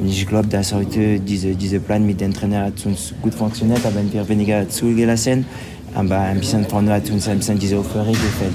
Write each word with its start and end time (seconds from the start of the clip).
Und 0.00 0.08
ich 0.08 0.26
glaube, 0.26 0.48
dass 0.48 0.72
heute 0.72 1.20
diese, 1.20 1.54
diese 1.54 1.78
Plan 1.78 2.06
mit 2.06 2.20
dem 2.20 2.32
Trainer 2.32 2.64
hat 2.64 2.86
uns 2.86 3.12
gut 3.20 3.34
funktioniert, 3.34 3.84
haben 3.84 4.10
wir 4.10 4.26
weniger 4.28 4.66
zugelassen. 4.68 5.44
Aber 5.92 6.18
ein 6.18 6.38
bisschen 6.38 6.64
vorne 6.66 6.92
hat 6.92 7.10
uns 7.10 7.28
ein 7.28 7.38
bisschen 7.38 7.58
diese 7.58 7.76
Euphorie 7.76 8.12
gefällt. 8.12 8.54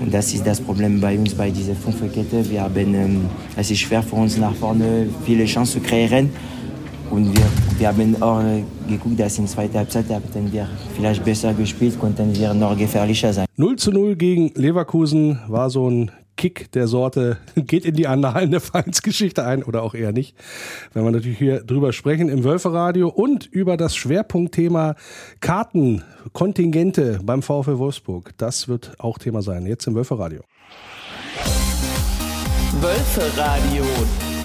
Und 0.00 0.12
das 0.12 0.32
ist 0.32 0.46
das 0.46 0.60
Problem 0.60 1.00
bei 1.00 1.18
uns, 1.18 1.34
bei 1.34 1.50
dieser 1.50 1.74
Fünferkette. 1.74 2.48
Wir 2.48 2.60
haben, 2.60 2.94
ähm, 2.94 3.20
es 3.56 3.70
ist 3.70 3.80
schwer 3.80 4.02
für 4.02 4.16
uns 4.16 4.36
nach 4.36 4.54
vorne 4.54 5.08
viele 5.24 5.46
Chancen 5.46 5.82
zu 5.82 5.88
kreieren. 5.88 6.30
Und 7.10 7.34
wir, 7.34 7.44
wir 7.78 7.88
haben 7.88 8.22
auch 8.22 8.42
geguckt, 8.88 9.18
dass 9.18 9.38
in 9.38 9.46
zweiter 9.46 9.78
Halbzeit 9.78 10.08
hatten 10.10 10.52
wir 10.52 10.68
vielleicht 10.94 11.24
besser 11.24 11.54
gespielt, 11.54 11.98
konnten 11.98 12.34
wir 12.36 12.52
noch 12.54 12.76
gefährlicher 12.76 13.32
sein. 13.32 13.46
0 13.56 13.76
zu 13.76 13.90
0 13.90 14.14
gegen 14.16 14.52
Leverkusen 14.54 15.38
war 15.48 15.70
so 15.70 15.88
ein 15.90 16.10
Kick 16.44 16.70
der 16.72 16.88
Sorte 16.88 17.38
geht 17.56 17.86
in 17.86 17.94
die 17.94 18.06
Annalen 18.06 18.50
der 18.50 18.60
Vereinsgeschichte 18.60 19.46
ein 19.46 19.62
oder 19.62 19.82
auch 19.82 19.94
eher 19.94 20.12
nicht. 20.12 20.36
Wenn 20.92 21.02
wir 21.02 21.10
natürlich 21.10 21.38
hier 21.38 21.64
drüber 21.64 21.94
sprechen 21.94 22.28
im 22.28 22.44
Wölferadio 22.44 23.08
und 23.08 23.46
über 23.46 23.78
das 23.78 23.96
Schwerpunktthema 23.96 24.94
Karten, 25.40 26.04
Kontingente 26.34 27.20
beim 27.22 27.40
VfL 27.40 27.78
Wolfsburg. 27.78 28.32
Das 28.36 28.68
wird 28.68 28.92
auch 28.98 29.16
Thema 29.16 29.40
sein. 29.40 29.64
Jetzt 29.64 29.86
im 29.86 29.94
Wölferadio. 29.94 30.42
Wölferadio, 32.82 33.84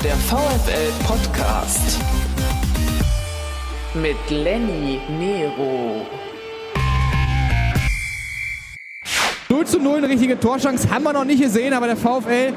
der 0.01 0.15
VfL 0.15 1.05
Podcast 1.05 1.99
mit 3.93 4.15
Lenny 4.29 5.01
Nero. 5.19 6.05
0 9.51 9.65
zu 9.65 9.79
0, 9.79 9.97
eine 9.97 10.09
richtige 10.09 10.39
Torschance 10.39 10.91
haben 10.91 11.01
wir 11.01 11.11
noch 11.11 11.25
nicht 11.25 11.41
gesehen, 11.41 11.73
aber 11.73 11.87
der 11.87 11.97
VfL, 11.97 12.53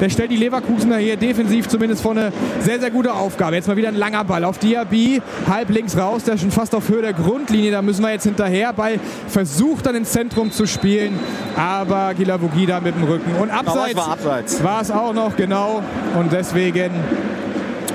der 0.00 0.10
stellt 0.10 0.32
die 0.32 0.36
Leverkusener 0.36 0.96
hier 0.96 1.16
defensiv 1.16 1.68
zumindest 1.68 2.02
vor 2.02 2.10
eine 2.10 2.32
sehr, 2.58 2.80
sehr 2.80 2.90
gute 2.90 3.14
Aufgabe. 3.14 3.54
Jetzt 3.54 3.68
mal 3.68 3.76
wieder 3.76 3.86
ein 3.86 3.94
langer 3.94 4.24
Ball 4.24 4.42
auf 4.42 4.58
Diaby, 4.58 5.22
halb 5.48 5.70
links 5.70 5.96
raus, 5.96 6.24
der 6.24 6.34
ist 6.34 6.40
schon 6.40 6.50
fast 6.50 6.74
auf 6.74 6.88
Höhe 6.88 7.02
der 7.02 7.12
Grundlinie, 7.12 7.70
da 7.70 7.82
müssen 7.82 8.02
wir 8.02 8.10
jetzt 8.10 8.24
hinterher. 8.24 8.72
Ball 8.72 8.98
versucht 9.28 9.86
dann 9.86 9.94
ins 9.94 10.10
Zentrum 10.10 10.50
zu 10.50 10.66
spielen, 10.66 11.20
aber 11.56 12.14
Gilavogi 12.14 12.66
da 12.66 12.80
mit 12.80 12.96
dem 12.96 13.04
Rücken. 13.04 13.30
Und 13.40 13.50
war, 13.50 14.08
abseits. 14.08 14.64
war 14.64 14.82
es 14.82 14.90
auch 14.90 15.14
noch, 15.14 15.36
genau. 15.36 15.84
Und 16.18 16.32
deswegen 16.32 16.90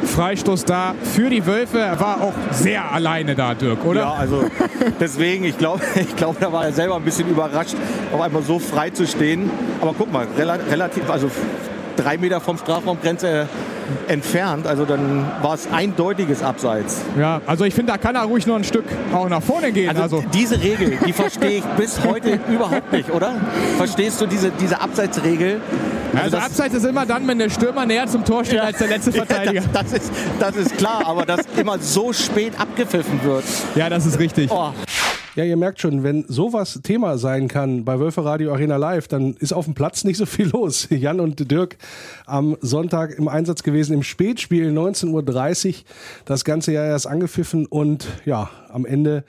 Freistoß 0.04 0.66
da 0.66 0.96
für 1.02 1.30
die 1.30 1.46
Wölfe. 1.46 1.80
Er 1.80 2.00
war 2.00 2.22
auch 2.22 2.34
sehr 2.52 2.92
alleine 2.92 3.36
da, 3.36 3.54
Dirk, 3.54 3.86
oder? 3.86 4.02
Ja, 4.02 4.14
also 4.14 4.46
deswegen, 5.00 5.46
ich 5.46 5.58
glaube, 5.58 5.82
ich 5.96 6.16
glaub, 6.16 6.40
da 6.40 6.52
war 6.52 6.66
er 6.66 6.74
selber 6.74 6.96
ein 6.96 7.04
bisschen 7.04 7.30
überrascht, 7.30 7.76
auf 8.12 8.22
einmal 8.22 8.44
so 8.44 8.60
frei 8.60 8.90
zu 8.90 9.06
stehen. 9.08 9.50
Aber 9.82 9.94
guck 9.98 10.12
mal, 10.12 10.28
relativ, 10.38 11.10
also 11.10 11.30
drei 12.00 12.18
Meter 12.18 12.40
vom 12.40 12.58
Strafraumgrenze 12.58 13.48
entfernt. 14.08 14.68
Also 14.68 14.86
dann 14.86 15.26
war 15.42 15.56
es 15.56 15.68
eindeutiges 15.72 16.42
Abseits. 16.44 17.02
Ja, 17.18 17.42
also 17.46 17.66
ich 17.66 17.74
finde, 17.74 17.92
da 17.92 17.98
kann 17.98 18.16
er 18.16 18.24
ruhig 18.24 18.46
noch 18.48 18.56
ein 18.56 18.64
Stück 18.64 18.86
auch 19.14 19.28
nach 19.30 19.42
vorne 19.42 19.72
gehen. 19.72 19.90
Also, 19.90 20.18
also. 20.18 20.24
diese 20.34 20.62
Regel, 20.62 20.98
die 21.06 21.14
verstehe 21.14 21.60
ich 21.60 21.64
bis 21.78 22.04
heute 22.04 22.40
überhaupt 22.50 22.92
nicht, 22.92 23.10
oder? 23.12 23.34
Verstehst 23.78 24.22
du 24.22 24.26
diese, 24.26 24.52
diese 24.52 24.80
Abseitsregel? 24.80 25.62
Also, 26.14 26.38
also 26.38 26.38
Abseits 26.38 26.76
ist 26.76 26.86
immer 26.86 27.06
dann, 27.06 27.28
wenn 27.28 27.38
der 27.38 27.50
Stürmer 27.50 27.86
näher 27.86 28.08
zum 28.08 28.26
Tor 28.26 28.44
steht 28.44 28.58
ja, 28.58 28.64
als 28.64 28.78
der 28.78 28.88
letzte 28.88 29.12
Verteidiger. 29.12 29.50
Ja, 29.60 29.62
das, 29.74 29.92
das, 29.92 30.04
ist, 30.04 30.12
das 30.40 30.56
ist 30.56 30.78
klar, 30.78 31.06
aber 31.06 31.26
dass 31.26 31.42
immer 31.58 31.80
so 31.80 32.14
spät 32.14 32.54
abgepfiffen 32.60 33.24
wird. 33.24 33.44
Ja, 33.76 33.90
das 33.90 34.06
ist 34.06 34.20
richtig. 34.20 34.50
Oh. 34.52 34.72
Ja, 35.40 35.46
ihr 35.46 35.56
merkt 35.56 35.80
schon, 35.80 36.04
wenn 36.04 36.26
sowas 36.28 36.82
Thema 36.84 37.18
sein 37.18 37.48
kann 37.48 37.86
bei 37.86 37.98
Wölfe 37.98 38.26
Radio 38.26 38.52
Arena 38.52 38.76
Live, 38.76 39.08
dann 39.08 39.36
ist 39.36 39.54
auf 39.54 39.64
dem 39.64 39.74
Platz 39.74 40.04
nicht 40.04 40.18
so 40.18 40.26
viel 40.26 40.50
los. 40.54 40.90
Jan 40.90 41.22
und 41.22 41.50
Dirk 41.50 41.78
am 42.26 42.58
Sonntag 42.60 43.18
im 43.18 43.30
Einsatz 43.30 43.64
gewesen 43.64 43.94
im 43.94 44.04
Spätspiel 44.04 44.70
19.30 44.70 45.68
Uhr. 45.70 45.74
Das 46.26 46.44
ganze 46.44 46.74
Jahr 46.74 46.88
erst 46.88 47.08
angepfiffen 47.08 47.68
und 47.68 48.06
ja, 48.26 48.50
am 48.68 48.86
Ende 48.86 49.24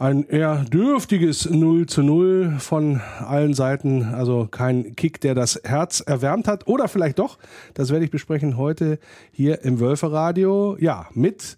ein 0.00 0.26
eher 0.28 0.64
dürftiges 0.64 1.48
0 1.48 1.86
zu 1.86 2.02
0 2.02 2.56
von 2.58 3.00
allen 3.24 3.54
Seiten. 3.54 4.02
Also 4.02 4.48
kein 4.50 4.96
Kick, 4.96 5.20
der 5.20 5.36
das 5.36 5.60
Herz 5.62 6.00
erwärmt 6.00 6.48
hat. 6.48 6.66
Oder 6.66 6.88
vielleicht 6.88 7.20
doch. 7.20 7.38
Das 7.74 7.90
werde 7.90 8.04
ich 8.04 8.10
besprechen 8.10 8.56
heute 8.56 8.98
hier 9.30 9.62
im 9.62 9.78
Wölferadio. 9.78 10.76
Ja, 10.80 11.06
mit 11.14 11.56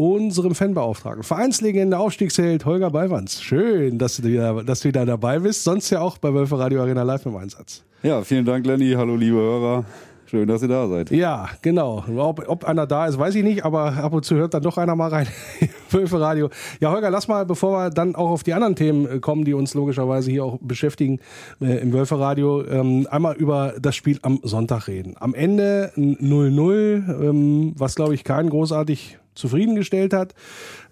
unserem 0.00 0.54
Fanbeauftragten, 0.54 1.22
Vereinslegende, 1.22 1.98
Aufstiegsheld 1.98 2.64
Holger 2.64 2.90
Ballwanz. 2.90 3.42
Schön, 3.42 3.98
dass 3.98 4.16
du, 4.16 4.22
wieder, 4.22 4.64
dass 4.64 4.80
du 4.80 4.88
wieder 4.88 5.04
dabei 5.04 5.40
bist. 5.40 5.62
Sonst 5.62 5.90
ja 5.90 6.00
auch 6.00 6.16
bei 6.16 6.32
Wölferadio 6.32 6.80
Arena 6.80 7.02
Live 7.02 7.26
im 7.26 7.36
Einsatz. 7.36 7.84
Ja, 8.02 8.22
vielen 8.22 8.46
Dank, 8.46 8.64
Lenny. 8.64 8.94
Hallo, 8.96 9.14
liebe 9.14 9.36
Hörer. 9.36 9.84
Schön, 10.24 10.48
dass 10.48 10.62
ihr 10.62 10.68
da 10.68 10.88
seid. 10.88 11.10
Ja, 11.10 11.50
genau. 11.60 12.02
Ob, 12.16 12.48
ob, 12.48 12.64
einer 12.64 12.86
da 12.86 13.08
ist, 13.08 13.18
weiß 13.18 13.34
ich 13.34 13.44
nicht, 13.44 13.66
aber 13.66 13.92
ab 13.92 14.14
und 14.14 14.24
zu 14.24 14.36
hört 14.36 14.54
dann 14.54 14.62
doch 14.62 14.78
einer 14.78 14.96
mal 14.96 15.08
rein. 15.08 15.26
Wölfe 15.90 16.18
Radio. 16.18 16.48
Ja, 16.80 16.92
Holger, 16.92 17.10
lass 17.10 17.28
mal, 17.28 17.44
bevor 17.44 17.72
wir 17.76 17.90
dann 17.90 18.14
auch 18.14 18.30
auf 18.30 18.42
die 18.42 18.54
anderen 18.54 18.76
Themen 18.76 19.06
äh, 19.06 19.18
kommen, 19.18 19.44
die 19.44 19.52
uns 19.52 19.74
logischerweise 19.74 20.30
hier 20.30 20.46
auch 20.46 20.58
beschäftigen 20.62 21.18
äh, 21.60 21.78
im 21.82 21.92
Wölfe 21.92 22.18
Radio, 22.18 22.64
ähm, 22.64 23.06
einmal 23.10 23.36
über 23.36 23.74
das 23.78 23.96
Spiel 23.96 24.18
am 24.22 24.40
Sonntag 24.44 24.88
reden. 24.88 25.14
Am 25.20 25.34
Ende 25.34 25.92
0-0, 25.96 27.22
ähm, 27.22 27.74
was 27.76 27.96
glaube 27.96 28.14
ich 28.14 28.24
keinen 28.24 28.48
großartig 28.48 29.18
zufriedengestellt 29.34 30.12
hat? 30.12 30.34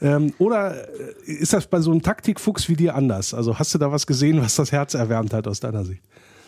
Ähm, 0.01 0.33
oder 0.39 0.75
äh, 1.27 1.33
ist 1.33 1.53
das 1.53 1.67
bei 1.67 1.81
so 1.81 1.91
einem 1.91 2.03
Taktikfuchs 2.03 2.69
wie 2.69 2.77
dir 2.77 2.95
anders? 2.95 3.35
Also 3.35 3.59
hast 3.59 3.75
du 3.75 3.79
da 3.79 3.93
was 3.93 4.07
gesehen, 4.07 4.41
was 4.41 4.57
das 4.57 4.73
Herz 4.73 4.95
erwärmt 4.95 5.33
hat 5.33 5.47
aus 5.47 5.61
deiner 5.61 5.85
Sicht? 5.85 6.03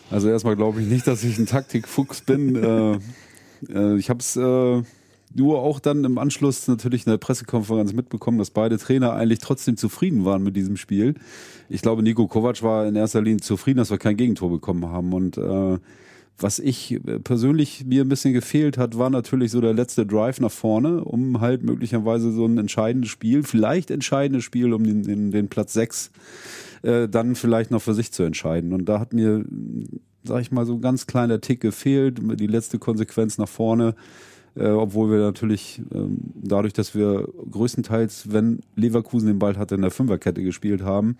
Also 0.09 0.29
erstmal 0.29 0.55
glaube 0.55 0.81
ich 0.81 0.87
nicht, 0.87 1.07
dass 1.07 1.23
ich 1.23 1.37
ein 1.37 1.45
Taktikfuchs 1.45 2.21
bin. 2.21 2.55
äh, 2.63 2.99
äh, 3.73 3.97
ich 3.97 4.09
habe 4.09 4.19
es 4.19 4.35
äh, 4.35 4.83
nur 5.33 5.61
auch 5.61 5.79
dann 5.79 6.03
im 6.03 6.17
Anschluss 6.17 6.67
natürlich 6.67 7.05
in 7.05 7.11
der 7.11 7.17
Pressekonferenz 7.17 7.93
mitbekommen, 7.93 8.37
dass 8.37 8.49
beide 8.49 8.77
Trainer 8.77 9.13
eigentlich 9.13 9.39
trotzdem 9.39 9.77
zufrieden 9.77 10.25
waren 10.25 10.43
mit 10.43 10.55
diesem 10.55 10.77
Spiel. 10.77 11.15
Ich 11.69 11.81
glaube, 11.81 12.03
Nico 12.03 12.27
Kovac 12.27 12.61
war 12.63 12.85
in 12.85 12.95
erster 12.95 13.21
Linie 13.21 13.39
zufrieden, 13.39 13.77
dass 13.77 13.91
wir 13.91 13.97
kein 13.97 14.17
Gegentor 14.17 14.49
bekommen 14.49 14.85
haben. 14.87 15.13
Und 15.13 15.37
äh, 15.37 15.77
was 16.41 16.59
ich 16.59 16.99
persönlich 17.23 17.85
mir 17.85 18.03
ein 18.03 18.09
bisschen 18.09 18.33
gefehlt 18.33 18.77
hat, 18.77 18.97
war 18.97 19.09
natürlich 19.09 19.51
so 19.51 19.61
der 19.61 19.73
letzte 19.73 20.05
Drive 20.05 20.39
nach 20.39 20.51
vorne, 20.51 21.03
um 21.03 21.39
halt 21.41 21.63
möglicherweise 21.63 22.31
so 22.31 22.45
ein 22.45 22.57
entscheidendes 22.57 23.09
Spiel, 23.09 23.43
vielleicht 23.43 23.91
entscheidendes 23.91 24.43
Spiel 24.43 24.73
um 24.73 24.83
den, 24.83 25.03
den, 25.03 25.31
den 25.31 25.47
Platz 25.49 25.73
6 25.73 26.11
äh, 26.83 27.07
dann 27.07 27.35
vielleicht 27.35 27.71
noch 27.71 27.81
für 27.81 27.93
sich 27.93 28.11
zu 28.11 28.23
entscheiden. 28.23 28.73
Und 28.73 28.85
da 28.85 28.99
hat 28.99 29.13
mir, 29.13 29.45
sag 30.23 30.41
ich 30.41 30.51
mal, 30.51 30.65
so 30.65 30.75
ein 30.75 30.81
ganz 30.81 31.07
kleiner 31.07 31.41
Tick 31.41 31.61
gefehlt, 31.61 32.19
die 32.39 32.47
letzte 32.47 32.79
Konsequenz 32.79 33.37
nach 33.37 33.49
vorne. 33.49 33.95
Äh, 34.53 34.67
obwohl 34.67 35.09
wir 35.09 35.19
natürlich 35.19 35.81
ähm, 35.93 36.17
dadurch, 36.35 36.73
dass 36.73 36.93
wir 36.93 37.25
größtenteils, 37.51 38.33
wenn 38.33 38.59
Leverkusen 38.75 39.27
den 39.27 39.39
Ball 39.39 39.57
hatte, 39.57 39.75
in 39.75 39.81
der 39.81 39.91
Fünferkette 39.91 40.43
gespielt 40.43 40.81
haben, 40.81 41.17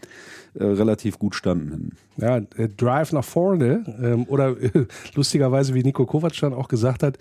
äh, 0.54 0.64
relativ 0.64 1.18
gut 1.18 1.36
standen. 1.36 1.96
Ja, 2.18 2.38
äh, 2.38 2.70
Drive 2.76 3.14
nach 3.14 3.24
vorne 3.24 3.84
ähm, 4.02 4.26
oder 4.28 4.56
lustigerweise, 5.16 5.74
wie 5.74 5.84
Nico 5.84 6.06
Kovac 6.06 6.38
dann 6.42 6.54
auch 6.54 6.68
gesagt 6.68 7.04
hat, 7.04 7.18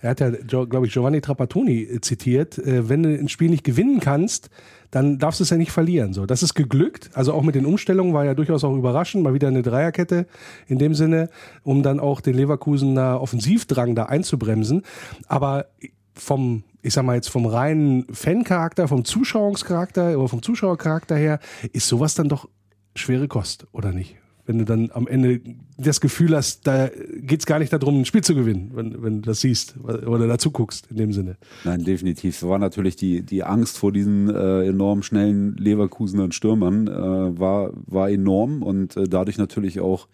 er 0.00 0.10
hat 0.10 0.20
ja, 0.20 0.30
glaube 0.64 0.86
ich, 0.86 0.92
Giovanni 0.92 1.22
Trapattoni 1.22 1.82
äh, 1.82 2.00
zitiert, 2.02 2.58
äh, 2.58 2.88
wenn 2.90 3.02
du 3.02 3.08
ein 3.08 3.28
Spiel 3.30 3.48
nicht 3.48 3.64
gewinnen 3.64 4.00
kannst, 4.00 4.50
dann 4.90 5.18
darfst 5.18 5.40
du 5.40 5.44
es 5.44 5.50
ja 5.50 5.56
nicht 5.56 5.72
verlieren. 5.72 6.12
So, 6.12 6.26
das 6.26 6.42
ist 6.42 6.54
geglückt. 6.54 7.10
Also 7.14 7.32
auch 7.32 7.42
mit 7.42 7.54
den 7.54 7.64
Umstellungen 7.64 8.12
war 8.12 8.24
ja 8.26 8.34
durchaus 8.34 8.64
auch 8.64 8.76
überraschend. 8.76 9.24
Mal 9.24 9.34
wieder 9.34 9.48
eine 9.48 9.62
Dreierkette 9.62 10.26
in 10.66 10.78
dem 10.78 10.94
Sinne, 10.94 11.30
um 11.62 11.82
dann 11.82 12.00
auch 12.00 12.20
den 12.20 12.34
Leverkusener 12.34 13.20
Offensivdrang 13.20 13.94
da 13.94 14.04
einzubremsen. 14.04 14.82
Aber 15.26 15.66
vom, 16.14 16.64
ich 16.82 16.94
sag 16.94 17.04
mal 17.04 17.16
jetzt 17.16 17.28
vom 17.28 17.46
reinen 17.46 18.06
Fancharakter, 18.12 18.88
vom 18.88 19.04
Zuschauungscharakter 19.04 20.18
oder 20.18 20.28
vom 20.28 20.42
Zuschauercharakter 20.42 21.16
her, 21.16 21.40
ist 21.72 21.88
sowas 21.88 22.14
dann 22.14 22.28
doch 22.28 22.48
schwere 22.94 23.28
Kost, 23.28 23.66
oder 23.72 23.92
nicht? 23.92 24.16
wenn 24.46 24.58
du 24.58 24.64
dann 24.64 24.90
am 24.92 25.06
Ende 25.06 25.40
das 25.78 26.00
Gefühl 26.00 26.36
hast, 26.36 26.66
da 26.66 26.90
geht 27.16 27.40
es 27.40 27.46
gar 27.46 27.58
nicht 27.58 27.72
darum, 27.72 28.00
ein 28.00 28.04
Spiel 28.04 28.22
zu 28.22 28.34
gewinnen, 28.34 28.72
wenn, 28.74 29.02
wenn 29.02 29.22
du 29.22 29.26
das 29.28 29.40
siehst 29.40 29.74
oder 29.82 30.26
dazu 30.26 30.50
guckst 30.50 30.88
in 30.90 30.96
dem 30.96 31.12
Sinne. 31.12 31.36
Nein, 31.64 31.84
definitiv. 31.84 32.42
War 32.42 32.58
natürlich 32.58 32.96
die, 32.96 33.22
die 33.22 33.42
Angst 33.42 33.78
vor 33.78 33.90
diesen 33.90 34.28
äh, 34.28 34.66
enorm 34.66 35.02
schnellen 35.02 35.56
Leverkusener 35.56 36.30
Stürmern 36.30 36.88
äh, 36.88 36.90
war, 37.38 37.72
war 37.86 38.10
enorm 38.10 38.62
und 38.62 38.96
äh, 38.96 39.08
dadurch 39.08 39.38
natürlich 39.38 39.80
auch 39.80 40.08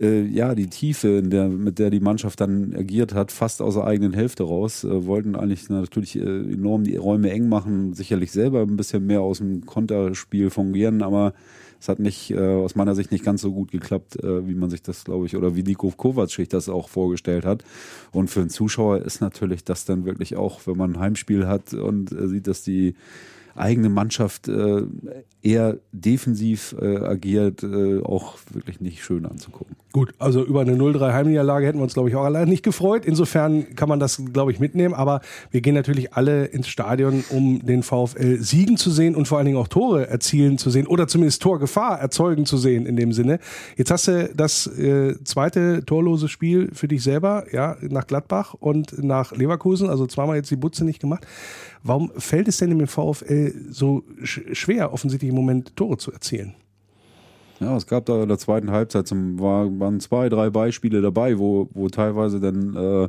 äh, 0.00 0.22
ja, 0.22 0.54
die 0.54 0.66
Tiefe, 0.66 1.22
der, 1.22 1.48
mit 1.48 1.78
der 1.78 1.90
die 1.90 2.00
Mannschaft 2.00 2.40
dann 2.40 2.74
agiert 2.74 3.14
hat, 3.14 3.30
fast 3.30 3.62
aus 3.62 3.74
der 3.74 3.84
eigenen 3.84 4.12
Hälfte 4.12 4.42
raus, 4.42 4.82
äh, 4.82 5.06
wollten 5.06 5.36
eigentlich 5.36 5.68
natürlich 5.70 6.16
äh, 6.16 6.20
enorm 6.20 6.82
die 6.82 6.96
Räume 6.96 7.30
eng 7.30 7.48
machen, 7.48 7.94
sicherlich 7.94 8.32
selber 8.32 8.62
ein 8.62 8.76
bisschen 8.76 9.06
mehr 9.06 9.20
aus 9.20 9.38
dem 9.38 9.64
Konterspiel 9.64 10.50
fungieren, 10.50 11.02
aber 11.02 11.34
es 11.84 11.88
hat 11.90 11.98
nicht, 11.98 12.30
äh, 12.30 12.38
aus 12.38 12.76
meiner 12.76 12.94
Sicht 12.94 13.12
nicht 13.12 13.26
ganz 13.26 13.42
so 13.42 13.52
gut 13.52 13.70
geklappt, 13.70 14.16
äh, 14.24 14.48
wie 14.48 14.54
man 14.54 14.70
sich 14.70 14.80
das, 14.80 15.04
glaube 15.04 15.26
ich, 15.26 15.36
oder 15.36 15.54
wie 15.54 15.62
Nico 15.62 15.90
Kovac 15.90 16.30
sich 16.30 16.48
das 16.48 16.70
auch 16.70 16.88
vorgestellt 16.88 17.44
hat. 17.44 17.62
Und 18.10 18.30
für 18.30 18.40
einen 18.40 18.48
Zuschauer 18.48 19.02
ist 19.02 19.20
natürlich 19.20 19.64
das 19.64 19.84
dann 19.84 20.06
wirklich 20.06 20.34
auch, 20.34 20.62
wenn 20.66 20.78
man 20.78 20.94
ein 20.94 20.98
Heimspiel 20.98 21.46
hat 21.46 21.74
und 21.74 22.10
äh, 22.10 22.26
sieht, 22.26 22.46
dass 22.46 22.62
die 22.62 22.94
eigene 23.56 23.88
Mannschaft 23.88 24.48
äh, 24.48 24.82
eher 25.42 25.78
defensiv 25.92 26.74
äh, 26.80 26.96
agiert, 26.96 27.62
äh, 27.62 28.02
auch 28.02 28.38
wirklich 28.50 28.80
nicht 28.80 29.04
schön 29.04 29.26
anzugucken. 29.26 29.76
Gut, 29.92 30.12
also 30.18 30.44
über 30.44 30.62
eine 30.62 30.74
0-3 30.74 31.12
Heimniederlage 31.12 31.66
hätten 31.66 31.78
wir 31.78 31.84
uns, 31.84 31.94
glaube 31.94 32.08
ich, 32.08 32.16
auch 32.16 32.24
allein 32.24 32.48
nicht 32.48 32.64
gefreut. 32.64 33.04
Insofern 33.04 33.76
kann 33.76 33.88
man 33.88 34.00
das, 34.00 34.20
glaube 34.32 34.50
ich, 34.50 34.58
mitnehmen. 34.58 34.92
Aber 34.92 35.20
wir 35.52 35.60
gehen 35.60 35.74
natürlich 35.74 36.14
alle 36.14 36.46
ins 36.46 36.66
Stadion, 36.66 37.22
um 37.30 37.64
den 37.64 37.84
VfL 37.84 38.38
siegen 38.40 38.76
zu 38.76 38.90
sehen 38.90 39.14
und 39.14 39.28
vor 39.28 39.38
allen 39.38 39.44
Dingen 39.44 39.58
auch 39.58 39.68
Tore 39.68 40.08
erzielen 40.08 40.58
zu 40.58 40.70
sehen 40.70 40.88
oder 40.88 41.06
zumindest 41.06 41.42
Torgefahr 41.42 42.00
erzeugen 42.00 42.44
zu 42.44 42.56
sehen 42.56 42.86
in 42.86 42.96
dem 42.96 43.12
Sinne. 43.12 43.38
Jetzt 43.76 43.92
hast 43.92 44.08
du 44.08 44.30
das 44.34 44.66
äh, 44.66 45.14
zweite 45.22 45.84
torlose 45.84 46.28
Spiel 46.28 46.70
für 46.72 46.88
dich 46.88 47.04
selber, 47.04 47.44
ja, 47.52 47.76
nach 47.82 48.08
Gladbach 48.08 48.54
und 48.54 49.00
nach 49.00 49.30
Leverkusen, 49.30 49.88
also 49.90 50.06
zweimal 50.08 50.36
jetzt 50.36 50.50
die 50.50 50.56
Butze 50.56 50.84
nicht 50.84 51.00
gemacht. 51.00 51.24
Warum 51.86 52.10
fällt 52.16 52.48
es 52.48 52.56
denn 52.56 52.70
im 52.70 52.86
VfL 52.86 53.52
so 53.70 54.04
sch 54.22 54.40
schwer, 54.52 54.92
offensichtlich 54.92 55.28
im 55.28 55.36
Moment 55.36 55.76
Tore 55.76 55.98
zu 55.98 56.10
erzielen? 56.10 56.54
Ja, 57.60 57.76
es 57.76 57.86
gab 57.86 58.06
da 58.06 58.22
in 58.22 58.28
der 58.28 58.38
zweiten 58.38 58.70
Halbzeit 58.70 59.06
zum, 59.06 59.38
war, 59.38 59.66
waren 59.78 60.00
zwei, 60.00 60.28
drei 60.30 60.50
Beispiele 60.50 61.02
dabei, 61.02 61.38
wo, 61.38 61.68
wo 61.72 61.88
teilweise 61.88 62.40
dann 62.40 62.74
äh, 62.74 63.08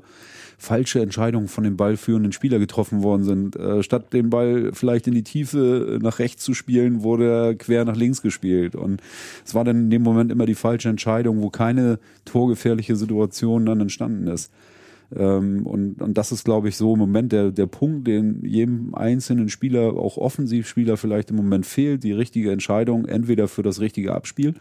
falsche 0.57 1.01
Entscheidungen 1.01 1.47
von 1.47 1.63
dem 1.63 1.77
ballführenden 1.77 2.33
Spieler 2.33 2.59
getroffen 2.59 3.01
worden 3.01 3.23
sind. 3.23 3.55
Äh, 3.55 3.81
statt 3.81 4.11
den 4.11 4.29
Ball 4.29 4.71
vielleicht 4.73 5.07
in 5.07 5.13
die 5.13 5.23
Tiefe 5.23 5.97
nach 6.01 6.19
rechts 6.19 6.43
zu 6.43 6.53
spielen, 6.53 7.01
wurde 7.01 7.29
er 7.29 7.55
quer 7.55 7.85
nach 7.85 7.95
links 7.95 8.21
gespielt. 8.21 8.75
Und 8.75 9.01
es 9.45 9.55
war 9.55 9.63
dann 9.63 9.85
in 9.85 9.89
dem 9.89 10.03
Moment 10.03 10.31
immer 10.33 10.45
die 10.45 10.55
falsche 10.55 10.89
Entscheidung, 10.89 11.41
wo 11.41 11.49
keine 11.49 11.97
torgefährliche 12.25 12.97
Situation 12.97 13.65
dann 13.65 13.81
entstanden 13.81 14.27
ist. 14.27 14.51
Ähm, 15.13 15.65
und, 15.65 16.01
und 16.01 16.17
das 16.17 16.31
ist, 16.31 16.43
glaube 16.43 16.69
ich, 16.69 16.77
so 16.77 16.93
im 16.93 16.99
Moment 16.99 17.31
der, 17.31 17.51
der 17.51 17.67
Punkt, 17.67 18.07
den 18.07 18.43
jedem 18.43 18.95
einzelnen 18.95 19.49
Spieler, 19.49 19.93
auch 19.93 20.17
Offensivspieler 20.17 20.97
vielleicht 20.97 21.29
im 21.29 21.35
Moment 21.35 21.65
fehlt, 21.65 22.03
die 22.03 22.11
richtige 22.11 22.51
Entscheidung 22.51 23.05
entweder 23.05 23.47
für 23.47 23.63
das 23.63 23.79
richtige 23.79 24.13
Abspiel 24.13 24.55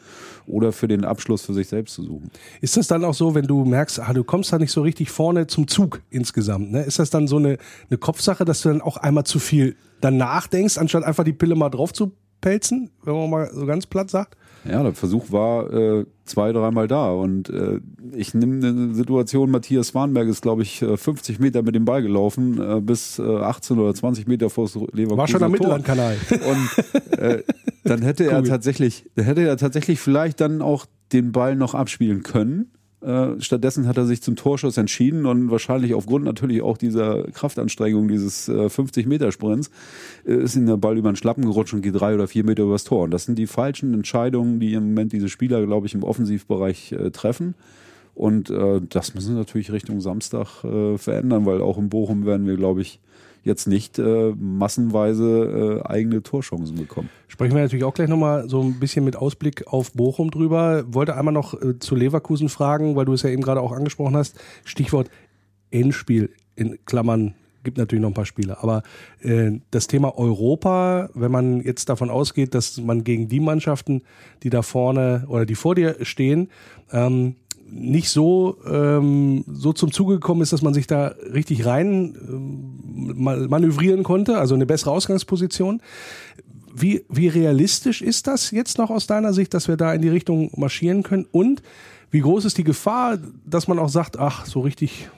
oder 0.46 0.72
für 0.72 0.88
den 0.88 1.04
Abschluss 1.04 1.42
für 1.42 1.54
sich 1.54 1.68
selbst 1.68 1.94
zu 1.94 2.02
suchen. 2.02 2.30
Ist 2.60 2.76
das 2.76 2.86
dann 2.86 3.04
auch 3.04 3.14
so, 3.14 3.34
wenn 3.34 3.46
du 3.46 3.64
merkst, 3.64 4.00
ah, 4.00 4.12
du 4.12 4.24
kommst 4.24 4.52
da 4.52 4.58
nicht 4.58 4.72
so 4.72 4.82
richtig 4.82 5.10
vorne 5.10 5.46
zum 5.46 5.68
Zug 5.68 6.02
insgesamt? 6.10 6.72
Ne? 6.72 6.82
Ist 6.82 6.98
das 6.98 7.10
dann 7.10 7.26
so 7.26 7.36
eine, 7.36 7.58
eine 7.88 7.98
Kopfsache, 7.98 8.44
dass 8.44 8.62
du 8.62 8.68
dann 8.68 8.80
auch 8.80 8.96
einmal 8.96 9.24
zu 9.24 9.38
viel 9.38 9.76
danach 10.00 10.46
denkst, 10.46 10.78
anstatt 10.78 11.04
einfach 11.04 11.24
die 11.24 11.32
Pille 11.32 11.54
mal 11.54 11.70
drauf 11.70 11.92
zu 11.92 12.12
pelzen, 12.40 12.90
wenn 13.04 13.14
man 13.14 13.30
mal 13.30 13.50
so 13.52 13.64
ganz 13.64 13.86
platt 13.86 14.10
sagt? 14.10 14.36
Ja, 14.68 14.82
der 14.82 14.92
Versuch 14.92 15.30
war 15.30 15.72
äh, 15.72 16.06
zwei, 16.24 16.52
dreimal 16.52 16.88
da. 16.88 17.10
Und 17.10 17.50
äh, 17.50 17.80
ich 18.14 18.34
nehme 18.34 18.66
eine 18.66 18.94
Situation, 18.94 19.50
Matthias 19.50 19.94
Warnberg 19.94 20.28
ist, 20.28 20.42
glaube 20.42 20.62
ich, 20.62 20.78
50 20.78 21.38
Meter 21.38 21.62
mit 21.62 21.74
dem 21.74 21.84
Ball 21.84 22.02
gelaufen, 22.02 22.60
äh, 22.60 22.80
bis 22.80 23.18
äh, 23.18 23.22
18 23.22 23.78
oder 23.78 23.94
20 23.94 24.26
Meter 24.26 24.50
vor 24.50 24.64
das 24.64 24.74
Leverkusen. 24.74 25.18
War 25.18 25.28
schon 25.28 25.42
am 25.42 25.52
Mittellandkanal. 25.52 26.16
Und 26.30 27.18
äh, 27.18 27.42
dann 27.84 28.02
hätte 28.02 28.24
er 28.24 28.42
tatsächlich, 28.44 29.04
dann 29.14 29.24
hätte 29.26 29.42
er 29.42 29.56
tatsächlich 29.56 30.00
vielleicht 30.00 30.40
dann 30.40 30.62
auch 30.62 30.86
den 31.12 31.32
Ball 31.32 31.56
noch 31.56 31.74
abspielen 31.74 32.22
können. 32.22 32.70
Äh, 33.04 33.38
stattdessen 33.40 33.86
hat 33.86 33.98
er 33.98 34.06
sich 34.06 34.22
zum 34.22 34.34
Torschuss 34.34 34.78
entschieden 34.78 35.26
und 35.26 35.50
wahrscheinlich 35.50 35.92
aufgrund 35.92 36.24
natürlich 36.24 36.62
auch 36.62 36.78
dieser 36.78 37.24
Kraftanstrengung 37.24 38.08
dieses 38.08 38.48
äh, 38.48 38.66
50-Meter-Sprints 38.66 39.70
äh, 40.24 40.34
ist 40.36 40.56
ihm 40.56 40.64
der 40.64 40.78
Ball 40.78 40.96
über 40.96 41.12
den 41.12 41.16
Schlappen 41.16 41.44
gerutscht 41.44 41.74
und 41.74 41.82
geht 41.82 42.00
drei 42.00 42.14
oder 42.14 42.26
vier 42.26 42.44
Meter 42.44 42.62
übers 42.62 42.84
Tor. 42.84 43.02
Und 43.02 43.10
das 43.10 43.26
sind 43.26 43.36
die 43.36 43.46
falschen 43.46 43.92
Entscheidungen, 43.92 44.58
die 44.58 44.72
im 44.72 44.88
Moment 44.88 45.12
diese 45.12 45.28
Spieler, 45.28 45.64
glaube 45.66 45.86
ich, 45.86 45.94
im 45.94 46.02
Offensivbereich 46.02 46.92
äh, 46.92 47.10
treffen. 47.10 47.54
Und 48.14 48.48
äh, 48.48 48.80
das 48.88 49.14
müssen 49.14 49.34
wir 49.34 49.40
natürlich 49.40 49.70
Richtung 49.72 50.00
Samstag 50.00 50.60
verändern, 50.96 51.44
weil 51.46 51.60
auch 51.60 51.76
in 51.78 51.88
Bochum 51.88 52.24
werden 52.24 52.46
wir, 52.46 52.56
glaube 52.56 52.80
ich, 52.80 53.00
jetzt 53.44 53.66
nicht 53.66 53.98
äh, 53.98 54.32
massenweise 54.36 55.82
äh, 55.84 55.88
eigene 55.88 56.22
Torchancen 56.22 56.76
bekommen. 56.76 57.08
Sprechen 57.28 57.54
wir 57.54 57.62
natürlich 57.62 57.84
auch 57.84 57.94
gleich 57.94 58.08
nochmal 58.08 58.48
so 58.48 58.60
ein 58.62 58.80
bisschen 58.80 59.04
mit 59.04 59.16
Ausblick 59.16 59.66
auf 59.66 59.92
Bochum 59.92 60.30
drüber. 60.30 60.84
Wollte 60.88 61.16
einmal 61.16 61.34
noch 61.34 61.60
äh, 61.60 61.78
zu 61.78 61.94
Leverkusen 61.94 62.48
fragen, 62.48 62.96
weil 62.96 63.04
du 63.04 63.12
es 63.12 63.22
ja 63.22 63.30
eben 63.30 63.42
gerade 63.42 63.60
auch 63.60 63.72
angesprochen 63.72 64.16
hast. 64.16 64.40
Stichwort 64.64 65.10
Endspiel 65.70 66.30
in 66.56 66.78
Klammern 66.86 67.34
gibt 67.64 67.78
natürlich 67.78 68.02
noch 68.02 68.10
ein 68.10 68.14
paar 68.14 68.26
Spiele. 68.26 68.62
Aber 68.62 68.82
äh, 69.20 69.52
das 69.70 69.86
Thema 69.86 70.16
Europa, 70.16 71.08
wenn 71.14 71.32
man 71.32 71.62
jetzt 71.62 71.88
davon 71.88 72.10
ausgeht, 72.10 72.54
dass 72.54 72.78
man 72.78 73.02
gegen 73.02 73.28
die 73.28 73.40
Mannschaften, 73.40 74.02
die 74.42 74.50
da 74.50 74.62
vorne 74.62 75.24
oder 75.28 75.46
die 75.46 75.54
vor 75.54 75.74
dir 75.74 75.96
stehen, 76.02 76.50
ähm, 76.92 77.36
nicht 77.70 78.08
so, 78.10 78.58
ähm, 78.66 79.44
so 79.52 79.72
zum 79.72 79.92
Zuge 79.92 80.14
gekommen 80.14 80.42
ist, 80.42 80.52
dass 80.52 80.62
man 80.62 80.74
sich 80.74 80.86
da 80.86 81.14
richtig 81.32 81.66
rein 81.66 82.16
ähm, 82.28 83.48
manövrieren 83.48 84.02
konnte, 84.02 84.38
also 84.38 84.54
eine 84.54 84.66
bessere 84.66 84.90
Ausgangsposition. 84.90 85.80
Wie, 86.74 87.04
wie 87.08 87.28
realistisch 87.28 88.02
ist 88.02 88.26
das 88.26 88.50
jetzt 88.50 88.78
noch 88.78 88.90
aus 88.90 89.06
deiner 89.06 89.32
Sicht, 89.32 89.54
dass 89.54 89.68
wir 89.68 89.76
da 89.76 89.94
in 89.94 90.02
die 90.02 90.08
Richtung 90.08 90.50
marschieren 90.56 91.02
können? 91.02 91.26
Und 91.30 91.62
wie 92.10 92.20
groß 92.20 92.44
ist 92.44 92.58
die 92.58 92.64
Gefahr, 92.64 93.18
dass 93.44 93.68
man 93.68 93.78
auch 93.78 93.88
sagt, 93.88 94.18
ach, 94.18 94.46
so 94.46 94.60
richtig 94.60 95.08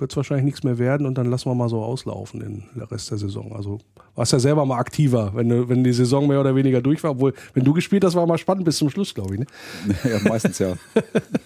wird 0.00 0.10
es 0.10 0.16
wahrscheinlich 0.16 0.44
nichts 0.44 0.62
mehr 0.62 0.78
werden 0.78 1.06
und 1.06 1.16
dann 1.18 1.26
lassen 1.26 1.50
wir 1.50 1.54
mal 1.54 1.68
so 1.68 1.82
auslaufen 1.82 2.64
der 2.74 2.90
Rest 2.90 3.10
der 3.10 3.18
Saison. 3.18 3.54
Also 3.54 3.78
warst 4.14 4.32
ja 4.32 4.38
selber 4.38 4.66
mal 4.66 4.78
aktiver, 4.78 5.32
wenn, 5.34 5.48
du, 5.48 5.68
wenn 5.68 5.84
die 5.84 5.92
Saison 5.92 6.26
mehr 6.26 6.40
oder 6.40 6.54
weniger 6.54 6.80
durch 6.80 7.02
war. 7.02 7.12
Obwohl, 7.12 7.34
wenn 7.54 7.64
du 7.64 7.72
gespielt 7.72 8.04
hast, 8.04 8.14
war 8.14 8.26
mal 8.26 8.38
spannend 8.38 8.64
bis 8.64 8.76
zum 8.76 8.90
Schluss, 8.90 9.14
glaube 9.14 9.34
ich. 9.34 9.40
Ne? 9.40 9.46
Ja, 10.10 10.18
meistens 10.28 10.58
ja. 10.58 10.74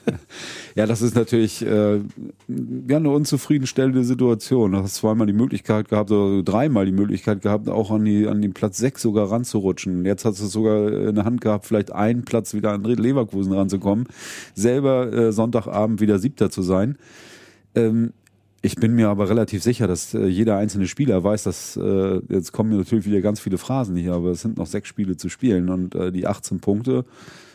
ja, 0.75 0.87
das 0.87 1.03
ist 1.03 1.15
natürlich 1.15 1.65
äh, 1.65 1.97
ja, 1.97 2.97
eine 2.97 3.11
unzufriedenstellende 3.11 4.05
Situation. 4.05 4.73
Du 4.73 4.79
hast 4.79 4.95
zweimal 4.95 5.27
die 5.27 5.33
Möglichkeit 5.33 5.89
gehabt, 5.89 6.11
oder 6.11 6.43
dreimal 6.43 6.87
die 6.87 6.93
Möglichkeit 6.93 7.43
gehabt, 7.43 7.69
auch 7.69 7.91
an, 7.91 8.05
die, 8.05 8.27
an 8.27 8.41
den 8.41 8.55
Platz 8.55 8.79
sechs 8.79 9.03
sogar 9.03 9.31
ranzurutschen. 9.31 10.05
Jetzt 10.05 10.25
hast 10.25 10.41
du 10.41 10.47
sogar 10.47 10.93
in 10.93 11.15
der 11.15 11.25
Hand 11.25 11.41
gehabt, 11.41 11.67
vielleicht 11.67 11.93
einen 11.93 12.25
Platz 12.25 12.55
wieder 12.55 12.73
an 12.73 12.83
Leverkusen 12.85 13.53
ranzukommen. 13.53 14.07
Selber 14.55 15.13
äh, 15.13 15.33
Sonntagabend 15.33 16.01
wieder 16.01 16.19
Siebter 16.19 16.51
zu 16.51 16.63
sein. 16.63 16.97
Ähm, 17.75 18.13
ich 18.65 18.77
bin 18.77 18.95
mir 18.95 19.11
aber 19.11 19.29
relativ 19.29 19.63
sicher, 19.63 19.87
dass 19.87 20.15
äh, 20.15 20.27
jeder 20.27 20.57
einzelne 20.57 20.87
Spieler 20.87 21.23
weiß, 21.23 21.43
dass 21.45 21.77
äh, 21.77 22.21
jetzt 22.31 22.53
kommen 22.53 22.71
mir 22.71 22.77
natürlich 22.77 23.05
wieder 23.05 23.21
ganz 23.21 23.39
viele 23.39 23.59
Phrasen 23.59 23.95
hier, 23.95 24.15
aber 24.15 24.31
es 24.31 24.41
sind 24.41 24.57
noch 24.57 24.67
sechs 24.67 24.89
Spiele 24.89 25.19
zu 25.19 25.29
spielen 25.29 25.69
und 25.69 25.95
äh, 25.95 26.11
die 26.11 26.27
18 26.27 26.61
Punkte 26.61 27.05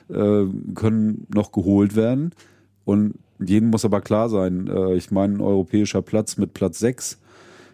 äh, 0.09 0.45
können 0.75 1.25
noch 1.33 1.51
geholt 1.51 1.95
werden. 1.95 2.31
Und 2.85 3.15
jedem 3.39 3.71
muss 3.71 3.85
aber 3.85 4.01
klar 4.01 4.29
sein, 4.29 4.67
äh, 4.67 4.93
ich 4.95 5.09
meine, 5.09 5.37
ein 5.37 5.41
europäischer 5.41 6.03
Platz 6.03 6.37
mit 6.37 6.53
Platz 6.53 6.77
sechs 6.77 7.13
äh, 7.13 7.17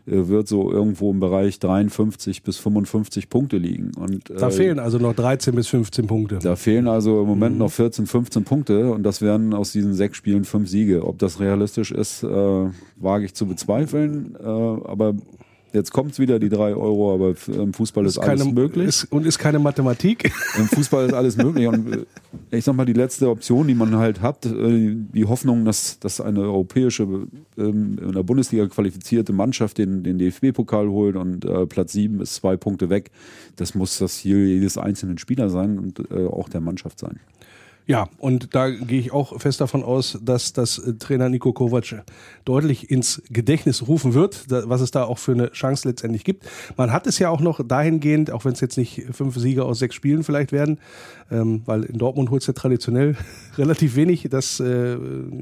wird 0.06 0.48
so 0.48 0.72
irgendwo 0.72 1.12
im 1.12 1.20
Bereich 1.20 1.60
53 1.60 2.44
bis 2.44 2.58
55 2.58 3.30
Punkte 3.30 3.58
liegen. 3.58 3.92
Und, 3.98 4.30
da 4.30 4.48
äh, 4.48 4.52
fehlen 4.52 4.80
also 4.80 4.98
noch 4.98 5.16
13 5.16 5.56
bis 5.56 5.68
15 5.68 6.08
Punkte. 6.08 6.40
Da 6.42 6.56
fehlen 6.56 6.88
also 6.88 7.22
im 7.22 7.28
Moment 7.28 7.54
mhm. 7.54 7.60
noch 7.60 7.72
14, 7.72 8.06
15 8.06 8.44
Punkte 8.44 8.92
und 8.92 9.04
das 9.04 9.22
wären 9.22 9.54
aus 9.54 9.72
diesen 9.72 9.94
sechs 9.94 10.18
Spielen 10.18 10.44
fünf 10.46 10.70
Siege. 10.70 11.06
Ob 11.06 11.18
das 11.20 11.40
realistisch 11.40 11.92
ist, 11.92 12.24
äh, 12.24 12.70
wage 12.98 13.26
ich 13.26 13.34
zu 13.34 13.48
bezweifeln. 13.48 14.36
Äh, 14.40 14.46
aber 14.46 15.16
Jetzt 15.76 15.92
kommt 15.92 16.14
es 16.14 16.20
wieder, 16.20 16.40
die 16.40 16.48
drei 16.48 16.74
Euro, 16.74 17.14
aber 17.14 17.36
im 17.48 17.74
Fußball 17.74 18.06
ist, 18.06 18.14
ist 18.18 18.24
alles 18.24 18.46
möglich. 18.46 18.88
Ist, 18.88 19.12
und 19.12 19.26
ist 19.26 19.38
keine 19.38 19.60
Mathematik. 19.60 20.32
Im 20.58 20.68
Fußball 20.68 21.08
ist 21.08 21.14
alles 21.14 21.36
möglich. 21.36 21.68
Und 21.68 21.94
äh, 21.94 22.06
ich 22.58 22.64
sag 22.64 22.76
mal, 22.76 22.86
die 22.86 22.94
letzte 22.94 23.30
Option, 23.30 23.68
die 23.68 23.76
man 23.76 23.94
halt 23.98 24.22
hat, 24.22 24.46
äh, 24.46 24.96
die 24.96 25.26
Hoffnung, 25.26 25.66
dass, 25.66 26.00
dass 26.00 26.22
eine 26.22 26.40
europäische, 26.40 27.04
ähm, 27.58 28.00
in 28.02 28.14
der 28.14 28.24
Bundesliga 28.24 28.68
qualifizierte 28.68 29.34
Mannschaft 29.34 29.78
den, 29.78 30.04
den 30.04 30.18
DFB-Pokal 30.18 30.88
holt 30.88 31.18
und 31.18 31.44
äh, 31.44 31.66
Platz 31.66 31.92
sieben 31.92 32.22
ist 32.22 32.36
zwei 32.36 32.56
Punkte 32.56 32.90
weg. 32.90 33.12
Das 33.58 33.76
muss 33.76 33.98
das 33.98 34.16
hier 34.16 34.38
jedes 34.38 34.78
einzelnen 34.78 35.18
Spieler 35.18 35.50
sein 35.50 35.78
und 35.78 36.10
äh, 36.10 36.26
auch 36.26 36.48
der 36.48 36.62
Mannschaft 36.62 37.00
sein. 37.00 37.20
Ja, 37.88 38.08
und 38.18 38.56
da 38.56 38.70
gehe 38.72 39.00
ich 39.00 39.14
auch 39.14 39.40
fest 39.40 39.62
davon 39.62 39.84
aus, 39.84 40.18
dass 40.22 40.54
das 40.54 40.80
äh, 40.80 40.94
Trainer 40.94 41.30
Niko 41.30 41.54
Kovac 41.54 42.04
deutlich 42.44 42.90
ins 42.90 43.22
Gedächtnis 43.30 43.88
rufen 43.88 44.16
wird, 44.16 44.46
was 44.50 44.82
es 44.82 44.90
da 44.90 45.04
auch 45.04 45.20
für 45.20 45.34
eine 45.34 45.52
Chance 45.52 45.88
letztendlich 45.88 46.24
gibt. 46.24 46.46
Man 46.78 46.92
hat 46.92 47.06
es 47.06 47.20
ja 47.20 47.30
auch 47.30 47.42
noch 47.42 47.62
dahingehend, 47.66 48.32
auch 48.32 48.44
wenn 48.44 48.54
es 48.54 48.60
jetzt 48.60 48.78
nicht 48.78 49.04
fünf 49.12 49.38
Siege 49.38 49.66
aus 49.66 49.80
sechs 49.80 49.94
Spielen 49.94 50.24
vielleicht 50.24 50.52
werden, 50.52 50.80
ähm, 51.32 51.62
weil 51.66 51.84
in 51.84 51.98
Dortmund 51.98 52.32
es 52.32 52.48
ja 52.48 52.54
traditionell 52.54 53.16
relativ 53.58 53.96
wenig. 53.96 54.28
Das 54.30 54.60
äh, 54.60 54.98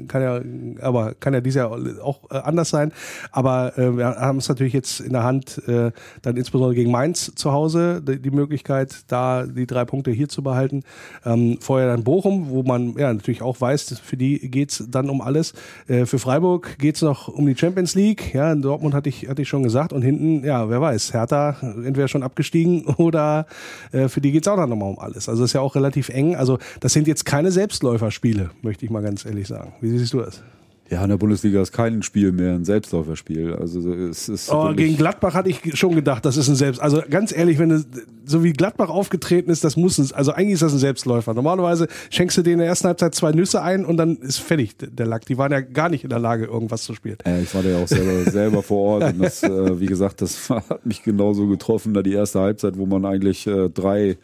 kann 0.08 0.22
ja, 0.22 0.40
aber 0.80 1.14
kann 1.14 1.34
ja 1.34 1.40
dieses 1.40 1.58
Jahr 1.58 1.72
auch 2.02 2.30
äh, 2.30 2.36
anders 2.36 2.70
sein. 2.70 2.92
Aber 3.32 3.76
äh, 3.78 3.96
wir 3.96 4.06
haben 4.06 4.38
es 4.38 4.48
natürlich 4.48 4.72
jetzt 4.72 5.00
in 5.00 5.12
der 5.12 5.24
Hand, 5.24 5.62
äh, 5.68 5.90
dann 6.22 6.36
insbesondere 6.36 6.74
gegen 6.74 6.90
Mainz 6.90 7.32
zu 7.34 7.52
Hause 7.52 8.02
die, 8.02 8.20
die 8.20 8.30
Möglichkeit, 8.30 9.04
da 9.08 9.44
die 9.46 9.66
drei 9.66 9.84
Punkte 9.84 10.10
hier 10.10 10.28
zu 10.28 10.42
behalten. 10.42 10.82
Ähm, 11.24 11.58
vorher 11.60 11.88
dann 11.88 12.04
Bochum, 12.04 12.48
wo 12.48 12.62
man 12.62 12.94
ja 12.96 13.12
natürlich 13.12 13.42
auch 13.42 13.60
weiß, 13.60 14.00
für 14.02 14.16
die 14.16 14.50
geht's 14.50 14.84
dann 14.88 15.10
um 15.10 15.20
alles. 15.20 15.52
Äh, 15.86 16.06
für 16.06 16.18
Freiburg 16.18 16.78
geht's 16.78 17.02
noch 17.02 17.28
um 17.28 17.46
die 17.46 17.56
Champions 17.56 17.94
League. 17.94 18.34
Ja, 18.34 18.52
in 18.52 18.62
Dortmund 18.62 18.94
hatte 18.94 19.08
ich 19.08 19.28
hatte 19.28 19.42
ich 19.42 19.48
schon 19.48 19.62
gesagt 19.62 19.92
und 19.92 20.02
hinten, 20.02 20.44
ja, 20.44 20.68
wer 20.70 20.80
weiß, 20.80 21.12
Hertha 21.12 21.56
entweder 21.60 22.08
schon 22.08 22.22
abgestiegen 22.22 22.84
oder 22.96 23.46
äh, 23.92 24.08
für 24.08 24.20
die 24.20 24.32
geht's 24.32 24.48
auch 24.48 24.56
dann 24.56 24.70
nochmal 24.70 24.90
um 24.90 24.98
alles. 24.98 25.28
Also 25.28 25.44
ist 25.44 25.52
ja 25.52 25.60
auch 25.60 25.73
relativ 25.74 26.08
eng. 26.08 26.36
Also 26.36 26.58
das 26.80 26.92
sind 26.92 27.06
jetzt 27.06 27.24
keine 27.24 27.50
Selbstläuferspiele, 27.50 28.50
möchte 28.62 28.84
ich 28.84 28.90
mal 28.90 29.02
ganz 29.02 29.24
ehrlich 29.24 29.48
sagen. 29.48 29.72
Wie 29.80 29.96
siehst 29.96 30.12
du 30.12 30.20
das? 30.20 30.42
Ja, 30.90 31.02
in 31.02 31.08
der 31.08 31.16
Bundesliga 31.16 31.62
ist 31.62 31.72
kein 31.72 32.02
Spiel 32.02 32.30
mehr 32.30 32.52
ein 32.52 32.66
Selbstläuferspiel. 32.66 33.54
Also 33.54 33.90
es 33.94 34.28
ist 34.28 34.52
Oh, 34.52 34.74
gegen 34.74 34.98
Gladbach 34.98 35.32
hatte 35.32 35.48
ich 35.48 35.78
schon 35.78 35.94
gedacht, 35.94 36.26
das 36.26 36.36
ist 36.36 36.48
ein 36.48 36.56
Selbst. 36.56 36.80
Also 36.80 37.02
ganz 37.08 37.34
ehrlich, 37.34 37.58
wenn 37.58 37.70
du, 37.70 37.84
so 38.26 38.44
wie 38.44 38.52
Gladbach 38.52 38.90
aufgetreten 38.90 39.50
ist, 39.50 39.64
das 39.64 39.76
muss 39.76 39.98
es. 39.98 40.12
Also 40.12 40.32
eigentlich 40.32 40.54
ist 40.54 40.62
das 40.62 40.74
ein 40.74 40.78
Selbstläufer. 40.78 41.32
Normalerweise 41.32 41.88
schenkst 42.10 42.36
du 42.36 42.42
denen 42.42 42.54
in 42.54 42.58
der 42.60 42.68
ersten 42.68 42.86
Halbzeit 42.88 43.14
zwei 43.14 43.32
Nüsse 43.32 43.62
ein 43.62 43.86
und 43.86 43.96
dann 43.96 44.16
ist 44.18 44.38
fertig 44.38 44.76
der 44.78 45.06
Lack. 45.06 45.24
Die 45.24 45.38
waren 45.38 45.52
ja 45.52 45.62
gar 45.62 45.88
nicht 45.88 46.04
in 46.04 46.10
der 46.10 46.18
Lage, 46.18 46.44
irgendwas 46.44 46.82
zu 46.82 46.94
spielen. 46.94 47.16
Ja, 47.24 47.38
ich 47.38 47.54
war 47.54 47.62
da 47.62 47.70
ja 47.70 47.78
auch 47.78 47.88
selber, 47.88 48.30
selber 48.30 48.62
vor 48.62 49.00
Ort 49.00 49.14
und 49.14 49.20
das, 49.20 49.42
äh, 49.42 49.80
wie 49.80 49.86
gesagt, 49.86 50.20
das 50.20 50.50
hat 50.50 50.84
mich 50.84 51.02
genauso 51.02 51.46
getroffen, 51.46 51.94
da 51.94 52.02
die 52.02 52.12
erste 52.12 52.40
Halbzeit, 52.40 52.76
wo 52.76 52.84
man 52.84 53.06
eigentlich 53.06 53.46
äh, 53.46 53.70
3, 53.70 54.18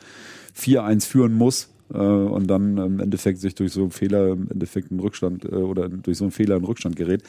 4-1 0.56 1.06
führen 1.06 1.34
muss 1.34 1.70
äh, 1.92 1.98
und 1.98 2.46
dann 2.46 2.78
im 2.78 3.00
Endeffekt 3.00 3.38
sich 3.38 3.54
durch 3.54 3.72
so 3.72 3.82
einen 3.82 3.90
Fehler 3.90 4.28
im 4.28 4.50
Endeffekt 4.50 4.90
einen 4.90 5.00
Rückstand 5.00 5.44
äh, 5.44 5.48
oder 5.48 5.88
durch 5.88 6.18
so 6.18 6.24
einen 6.24 6.32
Fehler 6.32 6.56
in 6.56 6.64
Rückstand 6.64 6.96
gerät. 6.96 7.22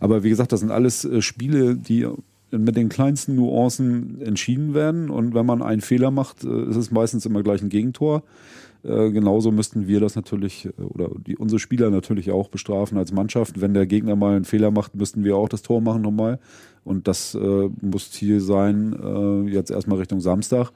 Aber 0.00 0.24
wie 0.24 0.30
gesagt, 0.30 0.52
das 0.52 0.60
sind 0.60 0.70
alles 0.70 1.04
äh, 1.04 1.22
Spiele, 1.22 1.76
die 1.76 2.06
mit 2.50 2.76
den 2.76 2.88
kleinsten 2.88 3.34
Nuancen 3.34 4.20
entschieden 4.22 4.74
werden 4.74 5.10
und 5.10 5.34
wenn 5.34 5.46
man 5.46 5.62
einen 5.62 5.80
Fehler 5.80 6.10
macht, 6.10 6.44
äh, 6.44 6.68
ist 6.68 6.76
es 6.76 6.90
meistens 6.90 7.26
immer 7.26 7.42
gleich 7.42 7.62
ein 7.62 7.68
Gegentor. 7.68 8.22
Äh, 8.84 9.12
genauso 9.12 9.50
müssten 9.50 9.88
wir 9.88 10.00
das 10.00 10.14
natürlich 10.14 10.66
äh, 10.66 10.82
oder 10.82 11.10
die, 11.26 11.36
unsere 11.36 11.58
Spieler 11.58 11.90
natürlich 11.90 12.30
auch 12.30 12.48
bestrafen 12.48 12.98
als 12.98 13.12
Mannschaft. 13.12 13.60
Wenn 13.60 13.72
der 13.72 13.86
Gegner 13.86 14.14
mal 14.14 14.36
einen 14.36 14.44
Fehler 14.44 14.70
macht, 14.70 14.94
müssten 14.94 15.24
wir 15.24 15.36
auch 15.36 15.48
das 15.48 15.62
Tor 15.62 15.80
machen 15.80 16.02
nochmal. 16.02 16.38
Und 16.84 17.08
das 17.08 17.34
äh, 17.34 17.68
muss 17.80 18.10
Ziel 18.10 18.40
sein, 18.40 18.94
äh, 19.02 19.50
jetzt 19.50 19.70
erstmal 19.70 19.98
Richtung 19.98 20.20
Samstag. 20.20 20.70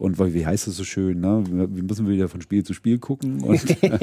Und 0.00 0.18
wie 0.18 0.46
heißt 0.46 0.66
es 0.66 0.78
so 0.78 0.84
schön, 0.84 1.20
ne? 1.20 1.44
Wir 1.46 1.76
wir 1.76 1.82
müssen 1.82 2.08
wieder 2.08 2.26
von 2.26 2.40
Spiel 2.40 2.64
zu 2.64 2.72
Spiel 2.72 2.96
gucken. 2.98 3.42
Und, 3.42 3.62
äh, 3.82 3.98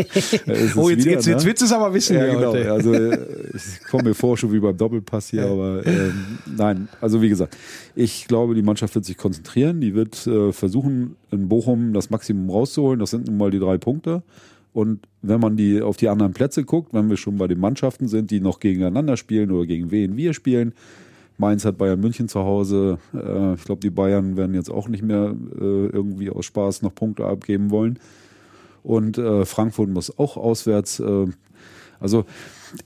Oh, 0.75 0.89
jetzt, 0.89 1.06
wieder, 1.06 1.12
jetzt, 1.13 1.25
jetzt 1.25 1.42
ne? 1.42 1.46
willst 1.46 1.62
du 1.63 1.66
es 1.66 1.72
aber 1.72 1.92
wissen. 1.92 2.16
Ja, 2.16 2.27
genau. 2.27 2.51
heute. 2.54 2.72
Also 2.72 2.94
äh, 2.94 3.18
ich 3.56 3.84
komme 3.89 4.04
mir 4.10 4.13
vor, 4.13 4.38
schon 4.38 4.54
wie 4.54 4.60
beim 4.60 4.77
Doppelpass 4.77 5.30
hier, 5.30 5.48
aber 5.48 5.84
ähm, 5.88 6.38
nein, 6.56 6.88
also 7.01 7.20
wie 7.24 7.30
gesagt, 7.30 7.58
ich 7.96 8.27
glaube, 8.27 8.54
die 8.54 8.62
Mannschaft 8.62 8.94
wird 8.94 9.06
sich 9.06 9.18
konzentrieren, 9.18 9.82
die 9.82 9.96
wird 9.96 10.27
äh, 10.27 10.54
versuchen, 10.54 11.16
in 11.32 11.50
Bochum 11.50 11.94
das 11.94 12.12
Maximum 12.12 12.48
rauszuholen. 12.51 13.00
Das 13.00 13.10
sind 13.10 13.25
nun 13.25 13.38
mal 13.38 13.50
die 13.50 13.60
drei 13.60 13.80
Punkte. 13.80 14.22
Und 14.74 15.00
wenn 15.24 15.39
man 15.39 15.58
die 15.58 15.82
auf 15.82 15.98
die 15.98 16.10
anderen 16.10 16.34
Plätze 16.34 16.63
guckt, 16.63 16.94
wenn 16.94 17.10
wir 17.10 17.18
schon 17.18 17.38
bei 17.38 17.48
den 17.48 17.60
Mannschaften 17.60 18.08
sind, 18.08 18.30
die 18.30 18.39
noch 18.39 18.60
gegeneinander 18.60 19.18
spielen 19.18 19.50
oder 19.50 19.66
gegen 19.66 19.89
wen 19.89 20.16
wir 20.16 20.36
spielen, 20.36 20.74
Mainz 21.38 21.65
hat 21.65 21.77
Bayern 21.77 22.00
München 22.00 22.27
zu 22.27 22.39
Hause. 22.41 22.98
Äh, 23.13 23.53
ich 23.53 23.63
glaube, 23.63 23.82
die 23.82 23.89
Bayern 23.89 24.38
werden 24.38 24.56
jetzt 24.56 24.72
auch 24.72 24.88
nicht 24.88 25.03
mehr 25.03 25.36
äh, 25.56 25.88
irgendwie 25.88 26.29
aus 26.29 26.46
Spaß 26.46 26.82
noch 26.82 26.94
Punkte 26.94 27.25
abgeben 27.25 27.70
wollen. 27.70 28.00
Und 28.84 29.17
äh, 29.17 29.46
Frankfurt 29.46 29.89
muss 29.89 30.17
auch 30.17 30.38
auswärts. 30.38 31.00
Äh, 31.00 31.27
also 32.00 32.25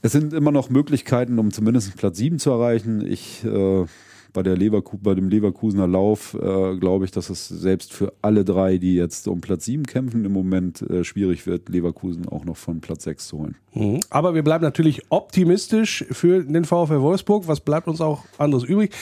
es 0.02 0.12
sind 0.12 0.34
immer 0.34 0.52
noch 0.52 0.70
Möglichkeiten, 0.70 1.40
um 1.40 1.52
zumindest 1.52 1.96
Platz 1.96 2.18
7 2.18 2.40
zu 2.40 2.52
erreichen. 2.52 3.06
Ich 3.06 3.44
äh, 3.46 3.86
bei 4.34 4.44
der 4.44 4.58
Leverku 4.58 4.98
bei 4.98 5.16
dem 5.16 5.30
Leverkusener 5.30 5.88
Lauf 5.88 6.34
äh, 6.34 6.76
glaube 6.78 7.06
ich, 7.06 7.12
dass 7.12 7.30
es 7.30 7.48
selbst 7.48 7.94
für 7.94 8.14
alle 8.22 8.46
drei, 8.46 8.78
die 8.78 8.96
jetzt 8.96 9.28
um 9.28 9.42
Platz 9.42 9.66
7 9.66 9.86
kämpfen, 9.86 10.26
im 10.26 10.32
Moment 10.32 10.82
äh, 10.82 11.04
schwierig 11.04 11.46
wird, 11.48 11.70
Leverkusen 11.70 12.28
auch 12.28 12.46
noch 12.46 12.58
von 12.58 12.82
Platz 12.82 13.04
6 13.04 13.28
zu 13.28 13.38
holen. 13.40 13.56
Mhm. 13.74 14.00
Aber 14.10 14.34
wir 14.34 14.44
bleiben 14.44 14.64
natürlich 14.64 15.04
optimistisch 15.10 16.06
für 16.12 16.44
den 16.44 16.66
VfL 16.66 17.02
Wolfsburg. 17.02 17.48
Was 17.48 17.60
bleibt 17.60 17.88
uns 17.88 18.02
auch 18.02 18.26
anderes 18.38 18.64
übrig? 18.64 18.94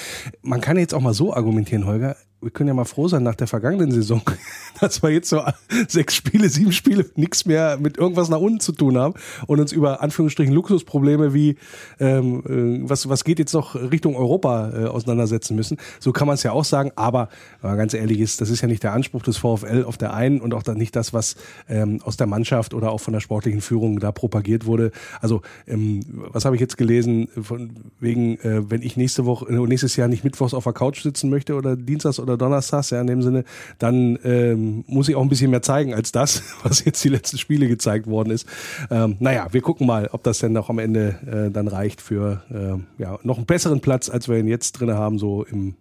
Man 0.41 0.61
kann 0.61 0.77
jetzt 0.77 0.93
auch 0.93 1.01
mal 1.01 1.13
so 1.13 1.33
argumentieren, 1.33 1.85
Holger. 1.85 2.15
Wir 2.41 2.51
können 2.51 2.69
ja 2.69 2.73
mal 2.73 2.85
froh 2.85 3.09
sein 3.09 3.23
nach 3.23 3.35
der 3.35 3.47
vergangenen 3.47 3.91
Saison, 3.91 4.21
dass 4.79 5.03
wir 5.03 5.09
jetzt 5.09 5.27
so 5.27 5.43
sechs 5.89 6.15
Spiele, 6.15 6.47
sieben 6.47 6.71
Spiele 6.71 7.05
nichts 7.15 7.45
mehr 7.45 7.77
mit 7.77 7.97
irgendwas 7.97 8.29
nach 8.29 8.39
unten 8.39 8.61
zu 8.61 8.71
tun 8.71 8.97
haben 8.97 9.15
und 9.47 9.59
uns 9.59 9.73
über 9.73 10.01
Anführungsstrichen 10.01 10.53
Luxusprobleme 10.53 11.33
wie 11.33 11.57
ähm, 11.99 12.83
äh, 12.85 12.89
was 12.89 13.09
was 13.09 13.25
geht 13.25 13.39
jetzt 13.39 13.51
noch 13.53 13.75
Richtung 13.75 14.15
Europa 14.15 14.71
äh, 14.73 14.85
auseinandersetzen 14.85 15.55
müssen. 15.55 15.77
So 15.99 16.13
kann 16.13 16.27
man 16.27 16.35
es 16.35 16.43
ja 16.43 16.53
auch 16.53 16.63
sagen. 16.63 16.93
Aber 16.95 17.27
wenn 17.59 17.71
man 17.71 17.77
ganz 17.77 17.93
ehrlich 17.93 18.21
ist, 18.21 18.39
das 18.39 18.49
ist 18.49 18.61
ja 18.61 18.69
nicht 18.69 18.83
der 18.83 18.93
Anspruch 18.93 19.23
des 19.23 19.37
VfL 19.37 19.83
auf 19.85 19.97
der 19.97 20.13
einen 20.13 20.39
und 20.39 20.53
auch 20.53 20.63
dann 20.63 20.77
nicht 20.77 20.95
das, 20.95 21.13
was 21.13 21.35
ähm, 21.67 22.01
aus 22.03 22.15
der 22.15 22.27
Mannschaft 22.27 22.73
oder 22.73 22.91
auch 22.91 23.01
von 23.01 23.11
der 23.11 23.19
sportlichen 23.19 23.59
Führung 23.59 23.99
da 23.99 24.13
propagiert 24.13 24.65
wurde. 24.65 24.91
Also 25.19 25.41
ähm, 25.67 26.05
was 26.07 26.45
habe 26.45 26.55
ich 26.55 26.61
jetzt 26.61 26.77
gelesen 26.77 27.27
von 27.41 27.71
wegen, 27.99 28.37
äh, 28.39 28.69
wenn 28.69 28.81
ich 28.81 28.95
nächste 28.95 29.25
Woche 29.25 29.49
äh, 29.49 29.67
nächstes 29.67 29.97
Jahr 29.97 30.07
nicht 30.07 30.23
mittwochs 30.23 30.53
auf 30.53 30.63
der 30.63 30.73
Couch 30.73 31.01
sitzen 31.01 31.29
möchte 31.29 31.55
oder 31.55 31.75
dienstags 31.75 32.17
oder 32.19 32.28
donnerstags, 32.37 32.89
ja 32.89 33.01
in 33.01 33.07
dem 33.07 33.21
Sinne, 33.21 33.43
dann 33.77 34.17
ähm, 34.23 34.83
muss 34.87 35.09
ich 35.09 35.15
auch 35.15 35.21
ein 35.21 35.29
bisschen 35.29 35.51
mehr 35.51 35.61
zeigen 35.61 35.93
als 35.93 36.11
das, 36.11 36.43
was 36.63 36.83
jetzt 36.85 37.03
die 37.03 37.09
letzten 37.09 37.37
Spiele 37.37 37.67
gezeigt 37.67 38.07
worden 38.07 38.31
ist. 38.31 38.47
Ähm, 38.89 39.17
naja, 39.19 39.47
wir 39.51 39.61
gucken 39.61 39.87
mal, 39.87 40.09
ob 40.11 40.23
das 40.23 40.39
denn 40.39 40.55
auch 40.57 40.69
am 40.69 40.79
Ende 40.79 41.47
äh, 41.49 41.51
dann 41.51 41.67
reicht 41.67 42.01
für 42.01 42.43
äh, 42.49 43.01
ja 43.01 43.19
noch 43.23 43.37
einen 43.37 43.45
besseren 43.45 43.81
Platz, 43.81 44.09
als 44.09 44.27
wir 44.27 44.37
ihn 44.37 44.47
jetzt 44.47 44.73
drin 44.73 44.91
haben, 44.91 45.19
so 45.19 45.43
im 45.43 45.75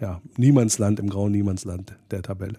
ja, 0.00 0.20
Niemandsland, 0.36 1.00
im 1.00 1.08
grauen 1.08 1.32
Niemandsland 1.32 1.94
der 2.10 2.22
Tabelle. 2.22 2.58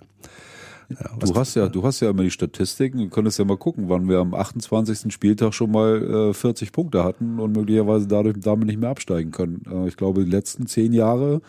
Ja, 0.89 1.09
Du 1.19 1.35
hast 1.35 1.55
ja, 1.55 1.67
du 1.67 1.83
hast 1.83 1.99
ja 1.99 2.09
immer 2.11 2.23
die 2.23 2.31
Statistiken. 2.31 2.99
Du 2.99 3.09
könntest 3.09 3.39
ja 3.39 3.45
mal 3.45 3.57
gucken, 3.57 3.89
wann 3.89 4.07
wir 4.07 4.19
am 4.19 4.33
28. 4.33 5.11
Spieltag 5.11 5.53
schon 5.53 5.71
mal 5.71 6.29
äh, 6.29 6.33
40 6.33 6.71
Punkte 6.71 7.03
hatten 7.03 7.39
und 7.39 7.55
möglicherweise 7.55 8.07
dadurch 8.07 8.37
damit 8.39 8.67
nicht 8.67 8.79
mehr 8.79 8.89
absteigen 8.89 9.31
können. 9.31 9.63
Äh, 9.69 9.87
ich 9.87 9.97
glaube, 9.97 10.23
die 10.23 10.31
letzten 10.31 10.67
zehn 10.67 10.93
Jahre 10.93 11.33
ja, 11.33 11.39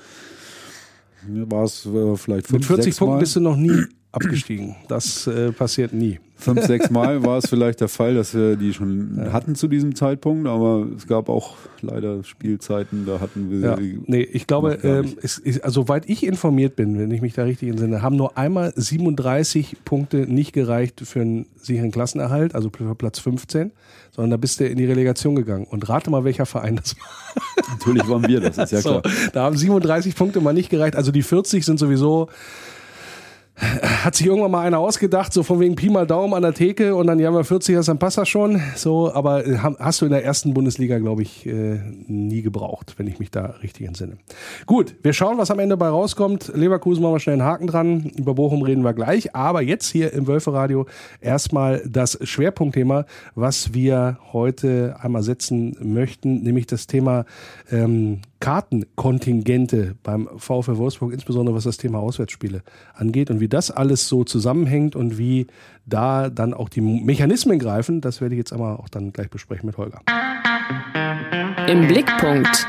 war 1.29 1.65
es 1.65 1.87
äh, 1.87 2.17
vielleicht 2.17 2.51
Mit 2.53 2.65
fünf, 2.65 2.67
40 2.67 2.85
sechs 2.85 2.99
Punkten 2.99 3.15
Mal. 3.15 3.21
bist 3.21 3.37
du 3.37 3.41
noch 3.41 3.57
nie 3.57 3.85
abgestiegen. 4.17 4.77
Das 4.89 5.27
äh, 5.27 5.53
passiert 5.53 5.93
nie. 5.93 6.19
Fünf, 6.39 6.67
sechs 6.67 6.91
Mal 6.91 7.25
war 7.25 7.39
es 7.39 7.49
vielleicht 7.49 7.81
der 7.81 7.89
Fall, 7.89 8.15
dass 8.15 8.35
wir 8.35 8.57
die 8.57 8.75
schon 8.75 9.19
hatten 9.33 9.55
zu 9.55 9.69
diesem 9.69 9.95
Zeitpunkt, 9.95 10.47
aber 10.47 10.87
es 10.95 11.07
gab 11.07 11.31
auch 11.31 11.57
leider 11.81 12.23
Spielzeiten, 12.25 13.07
da 13.07 13.21
hatten 13.21 13.51
wir 13.51 13.59
Ja, 13.61 13.79
nee, 14.07 14.21
ich 14.21 14.47
glaube, 14.47 14.79
ähm, 14.83 15.17
es, 15.23 15.39
ist, 15.39 15.65
also, 15.65 15.83
soweit 15.83 16.09
ich 16.09 16.27
informiert 16.27 16.77
bin, 16.77 16.99
wenn 16.99 17.11
ich 17.11 17.23
mich 17.23 17.33
da 17.33 17.45
richtig 17.45 17.71
entsinne, 17.71 18.03
haben 18.03 18.17
nur 18.17 18.37
einmal 18.37 18.73
37 18.77 19.77
Punkte 19.85 20.19
nicht 20.19 20.53
gereicht 20.53 21.01
für 21.05 21.23
einen 21.23 21.47
sicheren 21.57 21.91
Klassenerhalt, 21.91 22.55
also 22.55 22.71
für 22.71 22.95
Platz 22.95 23.19
15, 23.19 23.73
sondern 24.15 24.31
da 24.31 24.37
bist 24.37 24.61
du 24.61 24.67
in 24.67 24.77
die 24.77 24.87
Relegation 24.87 25.37
gegangen. 25.37 25.67
Und 25.67 25.89
rate 25.89 26.11
mal, 26.11 26.25
welcher 26.25 26.47
Verein 26.47 26.77
das 26.77 26.97
war. 26.97 27.43
Natürlich 27.71 28.09
waren 28.09 28.27
wir 28.29 28.41
das, 28.41 28.59
ist 28.59 28.73
ja 28.73 28.81
so, 28.83 29.01
klar. 29.01 29.03
da 29.33 29.45
haben 29.45 29.57
37 29.57 30.15
Punkte 30.15 30.41
mal 30.41 30.53
nicht 30.53 30.69
gereicht. 30.69 30.97
Also 30.97 31.13
die 31.13 31.23
40 31.23 31.65
sind 31.65 31.79
sowieso. 31.79 32.29
Hat 33.59 34.15
sich 34.15 34.27
irgendwann 34.27 34.51
mal 34.51 34.61
einer 34.61 34.79
ausgedacht, 34.79 35.33
so 35.33 35.43
von 35.43 35.61
wegen 35.61 35.77
Pi 35.77 35.89
mal 35.89 36.07
Daumen 36.07 36.35
an 36.35 36.43
der 36.43 36.53
Theke 36.53 36.95
und 36.95 37.07
dann, 37.07 37.19
ja, 37.19 37.31
wir 37.31 37.43
40 37.43 37.77
hast, 37.77 37.89
dann 37.89 37.99
passt 37.99 38.19
das 38.19 38.29
schon. 38.29 38.61
So, 38.75 39.11
aber 39.15 39.47
äh, 39.47 39.57
hast 39.57 40.03
du 40.03 40.05
in 40.05 40.13
der 40.13 40.23
ersten 40.25 40.53
Bundesliga, 40.53 40.99
glaube 40.99 41.23
ich, 41.23 41.47
äh, 41.47 41.81
nie 42.07 42.43
gebraucht, 42.43 42.95
wenn 42.99 43.07
ich 43.07 43.19
mich 43.19 43.31
da 43.31 43.55
richtig 43.63 43.87
entsinne. 43.87 44.19
Gut, 44.67 44.95
wir 45.03 45.15
schauen, 45.15 45.39
was 45.39 45.51
am 45.51 45.59
Ende 45.59 45.79
bei 45.79 45.89
rauskommt. 45.89 46.53
Leverkusen 46.55 47.03
machen 47.03 47.15
wir 47.15 47.21
schnell 47.21 47.41
einen 47.41 47.45
Haken 47.45 47.67
dran. 47.67 48.13
Über 48.17 48.35
Bochum 48.35 48.61
reden 48.61 48.85
wir 48.85 48.93
gleich. 48.93 49.35
Aber 49.35 49.63
jetzt 49.63 49.91
hier 49.91 50.13
im 50.13 50.27
Wölferadio 50.27 50.87
erstmal 51.23 51.83
das 51.87 52.19
Schwerpunktthema, 52.23 53.07
was 53.35 53.73
wir 53.73 54.19
heute 54.35 54.97
einmal 55.01 55.23
setzen 55.23 55.77
möchten, 55.81 56.43
nämlich 56.43 56.67
das 56.67 56.87
Thema 56.87 57.25
ähm, 57.73 58.21
Kartenkontingente 58.41 59.97
beim 60.03 60.29
VfL 60.37 60.77
Wolfsburg, 60.77 61.13
insbesondere 61.13 61.57
was 61.57 61.65
das 61.65 61.77
Thema 61.77 61.99
Auswärtsspiele 61.99 62.63
angeht 62.95 63.31
und 63.31 63.41
wie 63.41 63.49
das 63.49 63.71
alles 63.71 64.09
so 64.09 64.25
zusammenhängt 64.25 64.95
und 64.97 65.19
wie 65.19 65.47
da 65.87 66.31
dann 66.31 66.53
auch 66.55 66.69
die 66.69 66.81
Mechanismen 66.81 67.59
greifen, 67.59 68.01
das 68.01 68.21
werde 68.21 68.35
ich 68.35 68.39
jetzt 68.39 68.53
einmal 68.53 68.77
auch 68.77 68.89
dann 68.89 69.13
gleich 69.13 69.31
besprechen 69.31 69.67
mit 69.67 69.77
Holger. 69.77 70.01
Im 71.69 71.89
Blickpunkt. 71.89 72.67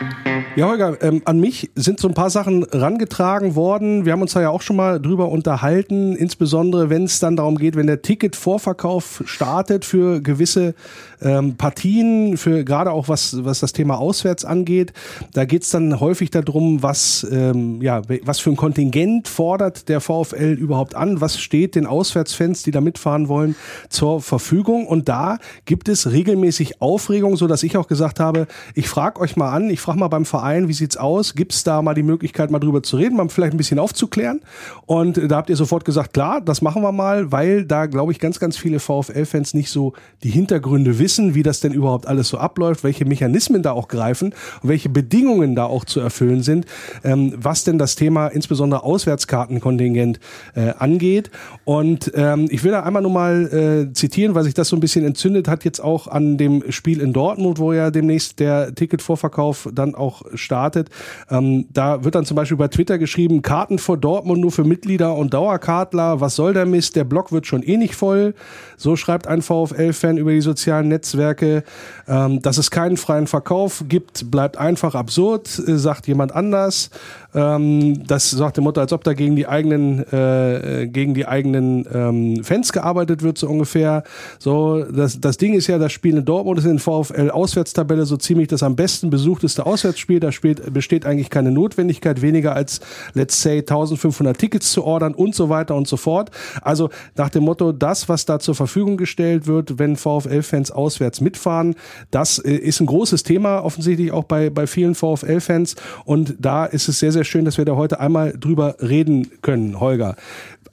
Ja, 0.56 0.70
Holger, 0.70 0.98
ähm, 1.04 1.22
an 1.26 1.40
mich 1.40 1.70
sind 1.76 2.00
so 2.00 2.08
ein 2.08 2.16
paar 2.16 2.32
Sachen 2.32 2.64
rangetragen 2.64 3.56
worden. 3.56 4.06
Wir 4.06 4.14
haben 4.14 4.24
uns 4.24 4.34
da 4.34 4.42
ja 4.42 4.50
auch 4.50 4.64
schon 4.64 4.76
mal 4.76 5.00
drüber 5.00 5.30
unterhalten, 5.30 6.16
insbesondere 6.16 6.90
wenn 6.90 7.04
es 7.04 7.20
dann 7.20 7.36
darum 7.36 7.60
geht, 7.60 7.76
wenn 7.76 7.86
der 7.86 8.02
Ticketvorverkauf 8.02 9.22
startet 9.28 9.86
für 9.86 10.20
gewisse 10.20 10.74
ähm, 11.22 11.58
Partien, 11.58 12.38
für 12.38 12.64
gerade 12.64 12.92
auch 12.92 13.08
was, 13.08 13.46
was 13.46 13.60
das 13.60 13.74
Thema 13.74 14.00
auswärts 14.00 14.46
angeht. 14.46 14.94
Da 15.34 15.46
geht 15.46 15.62
es 15.62 15.70
dann 15.70 16.00
häufig 16.00 16.32
darum, 16.32 16.82
was, 16.82 17.26
ähm, 17.32 17.80
ja, 17.84 18.02
was 18.24 18.40
für 18.40 18.50
ein 18.50 18.56
Kontingent 18.56 19.28
fordert 19.28 19.90
der 19.90 20.02
VfL 20.02 20.54
überhaupt 20.54 20.96
an, 20.96 21.22
was 21.22 21.40
steht 21.40 21.76
den 21.76 21.86
Auswärtsfans, 21.86 22.64
die 22.64 22.72
da 22.72 22.82
mitfahren 22.82 23.28
wollen, 23.28 23.56
zur 23.90 24.22
Verfügung. 24.22 24.88
Und 24.88 25.08
da 25.08 25.38
gibt 25.66 25.88
es 25.88 26.12
regelmäßig 26.12 26.82
Aufregung, 26.82 27.38
so 27.38 27.46
dass 27.46 27.62
ich 27.62 27.78
auch 27.78 27.88
gesagt 27.88 28.20
habe, 28.20 28.47
ich 28.74 28.88
frage 28.88 29.20
euch 29.20 29.36
mal 29.36 29.52
an, 29.52 29.70
ich 29.70 29.80
frage 29.80 30.00
mal 30.00 30.08
beim 30.08 30.26
Verein, 30.26 30.68
wie 30.68 30.74
sieht's 30.74 30.98
aus? 30.98 31.36
Gibt 31.36 31.54
es 31.54 31.64
da 31.64 31.82
mal 31.82 31.94
die 31.94 32.04
Möglichkeit, 32.04 32.52
mal 32.52 32.60
drüber 32.60 32.84
zu 32.84 32.98
reden, 32.98 33.16
mal 33.16 33.30
vielleicht 33.30 33.54
ein 33.54 33.58
bisschen 33.58 33.80
aufzuklären? 33.80 34.42
Und 34.86 35.20
da 35.30 35.38
habt 35.38 35.50
ihr 35.50 35.56
sofort 35.56 35.86
gesagt, 35.86 36.14
klar, 36.14 36.42
das 36.42 36.62
machen 36.62 36.82
wir 36.82 36.92
mal, 36.92 37.32
weil 37.32 37.66
da, 37.66 37.86
glaube 37.86 38.12
ich, 38.12 38.20
ganz, 38.20 38.40
ganz 38.40 38.58
viele 38.58 38.80
VfL-Fans 38.80 39.54
nicht 39.54 39.70
so 39.70 39.94
die 40.24 40.30
Hintergründe 40.30 41.00
wissen, 41.00 41.36
wie 41.36 41.44
das 41.44 41.60
denn 41.60 41.74
überhaupt 41.74 42.08
alles 42.08 42.30
so 42.30 42.38
abläuft, 42.38 42.84
welche 42.84 43.06
Mechanismen 43.06 43.62
da 43.62 43.72
auch 43.72 43.88
greifen 43.88 44.34
und 44.62 44.70
welche 44.70 44.90
Bedingungen 44.90 45.56
da 45.56 45.66
auch 45.66 45.86
zu 45.86 46.00
erfüllen 46.00 46.44
sind, 46.44 46.66
ähm, 47.04 47.34
was 47.38 47.64
denn 47.64 47.78
das 47.78 47.96
Thema 47.96 48.28
insbesondere 48.28 48.84
Auswärtskartenkontingent 48.84 50.20
äh, 50.56 50.74
angeht. 50.78 51.32
Und 51.66 52.12
ähm, 52.16 52.48
ich 52.50 52.64
will 52.64 52.72
da 52.72 52.84
einmal 52.84 53.02
nur 53.02 53.12
mal 53.12 53.88
äh, 53.90 53.94
zitieren, 53.94 54.36
weil 54.36 54.44
sich 54.44 54.54
das 54.54 54.70
so 54.70 54.76
ein 54.76 54.80
bisschen 54.80 55.06
entzündet 55.06 55.48
hat, 55.48 55.64
jetzt 55.64 55.80
auch 55.80 56.08
an 56.08 56.38
dem 56.38 56.64
Spiel 56.72 57.02
in 57.02 57.14
Dortmund, 57.14 57.60
wo 57.60 57.74
ja 57.74 57.92
demnächst 57.92 58.37
der 58.40 58.74
Ticketvorverkauf 58.74 59.70
dann 59.74 59.96
auch 59.96 60.24
startet. 60.34 60.90
Ähm, 61.30 61.68
da 61.72 62.04
wird 62.04 62.16
dann 62.16 62.26
zum 62.26 62.36
Beispiel 62.36 62.58
bei 62.58 62.68
Twitter 62.68 62.98
geschrieben, 62.98 63.42
Karten 63.42 63.80
vor 63.80 63.98
Dortmund 63.98 64.42
nur 64.42 64.52
für 64.52 64.64
Mitglieder 64.64 65.16
und 65.16 65.34
Dauerkartler. 65.34 66.22
Was 66.22 66.36
soll 66.36 66.54
der 66.54 66.66
Mist? 66.66 66.96
Der 66.96 67.04
Blog 67.04 67.32
wird 67.32 67.48
schon 67.48 67.64
eh 67.64 67.78
nicht 67.78 67.96
voll. 67.96 68.34
So 68.78 68.96
schreibt 68.96 69.28
ein 69.28 69.42
VfL-Fan 69.42 70.18
über 70.18 70.32
die 70.32 70.42
sozialen 70.42 70.88
Netzwerke. 70.88 71.64
Ähm, 72.08 72.42
dass 72.42 72.58
es 72.58 72.72
keinen 72.72 72.98
freien 72.98 73.28
Verkauf 73.28 73.84
gibt, 73.88 74.32
bleibt 74.32 74.58
einfach 74.58 74.96
absurd, 74.96 75.62
äh, 75.68 75.78
sagt 75.78 76.08
jemand 76.08 76.34
anders. 76.34 76.90
Ähm, 77.38 78.08
das 78.08 78.32
sagt 78.32 78.58
die 78.58 78.62
Mutter, 78.62 78.82
als 78.82 78.92
ob 78.92 79.04
da 79.04 79.14
gegen 79.14 79.36
die 79.36 79.48
eigenen, 79.48 80.00
äh, 80.12 80.88
gegen 80.92 81.14
die 81.14 81.28
eigenen 81.28 81.88
ähm, 81.94 82.44
Fans 82.44 82.74
gearbeitet 82.74 83.22
wird, 83.22 83.38
so 83.38 83.48
ungefähr. 83.48 84.04
So, 84.40 84.84
das, 84.84 85.22
das 85.22 85.38
Ding 85.38 85.54
ist 85.54 85.68
ja, 85.68 85.78
das 85.78 85.92
Spiel 85.92 86.18
in 86.18 86.26
Dortmund 86.26 86.58
ist 86.58 86.66
in 86.66 86.80
VfL-Auswärtstabelle 86.80 88.08
so 88.08 88.18
ziemlich 88.18 88.48
das 88.48 88.64
am 88.64 88.76
besten 88.76 89.12
besuchteste 89.12 89.68
Auswärtsspiel. 89.68 90.20
Da 90.20 90.32
spielt, 90.32 90.74
besteht 90.74 91.06
eigentlich 91.06 91.30
keine 91.30 91.52
Notwendigkeit, 91.52 92.24
weniger 92.24 92.56
als, 92.56 92.80
let's 93.14 93.40
say, 93.40 93.60
1500 93.60 94.36
Tickets 94.36 94.72
zu 94.72 94.84
ordern 94.84 95.14
und 95.14 95.36
so 95.36 95.50
weiter 95.50 95.76
und 95.76 95.88
so 95.88 95.98
fort. 95.98 96.32
Also 96.64 96.90
nach 97.16 97.30
dem 97.30 97.44
Motto, 97.44 97.72
das, 97.72 98.10
was 98.10 98.26
da 98.26 98.40
zur 98.40 98.56
Verfügung 98.56 98.98
gestellt 98.98 99.46
wird, 99.46 99.78
wenn 99.78 99.96
VfL-Fans 99.96 100.72
auswärts 100.72 101.22
mitfahren, 101.22 101.76
das 102.10 102.40
äh, 102.40 102.56
ist 102.56 102.80
ein 102.80 102.88
großes 102.88 103.22
Thema, 103.22 103.64
offensichtlich 103.64 104.12
auch 104.12 104.24
bei, 104.24 104.50
bei 104.50 104.66
vielen 104.66 104.96
VfL-Fans. 104.96 105.76
Und 106.04 106.36
da 106.40 106.66
ist 106.66 106.90
es 106.90 106.98
sehr, 106.98 107.12
sehr 107.12 107.27
schön, 107.28 107.46
dass 107.46 107.58
wir 107.58 107.66
da 107.66 107.76
heute 107.76 108.00
einmal 108.00 108.34
drüber 108.34 108.78
reden 108.82 109.30
können, 109.42 109.80
Holger. 109.80 110.16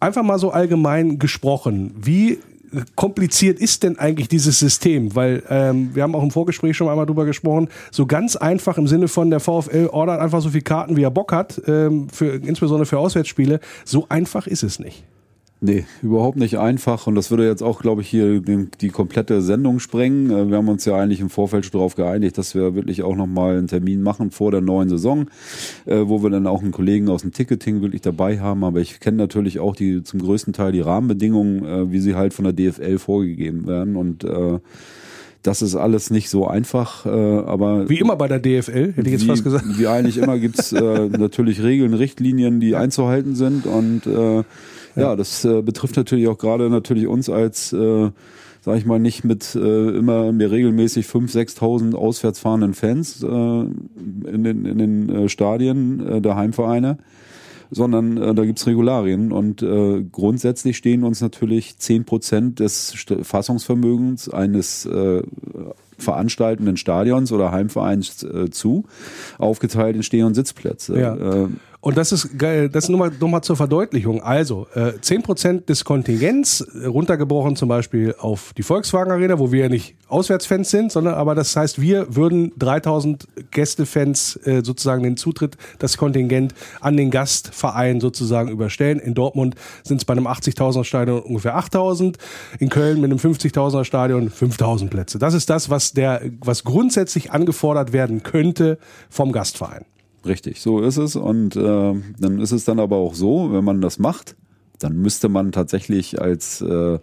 Einfach 0.00 0.22
mal 0.22 0.38
so 0.38 0.50
allgemein 0.50 1.18
gesprochen. 1.18 1.94
Wie 1.96 2.38
kompliziert 2.96 3.58
ist 3.58 3.82
denn 3.82 3.98
eigentlich 3.98 4.28
dieses 4.28 4.58
System? 4.58 5.14
Weil 5.14 5.42
ähm, 5.48 5.90
wir 5.94 6.02
haben 6.02 6.14
auch 6.14 6.22
im 6.22 6.30
Vorgespräch 6.30 6.76
schon 6.76 6.88
einmal 6.88 7.06
drüber 7.06 7.24
gesprochen, 7.24 7.68
so 7.90 8.06
ganz 8.06 8.36
einfach 8.36 8.78
im 8.78 8.86
Sinne 8.86 9.08
von 9.08 9.30
der 9.30 9.40
VfL 9.40 9.88
ordert 9.92 10.20
einfach 10.20 10.40
so 10.40 10.50
viele 10.50 10.62
Karten, 10.62 10.96
wie 10.96 11.02
er 11.02 11.10
Bock 11.10 11.32
hat, 11.32 11.60
ähm, 11.66 12.08
für, 12.08 12.34
insbesondere 12.34 12.86
für 12.86 12.98
Auswärtsspiele. 12.98 13.60
So 13.84 14.06
einfach 14.08 14.46
ist 14.46 14.62
es 14.62 14.78
nicht. 14.78 15.04
Nee, 15.64 15.86
überhaupt 16.02 16.36
nicht 16.36 16.58
einfach. 16.58 17.06
Und 17.06 17.14
das 17.14 17.30
würde 17.30 17.48
jetzt 17.48 17.62
auch, 17.62 17.80
glaube 17.80 18.02
ich, 18.02 18.08
hier 18.08 18.42
die, 18.42 18.68
die 18.82 18.90
komplette 18.90 19.40
Sendung 19.40 19.80
sprengen. 19.80 20.30
Äh, 20.30 20.50
wir 20.50 20.58
haben 20.58 20.68
uns 20.68 20.84
ja 20.84 20.94
eigentlich 20.94 21.20
im 21.20 21.30
Vorfeld 21.30 21.64
schon 21.64 21.72
darauf 21.72 21.94
geeinigt, 21.94 22.36
dass 22.36 22.54
wir 22.54 22.74
wirklich 22.74 23.02
auch 23.02 23.16
nochmal 23.16 23.56
einen 23.56 23.66
Termin 23.66 24.02
machen 24.02 24.30
vor 24.30 24.50
der 24.50 24.60
neuen 24.60 24.90
Saison, 24.90 25.30
äh, 25.86 26.02
wo 26.04 26.22
wir 26.22 26.28
dann 26.28 26.46
auch 26.46 26.60
einen 26.60 26.70
Kollegen 26.70 27.08
aus 27.08 27.22
dem 27.22 27.32
Ticketing 27.32 27.80
wirklich 27.80 28.02
dabei 28.02 28.40
haben. 28.40 28.62
Aber 28.62 28.80
ich 28.80 29.00
kenne 29.00 29.16
natürlich 29.16 29.58
auch 29.58 29.74
die 29.74 30.02
zum 30.02 30.20
größten 30.20 30.52
Teil 30.52 30.72
die 30.72 30.82
Rahmenbedingungen, 30.82 31.64
äh, 31.64 31.90
wie 31.90 32.00
sie 32.00 32.14
halt 32.14 32.34
von 32.34 32.44
der 32.44 32.52
DFL 32.52 32.98
vorgegeben 32.98 33.66
werden. 33.66 33.96
Und 33.96 34.22
äh, 34.22 34.58
das 35.40 35.62
ist 35.62 35.76
alles 35.76 36.10
nicht 36.10 36.28
so 36.28 36.46
einfach, 36.46 37.06
äh, 37.06 37.08
aber 37.08 37.88
wie 37.88 38.00
immer 38.00 38.16
bei 38.16 38.28
der 38.28 38.38
DFL 38.38 38.92
hätte 38.92 39.08
ich 39.08 39.12
jetzt 39.12 39.24
wie, 39.24 39.28
fast 39.28 39.44
gesagt. 39.44 39.64
Wie 39.78 39.86
eigentlich 39.86 40.18
immer 40.18 40.38
gibt's 40.38 40.72
äh, 40.72 41.08
natürlich 41.08 41.62
Regeln, 41.62 41.94
Richtlinien, 41.94 42.60
die 42.60 42.76
einzuhalten 42.76 43.34
sind 43.34 43.66
und 43.66 44.06
äh, 44.06 44.42
ja, 44.96 45.16
das 45.16 45.44
äh, 45.44 45.62
betrifft 45.62 45.96
natürlich 45.96 46.28
auch 46.28 46.38
gerade 46.38 46.70
natürlich 46.70 47.06
uns 47.06 47.28
als, 47.28 47.72
äh, 47.72 48.10
sag 48.60 48.78
ich 48.78 48.86
mal, 48.86 48.98
nicht 48.98 49.24
mit 49.24 49.54
äh, 49.54 49.88
immer 49.90 50.32
mehr 50.32 50.50
regelmäßig 50.50 51.06
5.000, 51.06 51.58
6.000 51.58 51.94
auswärts 51.94 52.38
fahrenden 52.38 52.74
Fans 52.74 53.22
äh, 53.22 53.26
in 53.26 54.44
den, 54.44 54.64
in 54.64 54.78
den 54.78 55.08
äh, 55.08 55.28
Stadien 55.28 56.06
äh, 56.06 56.20
der 56.20 56.36
Heimvereine, 56.36 56.98
sondern 57.70 58.16
äh, 58.16 58.34
da 58.34 58.44
gibt's 58.44 58.66
Regularien 58.66 59.32
und 59.32 59.62
äh, 59.62 60.04
grundsätzlich 60.10 60.76
stehen 60.76 61.04
uns 61.04 61.20
natürlich 61.20 61.78
10 61.78 62.04
Prozent 62.04 62.60
des 62.60 62.94
Fassungsvermögens 63.22 64.28
eines 64.28 64.86
äh, 64.86 65.22
veranstaltenden 65.98 66.76
Stadions 66.76 67.32
oder 67.32 67.52
Heimvereins 67.52 68.22
äh, 68.22 68.50
zu, 68.50 68.84
aufgeteilt 69.38 69.96
in 69.96 70.02
Steh- 70.02 70.22
und 70.22 70.34
Sitzplätze. 70.34 70.98
Ja. 70.98 71.14
Äh, 71.14 71.48
und 71.84 71.98
das 71.98 72.12
ist 72.12 72.38
geil, 72.38 72.70
das 72.70 72.88
nur 72.88 72.98
mal, 72.98 73.12
nur 73.20 73.28
mal 73.28 73.42
zur 73.42 73.56
Verdeutlichung. 73.56 74.22
Also, 74.22 74.66
äh, 74.74 74.94
10% 74.98 75.68
des 75.68 75.84
Kontingents, 75.84 76.62
äh, 76.62 76.86
runtergebrochen 76.86 77.56
zum 77.56 77.68
Beispiel 77.68 78.14
auf 78.18 78.54
die 78.56 78.62
Volkswagen 78.62 79.12
Arena, 79.12 79.38
wo 79.38 79.52
wir 79.52 79.64
ja 79.64 79.68
nicht 79.68 79.94
Auswärtsfans 80.08 80.70
sind, 80.70 80.92
sondern 80.92 81.12
aber 81.12 81.34
das 81.34 81.54
heißt, 81.54 81.82
wir 81.82 82.16
würden 82.16 82.52
3000 82.56 83.28
Gästefans 83.50 84.36
äh, 84.46 84.62
sozusagen 84.64 85.02
den 85.02 85.18
Zutritt, 85.18 85.58
das 85.78 85.98
Kontingent 85.98 86.54
an 86.80 86.96
den 86.96 87.10
Gastverein 87.10 88.00
sozusagen 88.00 88.48
überstellen. 88.48 88.98
In 88.98 89.12
Dortmund 89.12 89.54
sind 89.82 89.98
es 89.98 90.06
bei 90.06 90.12
einem 90.12 90.26
80.000er 90.26 90.84
Stadion 90.84 91.20
ungefähr 91.20 91.54
8000, 91.54 92.16
in 92.60 92.70
Köln 92.70 93.02
mit 93.02 93.10
einem 93.10 93.20
50.000er 93.20 93.84
Stadion 93.84 94.30
5000 94.30 94.90
Plätze. 94.90 95.18
Das 95.18 95.34
ist 95.34 95.50
das, 95.50 95.68
was 95.68 95.92
der, 95.92 96.22
was 96.40 96.64
grundsätzlich 96.64 97.30
angefordert 97.30 97.92
werden 97.92 98.22
könnte 98.22 98.78
vom 99.10 99.32
Gastverein. 99.32 99.84
Richtig, 100.24 100.60
so 100.60 100.80
ist 100.80 100.96
es. 100.96 101.16
Und 101.16 101.56
äh, 101.56 101.60
dann 102.18 102.40
ist 102.40 102.52
es 102.52 102.64
dann 102.64 102.80
aber 102.80 102.96
auch 102.96 103.14
so, 103.14 103.52
wenn 103.52 103.64
man 103.64 103.80
das 103.80 103.98
macht, 103.98 104.36
dann 104.78 104.96
müsste 104.96 105.28
man 105.28 105.52
tatsächlich 105.52 106.20
als 106.20 106.60
äh, 106.60 106.98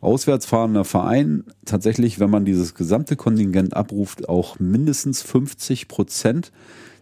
auswärts 0.00 0.46
fahrender 0.46 0.84
Verein 0.84 1.44
tatsächlich, 1.64 2.20
wenn 2.20 2.30
man 2.30 2.44
dieses 2.44 2.74
gesamte 2.74 3.16
Kontingent 3.16 3.76
abruft, 3.76 4.28
auch 4.28 4.58
mindestens 4.58 5.22
50 5.22 5.88
Prozent 5.88 6.52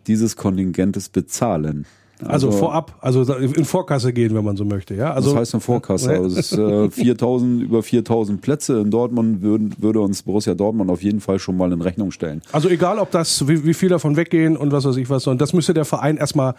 dieses 0.06 0.37
Kontingentes 0.37 1.09
bezahlen. 1.09 1.87
Also, 2.24 2.48
also, 2.48 2.52
vorab, 2.52 2.94
also 3.00 3.22
in 3.35 3.64
Vorkasse 3.66 4.12
gehen, 4.12 4.35
wenn 4.35 4.44
man 4.44 4.57
so 4.57 4.64
möchte, 4.64 4.94
ja. 4.94 5.12
Also 5.12 5.31
das 5.31 5.40
heißt 5.40 5.55
in 5.55 5.61
Vorkasse. 5.61 6.11
Also 6.11 6.38
ist 6.38 6.52
äh, 6.52 6.90
4000 6.90 7.62
über 7.62 7.83
4000 7.83 8.40
Plätze 8.40 8.81
in 8.81 8.90
Dortmund 8.90 9.42
würden, 9.42 9.74
würde 9.79 10.00
uns 10.00 10.22
Borussia 10.22 10.55
Dortmund 10.55 10.90
auf 10.90 11.02
jeden 11.02 11.20
Fall 11.20 11.38
schon 11.38 11.59
mal 11.59 11.72
in 11.72 11.83
Rechnung 11.83 12.11
stellen. 12.12 12.40
Also 12.52 12.70
egal, 12.70 12.98
ob 12.98 13.11
das 13.11 13.46
wie, 13.48 13.66
wie 13.66 13.74
viel 13.74 13.90
davon 13.90 14.16
weggehen 14.16 14.57
und 14.57 14.72
was 14.72 14.87
weiß 14.87 14.96
ich 14.96 15.11
was, 15.11 15.26
und 15.26 15.40
das 15.40 15.52
müsste 15.52 15.74
der 15.74 15.85
Verein 15.85 16.16
erstmal 16.16 16.55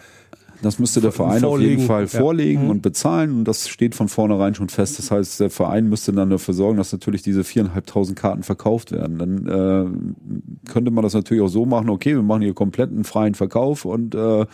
das 0.62 0.78
müsste 0.78 1.00
der 1.00 1.12
Verein 1.12 1.40
vorlegen. 1.40 1.74
auf 1.74 1.78
jeden 1.78 1.86
Fall 1.86 2.08
vorlegen 2.08 2.64
ja. 2.64 2.70
und 2.70 2.82
bezahlen 2.82 3.38
und 3.38 3.44
das 3.44 3.68
steht 3.68 3.94
von 3.94 4.08
vornherein 4.08 4.54
schon 4.54 4.68
fest. 4.68 4.98
Das 4.98 5.10
heißt, 5.10 5.40
der 5.40 5.50
Verein 5.50 5.88
müsste 5.88 6.12
dann 6.12 6.30
dafür 6.30 6.54
sorgen, 6.54 6.78
dass 6.78 6.92
natürlich 6.92 7.22
diese 7.22 7.44
viereinhalbtausend 7.44 8.18
Karten 8.18 8.42
verkauft 8.42 8.90
werden. 8.90 9.18
Dann 9.18 9.46
äh, 9.46 10.70
könnte 10.70 10.90
man 10.90 11.04
das 11.04 11.14
natürlich 11.14 11.42
auch 11.42 11.48
so 11.48 11.64
machen, 11.64 11.90
okay, 11.90 12.14
wir 12.14 12.22
machen 12.22 12.42
hier 12.42 12.54
komplett 12.54 12.90
einen 12.90 13.04
freien 13.04 13.34
Verkauf 13.34 13.84
und 13.84 14.14
äh, 14.14 14.46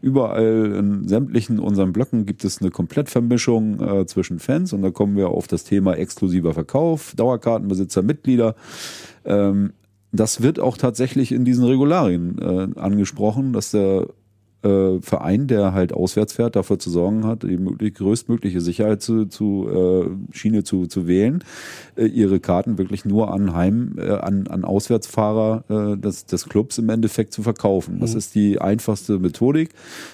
überall 0.00 0.74
in 0.78 1.06
sämtlichen 1.06 1.58
unseren 1.58 1.92
Blöcken 1.92 2.26
gibt 2.26 2.44
es 2.44 2.60
eine 2.60 2.70
Komplettvermischung 2.70 3.80
äh, 3.80 4.06
zwischen 4.06 4.40
Fans 4.40 4.72
und 4.72 4.82
da 4.82 4.90
kommen 4.90 5.16
wir 5.16 5.28
auf 5.28 5.46
das 5.46 5.64
Thema 5.64 5.94
exklusiver 5.94 6.54
Verkauf, 6.54 7.14
Dauerkartenbesitzer, 7.16 8.02
Mitglieder. 8.02 8.56
Ähm, 9.24 9.72
das 10.12 10.42
wird 10.42 10.60
auch 10.60 10.76
tatsächlich 10.76 11.32
in 11.32 11.44
diesen 11.44 11.64
Regularien 11.64 12.38
äh, 12.38 12.78
angesprochen, 12.78 13.52
dass 13.54 13.70
der 13.70 14.08
äh, 14.62 15.00
Verein, 15.00 15.46
der 15.46 15.72
halt 15.72 15.92
auswärts 15.92 16.34
fährt, 16.34 16.56
dafür 16.56 16.78
zu 16.78 16.90
sorgen 16.90 17.26
hat, 17.26 17.42
die 17.42 17.56
möglich, 17.56 17.94
größtmögliche 17.94 18.60
Sicherheit 18.60 19.02
zu, 19.02 19.26
zu 19.26 19.68
äh, 19.68 20.34
Schiene 20.36 20.64
zu, 20.64 20.86
zu 20.86 21.06
wählen, 21.06 21.44
äh, 21.96 22.06
ihre 22.06 22.40
Karten 22.40 22.78
wirklich 22.78 23.04
nur 23.04 23.32
an 23.32 23.54
Heim, 23.54 23.96
äh, 23.98 24.10
an, 24.10 24.46
an 24.46 24.64
Auswärtsfahrer 24.64 25.64
äh, 25.68 25.96
des, 25.96 26.26
des 26.26 26.48
Clubs 26.48 26.78
im 26.78 26.88
Endeffekt 26.88 27.32
zu 27.32 27.42
verkaufen. 27.42 27.98
Das 28.00 28.12
mhm. 28.12 28.18
ist 28.18 28.34
die 28.34 28.60
einfachste 28.60 29.18
Methodik, 29.18 29.70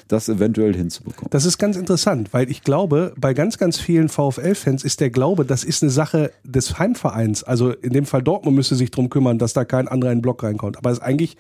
das 0.09 0.29
eventuell 0.29 0.75
hinzubekommen. 0.75 1.31
Das 1.31 1.45
ist 1.45 1.59
ganz 1.59 1.77
interessant, 1.77 2.33
weil 2.33 2.51
ich 2.51 2.63
glaube, 2.63 3.13
bei 3.17 3.35
ganz, 3.35 3.59
ganz 3.59 3.79
vielen 3.79 4.09
VfL-Fans 4.09 4.85
ist 4.85 5.01
der 5.01 5.11
Glaube, 5.11 5.45
das 5.45 5.65
ist 5.65 5.83
eine 5.83 5.91
Sache 5.91 6.33
des 6.45 6.79
Heimvereins. 6.79 7.45
Also 7.45 7.71
in 7.71 7.93
dem 7.93 8.07
Fall 8.07 8.23
Dortmund 8.23 8.57
müsste 8.57 8.75
sich 8.75 8.91
drum 8.91 9.11
kümmern, 9.11 9.39
dass 9.39 9.53
da 9.53 9.65
kein 9.65 9.89
anderer 9.89 10.13
in 10.13 10.19
den 10.19 10.23
Block 10.23 10.43
reinkommt. 10.43 10.79
Aber 10.79 10.91
es 10.91 10.99
ist 10.99 11.05
eigentlich 11.05 11.37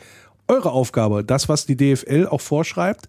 eure 0.49 0.73
Aufgabe, 0.73 1.23
das, 1.25 1.49
was 1.49 1.67
die 1.67 1.77
DFL 1.77 2.27
auch 2.29 2.41
vorschreibt. 2.41 3.09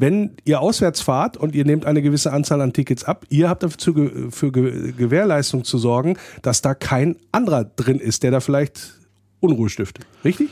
Wenn 0.00 0.36
ihr 0.44 0.60
auswärts 0.60 1.00
fahrt 1.00 1.36
und 1.36 1.56
ihr 1.56 1.64
nehmt 1.64 1.84
eine 1.84 2.02
gewisse 2.02 2.32
Anzahl 2.32 2.60
an 2.60 2.72
Tickets 2.72 3.02
ab, 3.02 3.26
ihr 3.30 3.48
habt 3.48 3.64
dafür 3.64 4.30
für 4.30 4.52
Gewährleistung 4.52 5.64
zu 5.64 5.76
sorgen, 5.76 6.16
dass 6.42 6.62
da 6.62 6.74
kein 6.74 7.16
anderer 7.32 7.64
drin 7.64 7.98
ist, 7.98 8.22
der 8.22 8.30
da 8.30 8.38
vielleicht 8.38 8.94
Unruhe 9.40 9.68
stiftet. 9.68 10.06
Richtig? 10.24 10.50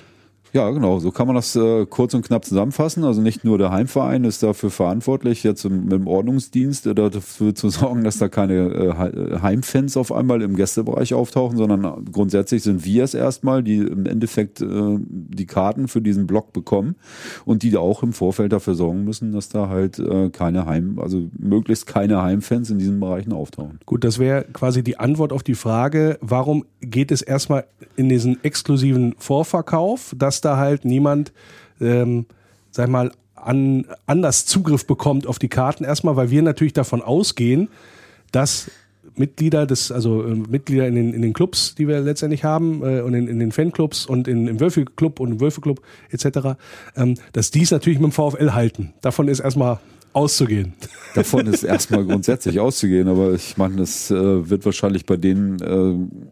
Ja, 0.56 0.70
genau. 0.70 1.00
So 1.00 1.10
kann 1.10 1.26
man 1.26 1.36
das 1.36 1.54
äh, 1.54 1.84
kurz 1.84 2.14
und 2.14 2.26
knapp 2.26 2.46
zusammenfassen. 2.46 3.04
Also 3.04 3.20
nicht 3.20 3.44
nur 3.44 3.58
der 3.58 3.72
Heimverein 3.72 4.24
ist 4.24 4.42
dafür 4.42 4.70
verantwortlich, 4.70 5.42
jetzt 5.42 5.66
im, 5.66 5.92
im 5.92 6.06
Ordnungsdienst 6.06 6.86
äh, 6.86 6.94
dafür 6.94 7.54
zu 7.54 7.68
sorgen, 7.68 8.04
dass 8.04 8.16
da 8.16 8.30
keine 8.30 8.54
äh, 8.54 9.38
Heimfans 9.42 9.98
auf 9.98 10.10
einmal 10.12 10.40
im 10.40 10.56
Gästebereich 10.56 11.12
auftauchen, 11.12 11.58
sondern 11.58 12.06
grundsätzlich 12.10 12.62
sind 12.62 12.86
wir 12.86 13.04
es 13.04 13.12
erstmal, 13.12 13.62
die 13.62 13.76
im 13.76 14.06
Endeffekt 14.06 14.62
äh, 14.62 14.96
die 14.98 15.44
Karten 15.44 15.88
für 15.88 16.00
diesen 16.00 16.26
Block 16.26 16.54
bekommen 16.54 16.96
und 17.44 17.62
die 17.62 17.76
auch 17.76 18.02
im 18.02 18.14
Vorfeld 18.14 18.54
dafür 18.54 18.76
sorgen 18.76 19.04
müssen, 19.04 19.32
dass 19.32 19.50
da 19.50 19.68
halt 19.68 19.98
äh, 19.98 20.30
keine 20.30 20.64
Heim, 20.64 20.98
also 20.98 21.28
möglichst 21.38 21.86
keine 21.86 22.22
Heimfans 22.22 22.70
in 22.70 22.78
diesen 22.78 22.98
Bereichen 22.98 23.34
auftauchen. 23.34 23.78
Gut, 23.84 24.04
das 24.04 24.18
wäre 24.18 24.46
quasi 24.54 24.82
die 24.82 24.98
Antwort 24.98 25.34
auf 25.34 25.42
die 25.42 25.54
Frage, 25.54 26.16
warum 26.22 26.64
geht 26.80 27.10
es 27.10 27.20
erstmal 27.20 27.66
in 27.96 28.08
diesen 28.08 28.42
exklusiven 28.42 29.14
Vorverkauf, 29.18 30.14
dass 30.16 30.40
da 30.46 30.56
halt 30.56 30.84
niemand, 30.84 31.32
ähm, 31.80 32.26
sag 32.70 32.88
mal, 32.88 33.12
an, 33.34 33.86
anders 34.06 34.46
Zugriff 34.46 34.86
bekommt 34.86 35.26
auf 35.26 35.38
die 35.38 35.48
Karten 35.48 35.84
erstmal, 35.84 36.16
weil 36.16 36.30
wir 36.30 36.42
natürlich 36.42 36.72
davon 36.72 37.02
ausgehen, 37.02 37.68
dass 38.32 38.70
Mitglieder 39.14 39.66
des, 39.66 39.90
also 39.90 40.22
äh, 40.24 40.34
Mitglieder 40.34 40.86
in 40.86 40.94
den, 40.94 41.14
in 41.14 41.22
den 41.22 41.32
Clubs, 41.32 41.74
die 41.74 41.88
wir 41.88 42.00
letztendlich 42.00 42.44
haben, 42.44 42.82
äh, 42.82 43.00
und 43.00 43.14
in, 43.14 43.28
in 43.28 43.38
den 43.38 43.52
Fanclubs 43.52 44.06
und 44.06 44.28
in, 44.28 44.46
im 44.46 44.60
Wölfe-Club 44.60 45.20
und 45.20 45.32
im 45.32 45.40
Wölfe-Club 45.40 45.80
etc., 46.10 46.58
ähm, 46.96 47.14
dass 47.32 47.50
die 47.50 47.62
es 47.62 47.70
natürlich 47.70 47.98
mit 47.98 48.12
dem 48.12 48.12
VfL 48.12 48.52
halten. 48.52 48.92
Davon 49.00 49.28
ist 49.28 49.40
erstmal 49.40 49.78
auszugehen. 50.12 50.74
Davon 51.14 51.46
ist 51.46 51.62
erstmal 51.62 52.04
grundsätzlich 52.04 52.60
auszugehen, 52.60 53.08
aber 53.08 53.32
ich 53.32 53.56
meine, 53.56 53.76
das 53.76 54.10
äh, 54.10 54.50
wird 54.50 54.64
wahrscheinlich 54.64 55.06
bei 55.06 55.16
denen 55.16 55.60
äh, 55.60 56.26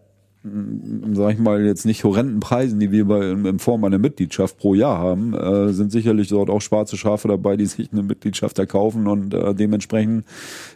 sag 1.12 1.32
ich 1.32 1.38
mal, 1.38 1.64
jetzt 1.64 1.86
nicht 1.86 2.04
horrenden 2.04 2.40
Preisen, 2.40 2.78
die 2.78 2.92
wir 2.92 3.06
bei, 3.06 3.30
in 3.30 3.58
Form 3.58 3.82
einer 3.84 3.96
Mitgliedschaft 3.96 4.58
pro 4.58 4.74
Jahr 4.74 4.98
haben, 4.98 5.32
äh, 5.32 5.72
sind 5.72 5.90
sicherlich 5.90 6.28
dort 6.28 6.50
auch 6.50 6.60
schwarze 6.60 6.98
Schafe 6.98 7.28
dabei, 7.28 7.56
die 7.56 7.64
sich 7.64 7.90
eine 7.92 8.02
Mitgliedschaft 8.02 8.58
erkaufen 8.58 9.06
und 9.06 9.32
äh, 9.32 9.54
dementsprechend 9.54 10.26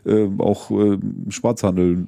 äh, 0.07 0.27
auch 0.39 0.71
äh, 0.71 0.99
Schwarzhandel 1.29 2.07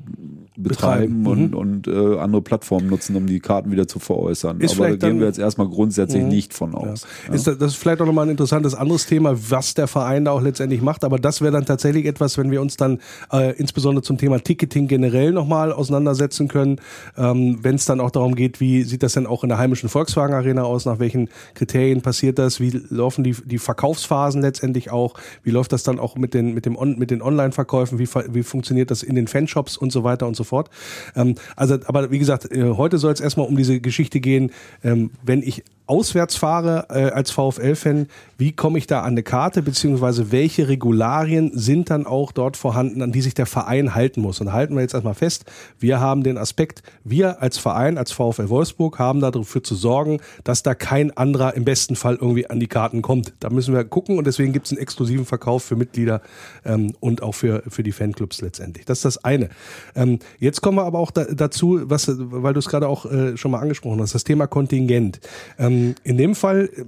betreiben, 0.57 1.23
Betreiben, 1.23 1.27
und, 1.27 1.51
mhm. 1.53 1.57
und 1.57 1.89
äh, 1.89 2.19
andere 2.19 2.43
Plattformen 2.43 2.89
nutzen, 2.89 3.17
um 3.17 3.27
die 3.27 3.41
Karten 3.41 3.71
wieder 3.71 3.87
zu 3.87 3.99
veräußern. 3.99 4.61
Ist 4.61 4.79
Aber 4.79 4.91
da 4.97 5.09
gehen 5.09 5.21
wir 5.21 5.27
jetzt 5.27 5.39
erstmal 5.39 5.69
grundsätzlich 5.69 6.23
Mhm. 6.23 6.29
nicht 6.29 6.55
von 6.55 6.75
aus. 6.75 7.07
Ja. 7.29 7.35
Ist 7.35 7.47
das, 7.47 7.59
das 7.59 7.73
ist 7.73 7.79
vielleicht 7.79 8.01
auch 8.01 8.07
nochmal 8.07 8.27
ein 8.27 8.31
interessantes 8.31 8.75
anderes 8.75 9.07
Thema, 9.07 9.35
was 9.51 9.75
der 9.75 9.87
Verein 9.87 10.25
da 10.25 10.33
auch 10.33 10.43
letztendlich 10.43 10.83
macht. 10.83 11.05
Aber 11.05 11.19
das 11.19 11.41
wäre 11.41 11.53
dann 11.53 11.67
tatsächlich 11.67 12.07
etwas, 12.07 12.39
wenn 12.39 12.51
wir 12.51 12.61
uns 12.61 12.77
dann 12.77 12.99
äh, 13.33 13.57
insbesondere 13.57 14.03
zum 14.03 14.19
Thema 14.19 14.41
Ticketing 14.41 14.89
generell 14.89 15.33
nochmal 15.33 15.73
auseinandersetzen 15.73 16.49
können. 16.49 16.81
Ähm, 17.17 17.59
wenn 17.63 17.77
es 17.77 17.85
dann 17.85 18.01
auch 18.01 18.11
darum 18.11 18.35
geht, 18.35 18.61
wie 18.61 18.83
sieht 18.83 19.03
das 19.03 19.15
denn 19.15 19.27
auch 19.27 19.43
in 19.43 19.49
der 19.49 19.59
heimischen 19.59 19.89
Volkswagen 19.89 20.35
Arena 20.35 20.63
aus? 20.63 20.85
Nach 20.85 20.99
welchen 20.99 21.29
Kriterien 21.55 22.03
passiert 22.03 22.39
das? 22.39 22.61
Wie 22.61 22.71
laufen 22.91 23.25
die, 23.25 23.37
die 23.45 23.59
Verkaufsphasen 23.59 24.43
letztendlich 24.43 24.91
auch? 24.91 25.15
Wie 25.43 25.51
läuft 25.51 25.73
das 25.73 25.83
dann 25.83 25.99
auch 25.99 26.17
mit 26.17 26.35
den, 26.35 26.55
mit 26.55 26.67
dem 26.67 26.77
On, 26.77 26.99
mit 26.99 27.11
den 27.11 27.23
Online-Verkäufen? 27.23 27.99
Wie, 27.99 28.09
wie 28.29 28.43
funktioniert 28.43 28.91
das 28.91 29.03
in 29.03 29.15
den 29.15 29.29
Fanshops 29.29 29.77
und 29.77 29.93
so 29.93 30.05
weiter 30.05 30.27
und 30.27 30.37
so 30.37 30.40
fort? 30.45 30.71
Ähm, 31.17 31.35
also, 31.57 31.79
aber 31.87 32.11
wie 32.11 32.19
gesagt, 32.19 32.51
äh, 32.51 32.75
heute 32.77 32.99
soll 32.99 33.13
es 33.13 33.21
erstmal 33.21 33.47
um 33.47 33.57
diese 33.57 33.81
Geschichte 33.81 34.21
gehen, 34.21 34.53
ähm, 34.83 35.11
wenn 35.23 35.43
ich 35.43 35.65
auswärts 35.91 36.37
fahre 36.37 36.87
äh, 36.89 37.11
als 37.11 37.33
VfL-Fan, 37.33 38.07
wie 38.39 38.53
komme 38.53 38.79
ich 38.79 38.87
da 38.87 39.01
an 39.01 39.09
eine 39.09 39.25
Karte, 39.25 39.61
beziehungsweise 39.61 40.31
welche 40.31 40.69
Regularien 40.69 41.51
sind 41.53 41.91
dann 41.91 42.07
auch 42.07 42.31
dort 42.31 42.57
vorhanden, 42.57 43.03
an 43.03 43.11
die 43.11 43.21
sich 43.23 43.35
der 43.35 43.45
Verein 43.45 43.93
halten 43.93 44.21
muss. 44.21 44.41
Und 44.41 44.53
halten 44.53 44.77
wir 44.77 44.83
jetzt 44.83 44.95
erstmal 44.95 45.15
fest, 45.15 45.47
wir 45.81 45.99
haben 45.99 46.23
den 46.23 46.39
Aspekt, 46.39 46.85
wir 47.03 47.43
als 47.43 47.59
Verein, 47.59 47.99
als 47.99 48.13
VfL 48.13 48.49
Wolfsburg, 48.49 49.01
haben 49.01 49.21
dafür 49.21 49.65
zu 49.65 49.75
sorgen, 49.75 50.21
dass 50.45 50.63
da 50.63 50.77
kein 50.77 51.17
anderer 51.17 51.55
im 51.55 51.65
besten 51.65 51.97
Fall 51.97 52.15
irgendwie 52.21 52.49
an 52.49 52.61
die 52.61 52.69
Karten 52.69 53.03
kommt. 53.03 53.33
Da 53.41 53.51
müssen 53.51 53.75
wir 53.75 53.83
gucken 53.83 54.17
und 54.17 54.29
deswegen 54.29 54.53
gibt 54.53 54.67
es 54.67 54.73
einen 54.73 54.81
exklusiven 54.81 55.27
Verkauf 55.27 55.65
für 55.65 55.75
Mitglieder 55.75 56.23
ähm, 56.65 56.95
und 57.01 57.25
auch 57.25 57.35
für, 57.35 57.65
für 57.67 57.83
die 57.83 57.93
Fanclubs 57.93 58.41
letztendlich. 58.43 58.87
Das 58.87 58.99
ist 58.99 59.05
das 59.05 59.25
eine. 59.25 59.49
Ähm, 59.97 60.21
jetzt 60.39 60.61
kommen 60.61 60.79
wir 60.79 60.85
aber 60.85 61.01
auch 61.01 61.11
da, 61.11 61.25
dazu, 61.25 61.81
was, 61.83 62.09
weil 62.09 62.53
du 62.53 62.61
es 62.61 62.69
gerade 62.69 62.87
auch 62.87 63.07
äh, 63.07 63.37
schon 63.37 63.51
mal 63.51 63.59
angesprochen 63.59 64.01
hast, 64.01 64.15
das 64.15 64.23
Thema 64.23 64.47
Kontingent. 64.47 65.19
Ähm, 65.59 65.80
in 66.03 66.17
dem 66.17 66.35
Fall 66.35 66.71
äh, 66.75 66.85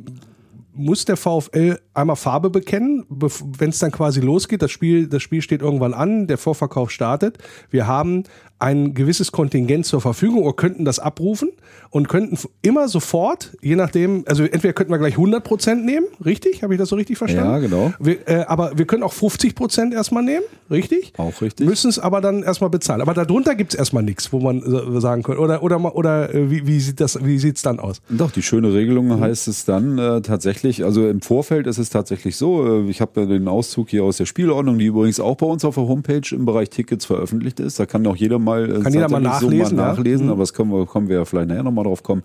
muss 0.75 1.05
der 1.05 1.17
VfL 1.17 1.79
einmal 1.93 2.17
Farbe 2.17 2.49
bekennen, 2.49 3.05
wenn 3.09 3.71
es 3.71 3.79
dann 3.79 3.91
quasi 3.91 4.21
losgeht. 4.21 4.63
Das 4.63 4.71
Spiel, 4.71 5.07
das 5.07 5.23
Spiel 5.23 5.43
steht 5.43 5.61
irgendwann 5.61 5.93
an, 5.93 6.27
der 6.27 6.39
Vorverkauf 6.39 6.91
startet. 6.91 7.39
Wir 7.71 7.87
haben 7.87 8.25
ein 8.62 8.94
gewisses 8.94 9.33
Kontingent 9.33 9.87
zur 9.87 10.01
Verfügung 10.01 10.44
oder 10.44 10.55
könnten 10.55 10.85
das 10.85 11.01
abrufen 11.01 11.51
und 11.90 12.09
könnten 12.09 12.38
immer 12.62 12.88
sofort, 12.88 13.57
je 13.61 13.77
nachdem, 13.77 14.25
also 14.27 14.44
entweder 14.44 14.72
könnten 14.72 14.92
wir 14.92 14.98
gleich 14.98 15.14
100 15.14 15.42
Prozent 15.42 15.85
nehmen, 15.85 16.07
richtig? 16.25 16.62
Habe 16.62 16.75
ich 16.75 16.79
das 16.79 16.88
so 16.88 16.96
richtig 16.96 17.18
verstanden? 17.18 17.51
Ja, 17.51 17.59
genau. 17.59 17.92
Wir, 17.98 18.29
äh, 18.29 18.44
aber 18.46 18.79
wir 18.79 18.87
können 18.87 19.03
auch 19.03 19.12
50 19.12 19.55
Prozent 19.55 19.92
erstmal 19.92 20.22
nehmen, 20.22 20.44
richtig? 20.70 21.12
Auch 21.18 21.42
richtig. 21.42 21.66
Müssen 21.66 21.90
es 21.90 21.98
aber 21.98 22.20
dann 22.20 22.42
erstmal 22.44 22.70
bezahlen. 22.70 23.01
Aber 23.01 23.14
darunter 23.14 23.55
gibt 23.57 23.75
es 23.75 23.79
erstmal 23.79 24.05
nichts, 24.05 24.33
wo 24.33 24.38
man 24.38 24.62
äh, 24.62 25.01
sagen 25.01 25.22
könnte. 25.22 25.40
Oder, 25.42 25.62
oder, 25.62 25.94
oder 25.96 26.35
äh, 26.35 26.51
wie, 26.51 26.66
wie 26.66 26.81
sieht 26.81 27.01
das, 27.01 27.22
wie 27.25 27.38
sieht's 27.38 27.62
dann 27.62 27.81
aus? 27.81 28.01
Doch, 28.09 28.31
die 28.31 28.42
schöne 28.42 28.72
Regelung 28.72 29.20
heißt 29.20 29.48
es 29.48 29.64
dann 29.64 29.98
äh, 29.98 30.22
tatsächlich, 30.22 30.85
also 30.85 31.09
im 31.09 31.20
Vorfeld 31.20 31.66
ist 31.66 31.79
es 31.79 31.90
tatsächlich 31.90 32.37
so, 32.37 32.85
äh, 32.85 32.88
ich 32.88 33.01
habe 33.01 33.27
den 33.27 33.48
Auszug 33.48 33.90
hier 33.90 34.05
aus 34.05 34.16
der 34.18 34.27
Spielordnung, 34.27 34.79
die 34.79 34.87
übrigens 34.87 35.20
auch 35.20 35.37
bei 35.37 35.46
uns 35.46 35.64
auf 35.64 35.75
der 35.75 35.88
Homepage 35.88 36.22
im 36.31 36.46
Bereich 36.46 36.70
Tickets 36.70 37.05
veröffentlicht 37.05 37.61
ist. 37.61 37.81
Da 37.81 37.87
kann 37.87 38.07
auch 38.07 38.16
jeder 38.16 38.38
mal, 38.38 38.52
äh, 38.61 38.81
Kann 38.81 38.93
jeder 38.93 39.09
mal 39.09 39.21
nachlesen, 39.21 39.67
so 39.67 39.77
ja. 39.77 39.83
mal 39.83 39.88
nachlesen, 39.93 40.27
Mhm. 40.27 40.33
aber 40.33 40.43
das 40.43 40.53
können 40.55 40.71
wir, 40.71 40.87
kommen 40.87 41.09
wir 41.09 41.17
ja 41.17 41.25
vielleicht 41.25 41.49
nachher 41.49 41.62
nochmal 41.62 41.85
drauf 41.85 42.03
kommen. 42.03 42.23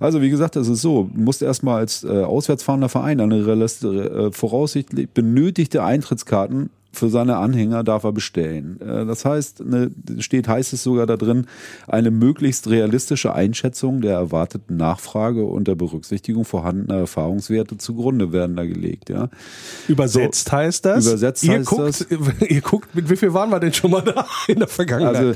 Also 0.00 0.22
wie 0.22 0.30
gesagt, 0.30 0.56
es 0.56 0.68
ist 0.68 0.82
so, 0.82 1.10
du 1.12 1.20
musst 1.20 1.42
erstmal 1.42 1.80
als 1.80 2.04
äh, 2.04 2.08
auswärtsfahrender 2.22 2.88
Verein 2.88 3.20
eine 3.20 3.36
äh, 3.36 4.30
voraussichtlich 4.32 5.08
benötigte 5.10 5.82
Eintrittskarten 5.82 6.70
für 6.94 7.10
seine 7.10 7.36
Anhänger 7.36 7.84
darf 7.84 8.04
er 8.04 8.12
bestellen. 8.12 8.80
Äh, 8.80 9.04
Das 9.06 9.24
heißt, 9.24 9.64
ne, 9.64 9.90
steht, 10.18 10.48
heißt 10.48 10.72
es 10.72 10.82
sogar 10.82 11.06
da 11.06 11.16
drin, 11.16 11.46
eine 11.86 12.10
möglichst 12.10 12.68
realistische 12.68 13.34
Einschätzung 13.34 14.00
der 14.00 14.14
erwarteten 14.14 14.76
Nachfrage 14.76 15.44
unter 15.44 15.74
Berücksichtigung 15.74 16.44
vorhandener 16.44 16.98
Erfahrungswerte 16.98 17.76
zugrunde 17.78 18.32
werden 18.32 18.56
da 18.56 18.64
gelegt. 18.64 19.10
Ja. 19.10 19.28
Übersetzt 19.88 20.50
heißt 20.50 20.84
das. 20.84 21.06
Übersetzt 21.06 21.44
ihr 21.44 21.58
heißt 21.58 21.66
guckt, 21.68 22.06
Ihr 22.48 22.60
guckt, 22.60 22.94
mit 22.94 23.10
wie 23.10 23.16
viel 23.16 23.34
waren 23.34 23.50
wir 23.50 23.60
denn 23.60 23.72
schon 23.72 23.90
mal 23.90 24.02
da 24.02 24.26
in 24.48 24.58
der 24.58 24.68
Vergangenheit? 24.68 25.16
Also 25.16 25.34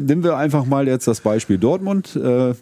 nehmen 0.00 0.22
wir 0.24 0.36
einfach 0.36 0.64
mal 0.64 0.86
jetzt 0.88 1.06
das 1.06 1.20
Beispiel 1.20 1.58
Dortmund. 1.58 2.16
Äh, 2.16 2.54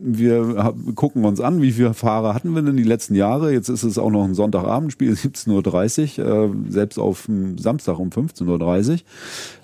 Wir 0.00 0.74
gucken 0.94 1.24
uns 1.24 1.40
an, 1.40 1.60
wie 1.60 1.72
viele 1.72 1.92
Fahrer 1.92 2.34
hatten 2.34 2.54
wir 2.54 2.62
denn 2.62 2.76
die 2.76 2.84
letzten 2.84 3.14
Jahre. 3.14 3.52
Jetzt 3.52 3.68
ist 3.68 3.82
es 3.82 3.98
auch 3.98 4.10
noch 4.10 4.24
ein 4.24 4.34
Sonntagabendspiel, 4.34 5.12
17.30 5.14 6.20
Uhr, 6.20 6.26
äh, 6.26 6.70
selbst 6.70 6.98
auf 6.98 7.26
dem 7.26 7.58
Samstag 7.58 7.98
um 7.98 8.10
15.30 8.10 8.90
Uhr. 8.90 8.98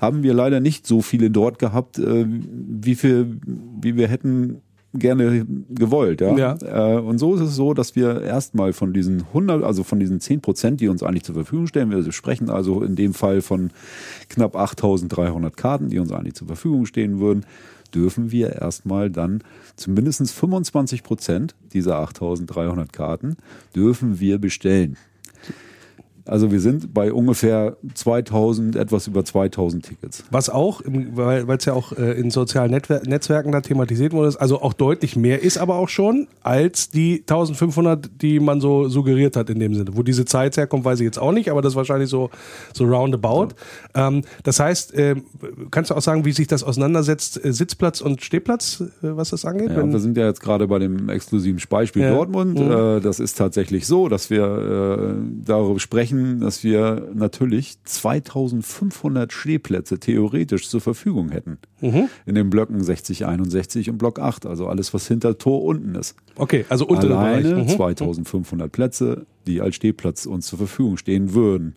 Haben 0.00 0.22
wir 0.22 0.34
leider 0.34 0.60
nicht 0.60 0.86
so 0.86 1.02
viele 1.02 1.30
dort 1.30 1.58
gehabt, 1.58 1.98
äh, 1.98 2.26
wie, 2.28 2.94
viel, 2.94 3.38
wie 3.80 3.96
wir 3.96 4.08
hätten 4.08 4.60
gerne 4.94 5.44
gewollt. 5.70 6.20
Ja? 6.20 6.36
Ja. 6.36 6.96
Äh, 6.96 7.00
und 7.00 7.18
so 7.18 7.34
ist 7.34 7.40
es 7.40 7.56
so, 7.56 7.74
dass 7.74 7.96
wir 7.96 8.22
erstmal 8.22 8.72
von 8.72 8.92
diesen 8.92 9.22
100, 9.22 9.62
also 9.62 9.82
von 9.82 9.98
diesen 9.98 10.20
10 10.20 10.40
Prozent, 10.40 10.80
die 10.80 10.88
uns 10.88 11.02
eigentlich 11.02 11.24
zur 11.24 11.34
Verfügung 11.34 11.66
stellen, 11.66 11.90
wir 11.90 12.12
sprechen 12.12 12.48
also 12.48 12.82
in 12.82 12.96
dem 12.96 13.12
Fall 13.12 13.42
von 13.42 13.70
knapp 14.28 14.56
8.300 14.56 15.50
Karten, 15.50 15.88
die 15.88 15.98
uns 15.98 16.12
eigentlich 16.12 16.34
zur 16.34 16.46
Verfügung 16.46 16.86
stehen 16.86 17.18
würden, 17.18 17.44
dürfen 17.94 18.30
wir 18.30 18.52
erstmal 18.52 19.10
dann 19.10 19.42
zumindest 19.76 20.30
25 20.30 21.02
Prozent 21.02 21.54
dieser 21.72 21.98
8.300 21.98 22.92
Karten 22.92 23.36
dürfen 23.74 24.20
wir 24.20 24.38
bestellen. 24.38 24.96
Also 26.26 26.50
wir 26.50 26.60
sind 26.60 26.94
bei 26.94 27.12
ungefähr 27.12 27.76
2000, 27.94 28.76
etwas 28.76 29.06
über 29.06 29.24
2000 29.24 29.84
Tickets. 29.84 30.24
Was 30.30 30.48
auch, 30.48 30.80
weil 30.86 31.44
es 31.50 31.64
ja 31.66 31.74
auch 31.74 31.92
äh, 31.92 32.12
in 32.18 32.30
sozialen 32.30 32.70
Netwer 32.70 33.02
Netzwerken 33.06 33.52
da 33.52 33.60
thematisiert 33.60 34.12
wurde, 34.12 34.28
ist, 34.28 34.36
also 34.36 34.62
auch 34.62 34.72
deutlich 34.72 35.16
mehr 35.16 35.42
ist 35.42 35.58
aber 35.58 35.74
auch 35.76 35.88
schon 35.88 36.28
als 36.42 36.88
die 36.88 37.20
1500, 37.20 38.22
die 38.22 38.40
man 38.40 38.60
so 38.60 38.88
suggeriert 38.88 39.36
hat 39.36 39.50
in 39.50 39.58
dem 39.58 39.74
Sinne. 39.74 39.90
Wo 39.94 40.02
diese 40.02 40.24
Zeit 40.24 40.56
herkommt, 40.56 40.84
weiß 40.84 41.00
ich 41.00 41.04
jetzt 41.04 41.18
auch 41.18 41.32
nicht, 41.32 41.50
aber 41.50 41.60
das 41.60 41.72
ist 41.72 41.76
wahrscheinlich 41.76 42.08
so, 42.08 42.30
so 42.72 42.84
roundabout. 42.84 43.48
Ähm, 43.94 44.22
das 44.44 44.60
heißt, 44.60 44.94
äh, 44.94 45.16
kannst 45.70 45.90
du 45.90 45.94
auch 45.94 46.02
sagen, 46.02 46.24
wie 46.24 46.32
sich 46.32 46.46
das 46.46 46.64
auseinandersetzt, 46.64 47.44
äh, 47.44 47.52
Sitzplatz 47.52 48.00
und 48.00 48.22
Stehplatz, 48.22 48.80
äh, 48.80 48.86
was 49.02 49.30
das 49.30 49.44
angeht? 49.44 49.70
Ja, 49.70 49.86
wir 49.86 49.98
sind 49.98 50.16
ja 50.16 50.26
jetzt 50.26 50.40
gerade 50.40 50.66
bei 50.68 50.78
dem 50.78 51.08
exklusiven 51.10 51.60
Beispiel 51.68 52.02
Ja. 52.02 52.14
Dortmund. 52.14 52.58
Mhm. 52.58 52.70
Äh, 52.70 53.00
das 53.00 53.20
ist 53.20 53.36
tatsächlich 53.36 53.86
so, 53.86 54.08
dass 54.08 54.30
wir 54.30 54.44
äh, 54.44 55.14
darüber 55.44 55.78
sprechen, 55.80 56.13
dass 56.40 56.64
wir 56.64 57.08
natürlich 57.14 57.76
2500 57.84 59.32
Stehplätze 59.32 59.98
theoretisch 59.98 60.68
zur 60.68 60.80
Verfügung 60.80 61.30
hätten. 61.30 61.58
Mhm. 61.80 62.08
In 62.26 62.34
den 62.34 62.50
Blöcken 62.50 62.82
60, 62.82 63.26
61 63.26 63.90
und 63.90 63.98
Block 63.98 64.18
8, 64.18 64.46
also 64.46 64.66
alles, 64.68 64.94
was 64.94 65.06
hinter 65.08 65.38
Tor 65.38 65.62
unten 65.62 65.94
ist. 65.94 66.16
okay, 66.36 66.64
also 66.68 66.86
unter 66.86 67.10
Alleine. 67.18 67.62
Mhm. 67.62 67.68
2500 67.68 68.70
Plätze, 68.70 69.26
die 69.46 69.60
als 69.60 69.74
Stehplatz 69.74 70.26
uns 70.26 70.46
zur 70.46 70.58
Verfügung 70.58 70.96
stehen 70.96 71.34
würden. 71.34 71.74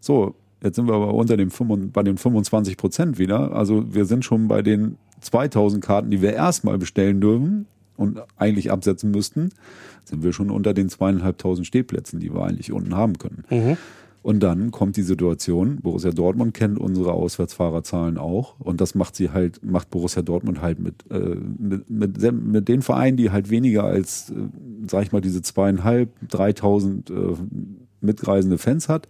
So, 0.00 0.34
jetzt 0.62 0.76
sind 0.76 0.86
wir 0.86 0.94
aber 0.94 1.14
unter 1.14 1.36
dem, 1.36 1.50
25 1.50 1.92
bei 1.92 2.02
den 2.02 2.18
25 2.18 2.76
Prozent 2.76 3.18
wieder. 3.18 3.52
Also 3.52 3.84
wir 3.94 4.04
sind 4.04 4.24
schon 4.24 4.48
bei 4.48 4.62
den 4.62 4.96
2000 5.20 5.82
Karten, 5.82 6.10
die 6.10 6.20
wir 6.20 6.34
erstmal 6.34 6.78
bestellen 6.78 7.20
dürfen 7.20 7.66
und 7.96 8.20
eigentlich 8.36 8.70
absetzen 8.70 9.10
müssten, 9.10 9.50
sind 10.04 10.22
wir 10.22 10.32
schon 10.32 10.50
unter 10.50 10.74
den 10.74 10.88
zweieinhalbtausend 10.88 11.66
Stehplätzen, 11.66 12.20
die 12.20 12.32
wir 12.32 12.42
eigentlich 12.42 12.72
unten 12.72 12.94
haben 12.94 13.18
können. 13.18 13.44
Mhm. 13.50 13.76
Und 14.24 14.42
dann 14.42 14.70
kommt 14.70 14.96
die 14.96 15.02
Situation, 15.02 15.80
Borussia 15.82 16.10
Dortmund 16.10 16.54
kennt 16.54 16.78
unsere 16.78 17.12
Auswärtsfahrerzahlen 17.12 18.16
auch 18.16 18.58
und 18.58 18.80
das 18.80 18.94
macht 18.94 19.16
sie 19.16 19.28
halt, 19.28 19.62
macht 19.62 19.90
Borussia 19.90 20.22
Dortmund 20.22 20.62
halt 20.62 20.78
mit, 20.78 21.04
äh, 21.10 21.36
mit, 21.58 21.90
mit, 21.90 22.32
mit 22.32 22.68
den 22.68 22.80
Vereinen, 22.80 23.18
die 23.18 23.30
halt 23.30 23.50
weniger 23.50 23.84
als, 23.84 24.30
äh, 24.30 24.34
sag 24.88 25.02
ich 25.02 25.12
mal, 25.12 25.20
diese 25.20 25.42
zweieinhalb, 25.42 26.08
dreitausend 26.26 27.10
äh, 27.10 27.34
mitreisende 28.00 28.56
Fans 28.56 28.88
hat, 28.88 29.08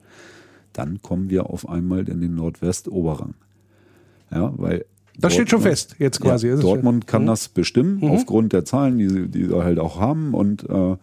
dann 0.72 1.00
kommen 1.00 1.30
wir 1.30 1.48
auf 1.48 1.68
einmal 1.68 2.08
in 2.08 2.20
den 2.20 2.34
Nordwest-Oberrang. 2.34 3.34
Ja, 4.32 4.52
weil 4.56 4.84
Das 5.18 5.32
steht 5.32 5.48
schon 5.50 5.60
fest, 5.62 5.96
jetzt 5.98 6.20
quasi. 6.20 6.48
ja, 6.48 6.56
Dortmund 6.56 7.06
kann 7.06 7.22
Mhm. 7.22 7.26
das 7.28 7.48
bestimmen, 7.48 7.98
Mhm. 8.00 8.10
aufgrund 8.10 8.52
der 8.52 8.64
Zahlen, 8.64 8.98
die 8.98 9.08
sie, 9.08 9.28
die 9.28 9.44
sie 9.46 9.54
halt 9.62 9.78
auch 9.78 10.00
haben. 10.00 10.34
Und 10.34 10.68
äh, 10.68 10.96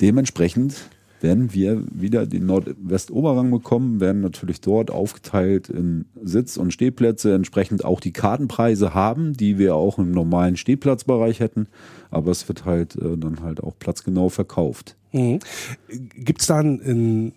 dementsprechend 0.00 0.74
werden 1.20 1.54
wir 1.54 1.82
wieder 1.90 2.26
den 2.26 2.46
Nordwestoberrang 2.46 3.50
bekommen, 3.50 3.98
werden 4.00 4.20
natürlich 4.20 4.60
dort 4.60 4.90
aufgeteilt 4.90 5.70
in 5.70 6.04
Sitz- 6.22 6.58
und 6.58 6.72
Stehplätze, 6.72 7.34
entsprechend 7.34 7.84
auch 7.84 8.00
die 8.00 8.12
Kartenpreise 8.12 8.92
haben, 8.92 9.32
die 9.34 9.58
wir 9.58 9.74
auch 9.74 9.98
im 9.98 10.10
normalen 10.10 10.56
Stehplatzbereich 10.58 11.40
hätten. 11.40 11.66
Aber 12.10 12.30
es 12.30 12.46
wird 12.48 12.66
halt 12.66 12.96
äh, 12.96 13.16
dann 13.16 13.40
halt 13.42 13.62
auch 13.62 13.72
platzgenau 13.78 14.28
verkauft. 14.28 14.96
Mhm. 15.12 15.38
Gibt 16.14 16.42
es 16.42 16.48
da 16.48 16.58
einen, 16.58 17.32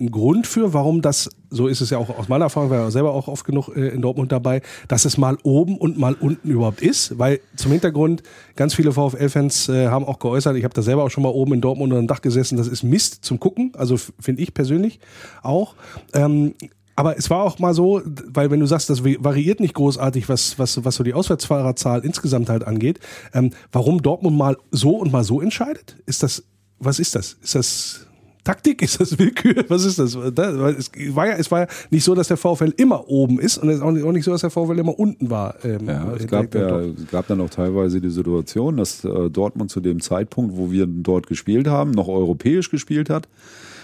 einen 0.00 0.10
Grund 0.10 0.46
für, 0.46 0.72
warum 0.74 1.02
das, 1.02 1.30
so 1.50 1.66
ist 1.66 1.80
es 1.80 1.90
ja 1.90 1.98
auch 1.98 2.16
aus 2.16 2.28
meiner 2.28 2.46
Erfahrung, 2.46 2.70
war 2.70 2.78
ja 2.78 2.90
selber 2.90 3.12
auch 3.12 3.28
oft 3.28 3.44
genug 3.44 3.68
äh, 3.76 3.88
in 3.88 4.02
Dortmund 4.02 4.32
dabei, 4.32 4.62
dass 4.86 5.04
es 5.04 5.18
mal 5.18 5.36
oben 5.42 5.76
und 5.76 5.98
mal 5.98 6.14
unten 6.14 6.50
überhaupt 6.50 6.80
ist? 6.80 7.18
Weil 7.18 7.40
zum 7.56 7.72
Hintergrund, 7.72 8.22
ganz 8.56 8.74
viele 8.74 8.92
VfL-Fans 8.92 9.68
äh, 9.68 9.88
haben 9.88 10.04
auch 10.04 10.18
geäußert, 10.18 10.56
ich 10.56 10.64
habe 10.64 10.74
da 10.74 10.82
selber 10.82 11.04
auch 11.04 11.10
schon 11.10 11.22
mal 11.22 11.30
oben 11.30 11.54
in 11.54 11.60
Dortmund 11.60 11.92
unter 11.92 12.02
dem 12.02 12.08
Dach 12.08 12.22
gesessen, 12.22 12.56
das 12.56 12.68
ist 12.68 12.82
Mist 12.82 13.24
zum 13.24 13.40
Gucken, 13.40 13.72
also 13.76 13.96
finde 13.96 14.42
ich 14.42 14.54
persönlich 14.54 15.00
auch. 15.42 15.74
Ähm, 16.14 16.54
aber 16.98 17.16
es 17.16 17.30
war 17.30 17.44
auch 17.44 17.60
mal 17.60 17.74
so, 17.74 18.02
weil 18.04 18.50
wenn 18.50 18.58
du 18.58 18.66
sagst, 18.66 18.90
das 18.90 19.04
variiert 19.04 19.60
nicht 19.60 19.74
großartig, 19.74 20.28
was, 20.28 20.58
was, 20.58 20.84
was 20.84 20.96
so 20.96 21.04
die 21.04 21.14
Auswärtsfahrerzahl 21.14 22.04
insgesamt 22.04 22.48
halt 22.48 22.64
angeht, 22.64 22.98
ähm, 23.32 23.50
warum 23.70 24.02
Dortmund 24.02 24.36
mal 24.36 24.56
so 24.72 24.96
und 24.96 25.12
mal 25.12 25.22
so 25.22 25.40
entscheidet? 25.40 25.96
Ist 26.06 26.24
das, 26.24 26.42
was 26.80 26.98
ist 26.98 27.14
das? 27.14 27.36
Ist 27.40 27.54
das 27.54 28.07
Taktik? 28.48 28.80
Ist 28.80 28.98
das 28.98 29.18
Willkür? 29.18 29.62
Was 29.68 29.84
ist 29.84 29.98
das? 29.98 30.14
Es 30.14 31.14
war 31.14 31.26
ja, 31.26 31.34
es 31.34 31.50
war 31.50 31.60
ja 31.60 31.66
nicht 31.90 32.02
so, 32.02 32.14
dass 32.14 32.28
der 32.28 32.38
VfL 32.38 32.72
immer 32.78 33.06
oben 33.06 33.38
ist 33.38 33.58
und 33.58 33.68
es 33.68 33.76
ist 33.76 33.82
auch 33.82 33.92
nicht, 33.92 34.24
so, 34.24 34.30
dass 34.30 34.40
der 34.40 34.48
VfL 34.48 34.78
immer 34.78 34.98
unten 34.98 35.28
war. 35.28 35.62
Ähm, 35.66 35.86
ja, 35.86 36.14
es 36.14 36.26
gab, 36.26 36.54
ja, 36.54 36.80
gab 37.10 37.26
dann 37.26 37.42
auch 37.42 37.50
teilweise 37.50 38.00
die 38.00 38.08
Situation, 38.08 38.78
dass 38.78 39.04
äh, 39.04 39.28
Dortmund 39.28 39.70
zu 39.70 39.80
dem 39.80 40.00
Zeitpunkt, 40.00 40.56
wo 40.56 40.70
wir 40.70 40.86
dort 40.86 41.26
gespielt 41.26 41.66
haben, 41.66 41.90
noch 41.90 42.08
europäisch 42.08 42.70
gespielt 42.70 43.10
hat. 43.10 43.28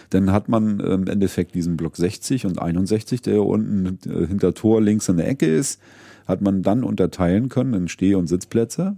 Dann 0.08 0.32
hat 0.32 0.48
man 0.48 0.80
im 0.80 1.08
Endeffekt 1.08 1.54
diesen 1.54 1.76
Block 1.76 1.98
60 1.98 2.46
und 2.46 2.58
61, 2.58 3.20
der 3.20 3.44
unten 3.44 3.98
äh, 4.08 4.26
hinter 4.26 4.54
Tor 4.54 4.80
links 4.80 5.10
in 5.10 5.18
der 5.18 5.28
Ecke 5.28 5.44
ist, 5.44 5.78
hat 6.26 6.40
man 6.40 6.62
dann 6.62 6.84
unterteilen 6.84 7.50
können 7.50 7.74
in 7.74 7.88
Steh- 7.88 8.14
und 8.14 8.28
Sitzplätze. 8.28 8.96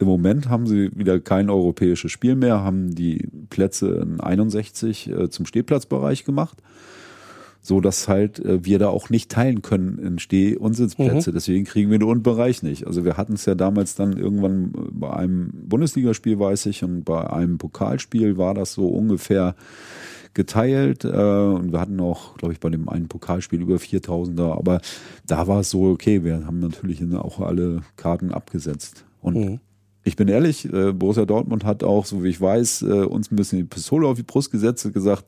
Äh, 0.00 0.02
im 0.02 0.06
Moment 0.06 0.48
haben 0.48 0.66
sie 0.66 0.90
wieder 0.94 1.20
kein 1.20 1.50
europäisches 1.50 2.10
Spiel 2.10 2.36
mehr, 2.36 2.62
haben 2.62 2.94
die 2.94 3.28
Plätze 3.50 3.88
in 4.02 4.20
61 4.20 5.10
äh, 5.10 5.30
zum 5.30 5.46
Stehplatzbereich 5.46 6.24
gemacht, 6.24 6.58
so 7.60 7.80
dass 7.80 8.08
halt 8.08 8.38
äh, 8.40 8.64
wir 8.64 8.78
da 8.78 8.88
auch 8.88 9.10
nicht 9.10 9.30
teilen 9.30 9.62
können 9.62 9.98
in 9.98 10.18
Steh- 10.18 10.56
und 10.56 10.74
Sitzplätze. 10.74 11.30
Mhm. 11.30 11.34
Deswegen 11.34 11.64
kriegen 11.64 11.90
wir 11.90 11.98
den 11.98 12.08
Unterbereich 12.08 12.62
nicht. 12.62 12.86
Also 12.86 13.04
wir 13.04 13.16
hatten 13.16 13.34
es 13.34 13.46
ja 13.46 13.54
damals 13.54 13.94
dann 13.94 14.16
irgendwann 14.16 14.72
bei 14.92 15.12
einem 15.12 15.50
Bundesligaspiel, 15.52 16.38
weiß 16.38 16.66
ich, 16.66 16.82
und 16.82 17.04
bei 17.04 17.30
einem 17.30 17.58
Pokalspiel 17.58 18.38
war 18.38 18.54
das 18.54 18.72
so 18.72 18.88
ungefähr 18.88 19.54
geteilt 20.32 21.04
äh, 21.04 21.08
und 21.08 21.72
wir 21.72 21.80
hatten 21.80 22.00
auch, 22.00 22.36
glaube 22.36 22.54
ich, 22.54 22.60
bei 22.60 22.70
dem 22.70 22.88
einen 22.88 23.08
Pokalspiel 23.08 23.60
über 23.60 23.76
4000er, 23.76 24.56
aber 24.56 24.80
da 25.26 25.48
war 25.48 25.60
es 25.60 25.70
so, 25.70 25.90
okay, 25.90 26.22
wir 26.22 26.46
haben 26.46 26.60
natürlich 26.60 27.02
auch 27.14 27.40
alle 27.40 27.82
Karten 27.96 28.30
abgesetzt. 28.30 29.04
Und 29.20 29.34
mhm 29.34 29.60
ich 30.02 30.16
bin 30.16 30.28
ehrlich, 30.28 30.70
äh, 30.72 30.92
Borussia 30.92 31.24
Dortmund 31.24 31.64
hat 31.64 31.84
auch, 31.84 32.06
so 32.06 32.24
wie 32.24 32.28
ich 32.28 32.40
weiß, 32.40 32.82
äh, 32.82 33.04
uns 33.04 33.30
ein 33.30 33.36
bisschen 33.36 33.58
die 33.58 33.64
Pistole 33.64 34.06
auf 34.06 34.16
die 34.16 34.22
Brust 34.22 34.50
gesetzt 34.50 34.84
und 34.86 34.92
gesagt, 34.92 35.24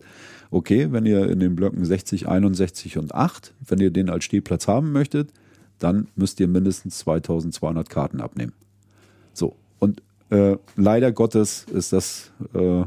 okay, 0.51 0.89
wenn 0.91 1.07
ihr 1.07 1.29
in 1.29 1.41
den 1.41 1.57
Blöcken 1.57 1.85
60, 1.85 2.29
61 2.29 2.99
und 2.99 3.15
8, 3.15 3.53
wenn 3.67 3.81
ihr 3.81 3.91
den 3.91 4.09
als 4.09 4.25
Stehplatz 4.25 4.69
haben 4.69 4.93
möchtet, 4.93 5.31
dann 5.79 6.09
müsst 6.17 6.41
ihr 6.41 6.49
mindestens 6.49 6.99
2200 6.99 7.91
Karten 7.91 8.21
abnehmen. 8.21 8.53
So, 9.33 9.57
und 9.79 10.03
äh, 10.31 10.57
leider 10.77 11.13
Gottes 11.13 11.67
ist 11.73 11.93
das 11.93 12.31
äh, 12.55 12.85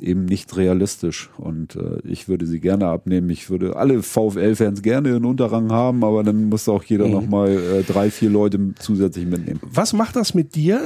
eben 0.00 0.24
nicht 0.24 0.56
realistisch. 0.56 1.30
Und 1.38 1.76
äh, 1.76 1.98
ich 2.04 2.28
würde 2.28 2.46
sie 2.46 2.60
gerne 2.60 2.86
abnehmen. 2.86 3.30
Ich 3.30 3.50
würde 3.50 3.76
alle 3.76 4.02
VfL-Fans 4.02 4.82
gerne 4.82 5.16
in 5.16 5.24
Unterrang 5.24 5.70
haben, 5.70 6.04
aber 6.04 6.22
dann 6.22 6.48
muss 6.48 6.68
auch 6.68 6.82
jeder 6.84 7.06
mhm. 7.06 7.12
nochmal 7.12 7.50
äh, 7.50 7.82
drei, 7.82 8.10
vier 8.10 8.30
Leute 8.30 8.74
zusätzlich 8.78 9.26
mitnehmen. 9.26 9.60
Was 9.62 9.92
macht 9.92 10.16
das 10.16 10.34
mit 10.34 10.54
dir, 10.54 10.80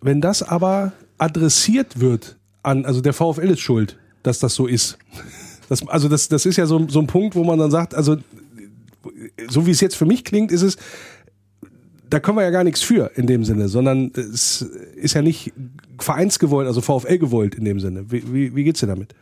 wenn 0.00 0.20
das 0.20 0.42
aber 0.42 0.92
adressiert 1.18 2.00
wird 2.00 2.36
an, 2.62 2.84
also 2.84 3.00
der 3.00 3.12
VfL 3.12 3.50
ist 3.50 3.60
schuld, 3.60 3.96
dass 4.22 4.38
das 4.38 4.54
so 4.54 4.66
ist? 4.66 4.98
Das, 5.68 5.86
also 5.88 6.08
das, 6.08 6.28
das 6.28 6.46
ist 6.46 6.56
ja 6.56 6.66
so, 6.66 6.86
so 6.88 7.00
ein 7.00 7.06
Punkt, 7.06 7.34
wo 7.34 7.44
man 7.44 7.58
dann 7.58 7.70
sagt, 7.70 7.94
also 7.94 8.16
so 9.48 9.66
wie 9.66 9.70
es 9.70 9.80
jetzt 9.80 9.96
für 9.96 10.06
mich 10.06 10.24
klingt, 10.24 10.52
ist 10.52 10.62
es, 10.62 10.76
da 12.08 12.20
können 12.20 12.38
wir 12.38 12.44
ja 12.44 12.50
gar 12.50 12.64
nichts 12.64 12.82
für 12.82 13.10
in 13.14 13.26
dem 13.26 13.44
Sinne, 13.44 13.68
sondern 13.68 14.12
es 14.14 14.62
ist 14.96 15.14
ja 15.14 15.22
nicht 15.22 15.52
vereinsgewollt, 15.98 16.66
also 16.66 16.80
VfL 16.80 17.18
gewollt 17.18 17.54
in 17.54 17.64
dem 17.64 17.80
Sinne. 17.80 18.10
Wie, 18.10 18.22
wie, 18.32 18.54
wie 18.54 18.64
geht's 18.64 18.80
dir 18.80 18.86
damit? 18.86 19.14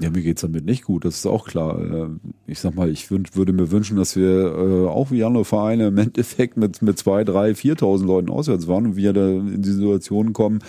Ja, 0.00 0.10
mir 0.10 0.22
geht's 0.22 0.42
damit 0.42 0.64
nicht 0.64 0.84
gut, 0.84 1.04
das 1.04 1.16
ist 1.16 1.26
auch 1.26 1.46
klar. 1.46 1.78
Äh, 1.80 2.08
ich 2.46 2.58
sag 2.58 2.74
mal, 2.74 2.90
ich 2.90 3.10
würde 3.10 3.52
mir 3.52 3.70
wünschen, 3.70 3.96
dass 3.96 4.16
wir 4.16 4.44
äh, 4.46 4.88
auch 4.88 5.10
wie 5.10 5.22
andere 5.22 5.44
Vereine 5.44 5.88
im 5.88 5.98
Endeffekt 5.98 6.56
mit, 6.56 6.82
mit 6.82 6.98
zwei, 6.98 7.24
drei, 7.24 7.54
viertausend 7.54 8.08
Leuten 8.08 8.30
auswärts 8.30 8.66
waren 8.66 8.86
und 8.86 8.96
wir 8.96 9.12
da 9.12 9.28
in 9.28 9.62
die 9.62 9.70
Situation 9.70 10.32
kommen, 10.32 10.60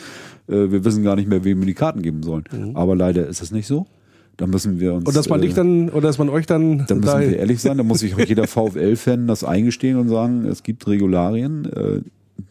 äh, 0.48 0.70
wir 0.70 0.86
wissen 0.86 1.04
gar 1.04 1.16
nicht 1.16 1.28
mehr, 1.28 1.44
wem 1.44 1.60
wir 1.60 1.66
die 1.66 1.74
Karten 1.74 2.02
geben 2.02 2.22
sollen. 2.24 2.44
Mhm. 2.52 2.76
Aber 2.76 2.96
leider 2.96 3.28
ist 3.28 3.42
es 3.42 3.52
nicht 3.52 3.68
so. 3.68 3.88
Da 4.38 4.48
müssen 4.48 4.80
wir 4.80 4.94
uns. 4.94 5.06
Und 5.06 5.16
dass 5.16 5.30
man 5.30 5.42
dich 5.42 5.54
dann, 5.54 5.90
oder 5.90 6.08
dass 6.08 6.18
man 6.18 6.30
euch 6.30 6.46
dann. 6.46 6.86
Da 6.88 6.96
müssen 6.96 7.20
wir 7.20 7.38
ehrlich 7.38 7.62
sein, 7.62 7.78
da 7.78 7.84
muss 7.84 8.00
sich 8.00 8.16
auch 8.16 8.20
jeder 8.20 8.48
VfL-Fan 8.48 9.28
das 9.28 9.44
eingestehen 9.44 9.98
und 9.98 10.10
sagen, 10.10 10.46
es 10.46 10.64
gibt 10.64 10.88
Regularien 10.88 12.04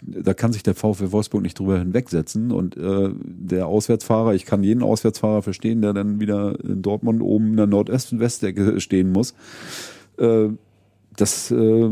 da 0.07 0.35
kann 0.35 0.53
sich 0.53 0.63
der 0.63 0.75
VfL 0.75 1.13
Wolfsburg 1.13 1.43
nicht 1.43 1.59
drüber 1.59 1.79
hinwegsetzen. 1.79 2.51
Und 2.53 2.77
äh, 2.77 3.11
der 3.23 3.67
Auswärtsfahrer, 3.67 4.35
ich 4.35 4.45
kann 4.45 4.63
jeden 4.63 4.83
Auswärtsfahrer 4.83 5.43
verstehen, 5.43 5.83
der 5.83 5.93
dann 5.93 6.21
wieder 6.21 6.59
in 6.63 6.83
Dortmund 6.83 7.23
oben 7.23 7.51
in 7.51 7.57
der 7.57 7.67
Nordest- 7.67 8.13
und 8.13 8.21
Westecke 8.21 8.81
stehen 8.81 9.13
muss. 9.13 9.35
Äh, 10.19 10.49
das 11.17 11.51
äh, 11.51 11.91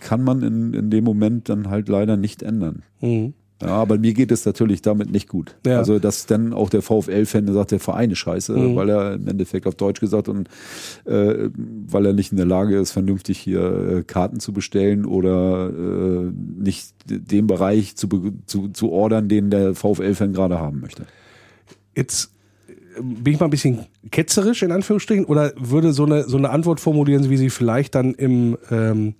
kann 0.00 0.24
man 0.24 0.42
in, 0.42 0.74
in 0.74 0.90
dem 0.90 1.04
Moment 1.04 1.48
dann 1.48 1.68
halt 1.68 1.88
leider 1.88 2.16
nicht 2.16 2.42
ändern. 2.42 2.82
Mhm. 3.00 3.34
Ja, 3.62 3.76
aber 3.76 3.96
mir 3.96 4.12
geht 4.12 4.32
es 4.32 4.44
natürlich 4.44 4.82
damit 4.82 5.12
nicht 5.12 5.28
gut. 5.28 5.54
Ja. 5.64 5.78
Also, 5.78 5.98
dass 5.98 6.26
dann 6.26 6.52
auch 6.52 6.68
der 6.68 6.82
VfL-Fan 6.82 7.52
sagt, 7.52 7.70
der 7.70 7.80
Verein 7.80 8.10
ist 8.10 8.18
scheiße, 8.18 8.56
mhm. 8.56 8.76
weil 8.76 8.88
er 8.88 9.14
im 9.14 9.28
Endeffekt 9.28 9.66
auf 9.66 9.76
Deutsch 9.76 10.00
gesagt 10.00 10.28
und 10.28 10.48
äh, 11.04 11.48
weil 11.86 12.06
er 12.06 12.12
nicht 12.12 12.32
in 12.32 12.38
der 12.38 12.46
Lage 12.46 12.76
ist, 12.76 12.90
vernünftig 12.90 13.38
hier 13.38 13.62
äh, 13.98 14.02
Karten 14.02 14.40
zu 14.40 14.52
bestellen 14.52 15.04
oder 15.04 15.70
äh, 15.70 16.32
nicht 16.58 16.92
den 17.06 17.46
Bereich 17.46 17.94
zu, 17.94 18.08
zu, 18.46 18.68
zu 18.68 18.90
ordern, 18.90 19.28
den 19.28 19.50
der 19.50 19.74
VfL-Fan 19.74 20.32
gerade 20.32 20.58
haben 20.58 20.80
möchte. 20.80 21.06
Jetzt 21.94 22.32
äh, 22.68 23.00
bin 23.00 23.34
ich 23.34 23.40
mal 23.40 23.46
ein 23.46 23.50
bisschen 23.50 23.86
ketzerisch 24.10 24.62
in 24.64 24.72
Anführungsstrichen 24.72 25.24
oder 25.24 25.52
würde 25.56 25.92
so 25.92 26.04
eine, 26.04 26.24
so 26.24 26.36
eine 26.36 26.50
Antwort 26.50 26.80
formulieren, 26.80 27.30
wie 27.30 27.36
sie 27.36 27.50
vielleicht 27.50 27.94
dann 27.94 28.14
im, 28.14 28.58
ähm, 28.72 29.14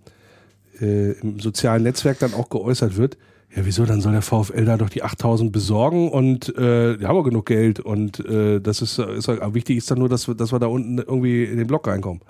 äh, 0.80 1.12
im 1.12 1.38
sozialen 1.38 1.84
Netzwerk 1.84 2.18
dann 2.18 2.34
auch 2.34 2.48
geäußert 2.48 2.96
wird 2.96 3.16
ja, 3.54 3.66
wieso, 3.66 3.84
dann 3.84 4.00
soll 4.00 4.12
der 4.12 4.22
VfL 4.22 4.64
da 4.64 4.76
doch 4.76 4.88
die 4.88 5.02
8000 5.02 5.52
besorgen 5.52 6.10
und 6.10 6.48
äh, 6.56 6.96
die 6.96 7.06
haben 7.06 7.16
wir 7.16 7.22
genug 7.22 7.46
Geld 7.46 7.80
und 7.80 8.20
äh, 8.20 8.60
das 8.60 8.80
ist, 8.80 8.98
ist 8.98 9.28
wichtig 9.28 9.76
ist 9.76 9.90
dann 9.90 9.98
nur, 9.98 10.08
dass 10.08 10.26
wir, 10.26 10.34
dass 10.34 10.52
wir 10.52 10.58
da 10.58 10.66
unten 10.66 10.98
irgendwie 10.98 11.44
in 11.44 11.58
den 11.58 11.66
Block 11.66 11.86
reinkommen. 11.86 12.22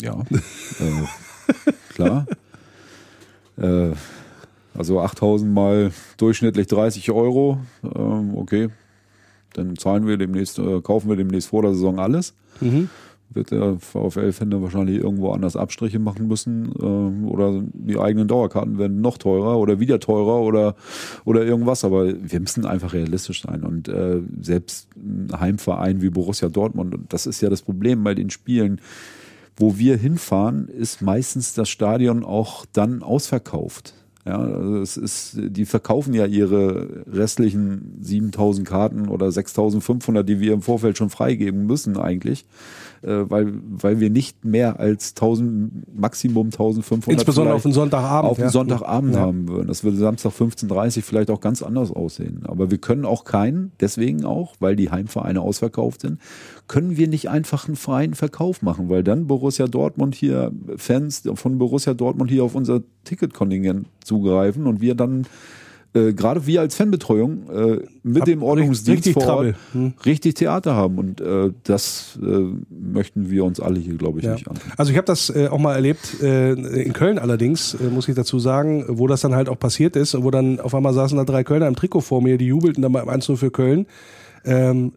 Ja, 0.00 0.20
äh, 0.80 1.92
klar. 1.94 2.26
äh, 3.56 3.92
also 4.74 5.00
8000 5.00 5.52
mal 5.52 5.92
durchschnittlich 6.16 6.66
30 6.66 7.10
Euro, 7.10 7.58
ähm, 7.82 8.36
okay, 8.36 8.68
dann 9.54 9.76
zahlen 9.76 10.06
wir 10.06 10.18
demnächst, 10.18 10.58
äh, 10.58 10.80
kaufen 10.80 11.08
wir 11.08 11.16
demnächst 11.16 11.48
vor 11.48 11.62
der 11.62 11.72
Saison 11.72 11.98
alles. 11.98 12.34
Mhm 12.60 12.88
wird 13.34 13.50
der 13.50 13.78
VfL-Fan 13.78 14.62
wahrscheinlich 14.62 14.98
irgendwo 14.98 15.32
anders 15.32 15.56
Abstriche 15.56 15.98
machen 15.98 16.26
müssen 16.28 16.72
äh, 16.78 17.26
oder 17.26 17.62
die 17.72 17.98
eigenen 17.98 18.28
Dauerkarten 18.28 18.78
werden 18.78 19.00
noch 19.00 19.18
teurer 19.18 19.58
oder 19.58 19.80
wieder 19.80 20.00
teurer 20.00 20.40
oder, 20.40 20.74
oder 21.24 21.44
irgendwas. 21.44 21.84
Aber 21.84 22.06
wir 22.06 22.40
müssen 22.40 22.66
einfach 22.66 22.92
realistisch 22.92 23.42
sein 23.42 23.62
und 23.62 23.88
äh, 23.88 24.20
selbst 24.40 24.88
ein 24.96 25.28
Heimverein 25.38 26.02
wie 26.02 26.10
Borussia 26.10 26.48
Dortmund, 26.48 26.94
und 26.94 27.12
das 27.12 27.26
ist 27.26 27.40
ja 27.40 27.50
das 27.50 27.62
Problem 27.62 28.04
bei 28.04 28.14
den 28.14 28.30
Spielen, 28.30 28.80
wo 29.56 29.78
wir 29.78 29.96
hinfahren, 29.96 30.68
ist 30.68 31.02
meistens 31.02 31.54
das 31.54 31.68
Stadion 31.68 32.24
auch 32.24 32.64
dann 32.72 33.02
ausverkauft. 33.02 33.94
Ja, 34.24 34.38
also 34.38 34.78
es 34.78 34.96
ist, 34.96 35.36
die 35.36 35.64
verkaufen 35.64 36.14
ja 36.14 36.26
ihre 36.26 37.04
restlichen 37.10 37.98
7000 38.00 38.66
Karten 38.66 39.08
oder 39.08 39.32
6500, 39.32 40.28
die 40.28 40.38
wir 40.38 40.52
im 40.52 40.62
Vorfeld 40.62 40.96
schon 40.96 41.10
freigeben 41.10 41.66
müssen 41.66 41.96
eigentlich 41.96 42.44
weil, 43.02 43.52
weil 43.68 44.00
wir 44.00 44.10
nicht 44.10 44.44
mehr 44.44 44.78
als 44.78 45.10
1000, 45.10 45.98
Maximum 45.98 46.46
1500 46.46 47.08
Insbesondere 47.08 47.54
auf 47.54 47.62
den 47.62 47.72
Sonntagabend. 47.72 48.30
Auf 48.30 48.36
den 48.36 48.44
ja. 48.44 48.50
Sonntagabend 48.50 49.14
ja. 49.14 49.20
haben 49.20 49.48
würden. 49.48 49.68
Das 49.68 49.82
würde 49.82 49.96
Samstag 49.96 50.32
15.30 50.32 51.02
vielleicht 51.02 51.30
auch 51.30 51.40
ganz 51.40 51.62
anders 51.62 51.90
aussehen. 51.90 52.42
Aber 52.44 52.70
wir 52.70 52.78
können 52.78 53.04
auch 53.04 53.24
keinen, 53.24 53.72
deswegen 53.80 54.24
auch, 54.24 54.54
weil 54.60 54.76
die 54.76 54.90
Heimvereine 54.90 55.40
ausverkauft 55.40 56.02
sind, 56.02 56.20
können 56.68 56.96
wir 56.96 57.08
nicht 57.08 57.28
einfach 57.28 57.66
einen 57.66 57.76
freien 57.76 58.14
Verkauf 58.14 58.62
machen, 58.62 58.88
weil 58.88 59.02
dann 59.02 59.26
Borussia 59.26 59.66
Dortmund 59.66 60.14
hier, 60.14 60.52
Fans 60.76 61.22
von 61.34 61.58
Borussia 61.58 61.94
Dortmund 61.94 62.30
hier 62.30 62.44
auf 62.44 62.54
unser 62.54 62.82
Ticketkontingent 63.04 63.86
zugreifen 64.04 64.66
und 64.66 64.80
wir 64.80 64.94
dann 64.94 65.26
äh, 65.94 66.12
gerade 66.12 66.46
wir 66.46 66.60
als 66.60 66.74
Fanbetreuung 66.74 67.50
äh, 67.50 67.78
mit 68.02 68.20
Hab 68.22 68.24
dem 68.26 68.42
Ordnungsdienst 68.42 69.06
richtig 69.06 69.12
vor 69.24 69.36
Ort. 69.36 69.54
Hm. 69.72 69.92
richtig 70.06 70.34
Theater 70.34 70.74
haben 70.74 70.98
und 70.98 71.20
äh, 71.20 71.50
das 71.64 72.18
äh, 72.22 72.26
möchten 72.70 73.30
wir 73.30 73.44
uns 73.44 73.60
alle 73.60 73.78
hier, 73.78 73.94
glaube 73.94 74.18
ich, 74.20 74.24
Ja. 74.24 74.32
nicht 74.32 74.48
an. 74.48 74.56
Also 74.76 74.90
ich 74.92 74.96
habe 74.96 75.06
das 75.06 75.30
äh, 75.30 75.48
auch 75.48 75.58
mal 75.58 75.74
erlebt, 75.74 76.14
in 76.22 76.92
Köln 76.92 77.18
allerdings, 77.18 77.76
muss 77.90 78.08
ich 78.08 78.14
dazu 78.14 78.38
sagen, 78.38 78.84
wo 78.88 79.06
das 79.06 79.20
dann 79.20 79.34
halt 79.34 79.48
auch 79.48 79.58
passiert 79.58 79.96
ist 79.96 80.14
wo 80.22 80.30
dann 80.30 80.60
auf 80.60 80.74
einmal 80.74 80.94
saßen 80.94 81.16
da 81.16 81.24
drei 81.24 81.44
Kölner 81.44 81.66
im 81.68 81.76
Trikot 81.76 82.00
vor 82.00 82.22
mir, 82.22 82.38
die 82.38 82.46
jubelten 82.46 82.82
dann 82.82 82.92
beim 82.92 83.08
1-0 83.08 83.36
für 83.36 83.50
Köln. 83.50 83.86
Ähm, 84.44 84.92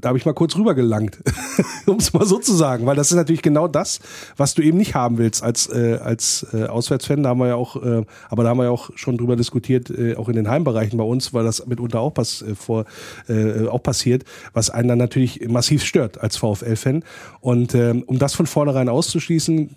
da 0.00 0.08
habe 0.08 0.18
ich 0.18 0.24
mal 0.24 0.32
kurz 0.32 0.56
rübergelangt, 0.56 1.18
um 1.86 1.96
es 1.96 2.12
mal 2.12 2.24
so 2.24 2.38
zu 2.38 2.54
sagen, 2.54 2.86
weil 2.86 2.94
das 2.94 3.10
ist 3.10 3.16
natürlich 3.16 3.42
genau 3.42 3.66
das, 3.66 3.98
was 4.36 4.54
du 4.54 4.62
eben 4.62 4.78
nicht 4.78 4.94
haben 4.94 5.18
willst 5.18 5.42
als 5.42 5.68
äh, 5.68 5.98
als 6.02 6.46
äh, 6.52 6.64
Auswärtsfan. 6.64 7.24
Da 7.24 7.30
haben 7.30 7.40
wir 7.40 7.48
ja 7.48 7.54
auch, 7.56 7.76
äh, 7.82 8.04
aber 8.28 8.44
da 8.44 8.50
haben 8.50 8.58
wir 8.58 8.64
ja 8.64 8.70
auch 8.70 8.90
schon 8.94 9.16
drüber 9.16 9.34
diskutiert, 9.34 9.90
äh, 9.90 10.14
auch 10.14 10.28
in 10.28 10.36
den 10.36 10.48
Heimbereichen 10.48 10.96
bei 10.96 11.04
uns, 11.04 11.34
weil 11.34 11.44
das 11.44 11.66
mitunter 11.66 12.00
auch 12.00 12.14
pass 12.14 12.42
äh, 12.42 12.54
vor 12.54 12.84
äh, 13.28 13.66
auch 13.66 13.82
passiert, 13.82 14.24
was 14.52 14.70
einen 14.70 14.88
dann 14.88 14.98
natürlich 14.98 15.48
massiv 15.48 15.82
stört 15.82 16.20
als 16.20 16.36
VfL-Fan. 16.36 17.02
Und 17.40 17.74
ähm, 17.74 18.04
um 18.06 18.18
das 18.18 18.34
von 18.34 18.46
vornherein 18.46 18.88
auszuschließen, 18.88 19.70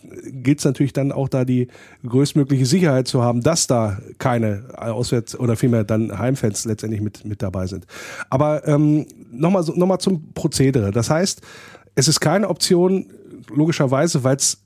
gilt 0.43 0.59
es 0.59 0.65
natürlich 0.65 0.93
dann 0.93 1.11
auch 1.11 1.29
da 1.29 1.45
die 1.45 1.67
größtmögliche 2.07 2.65
Sicherheit 2.65 3.07
zu 3.07 3.23
haben, 3.23 3.41
dass 3.41 3.65
da 3.65 3.97
keine 4.19 4.65
Auswärts- 4.75 5.37
oder 5.37 5.55
vielmehr 5.55 5.83
dann 5.83 6.17
Heimfans 6.17 6.65
letztendlich 6.65 7.01
mit 7.01 7.25
mit 7.25 7.41
dabei 7.41 7.65
sind. 7.65 7.85
Aber 8.29 8.67
ähm, 8.67 9.05
nochmal 9.31 9.63
so, 9.63 9.73
noch 9.73 9.87
mal 9.87 9.99
zum 10.11 10.33
Prozedere. 10.33 10.91
Das 10.91 11.09
heißt, 11.09 11.41
es 11.95 12.07
ist 12.07 12.19
keine 12.19 12.49
Option, 12.49 13.11
logischerweise, 13.53 14.23
weil 14.23 14.35
es 14.35 14.63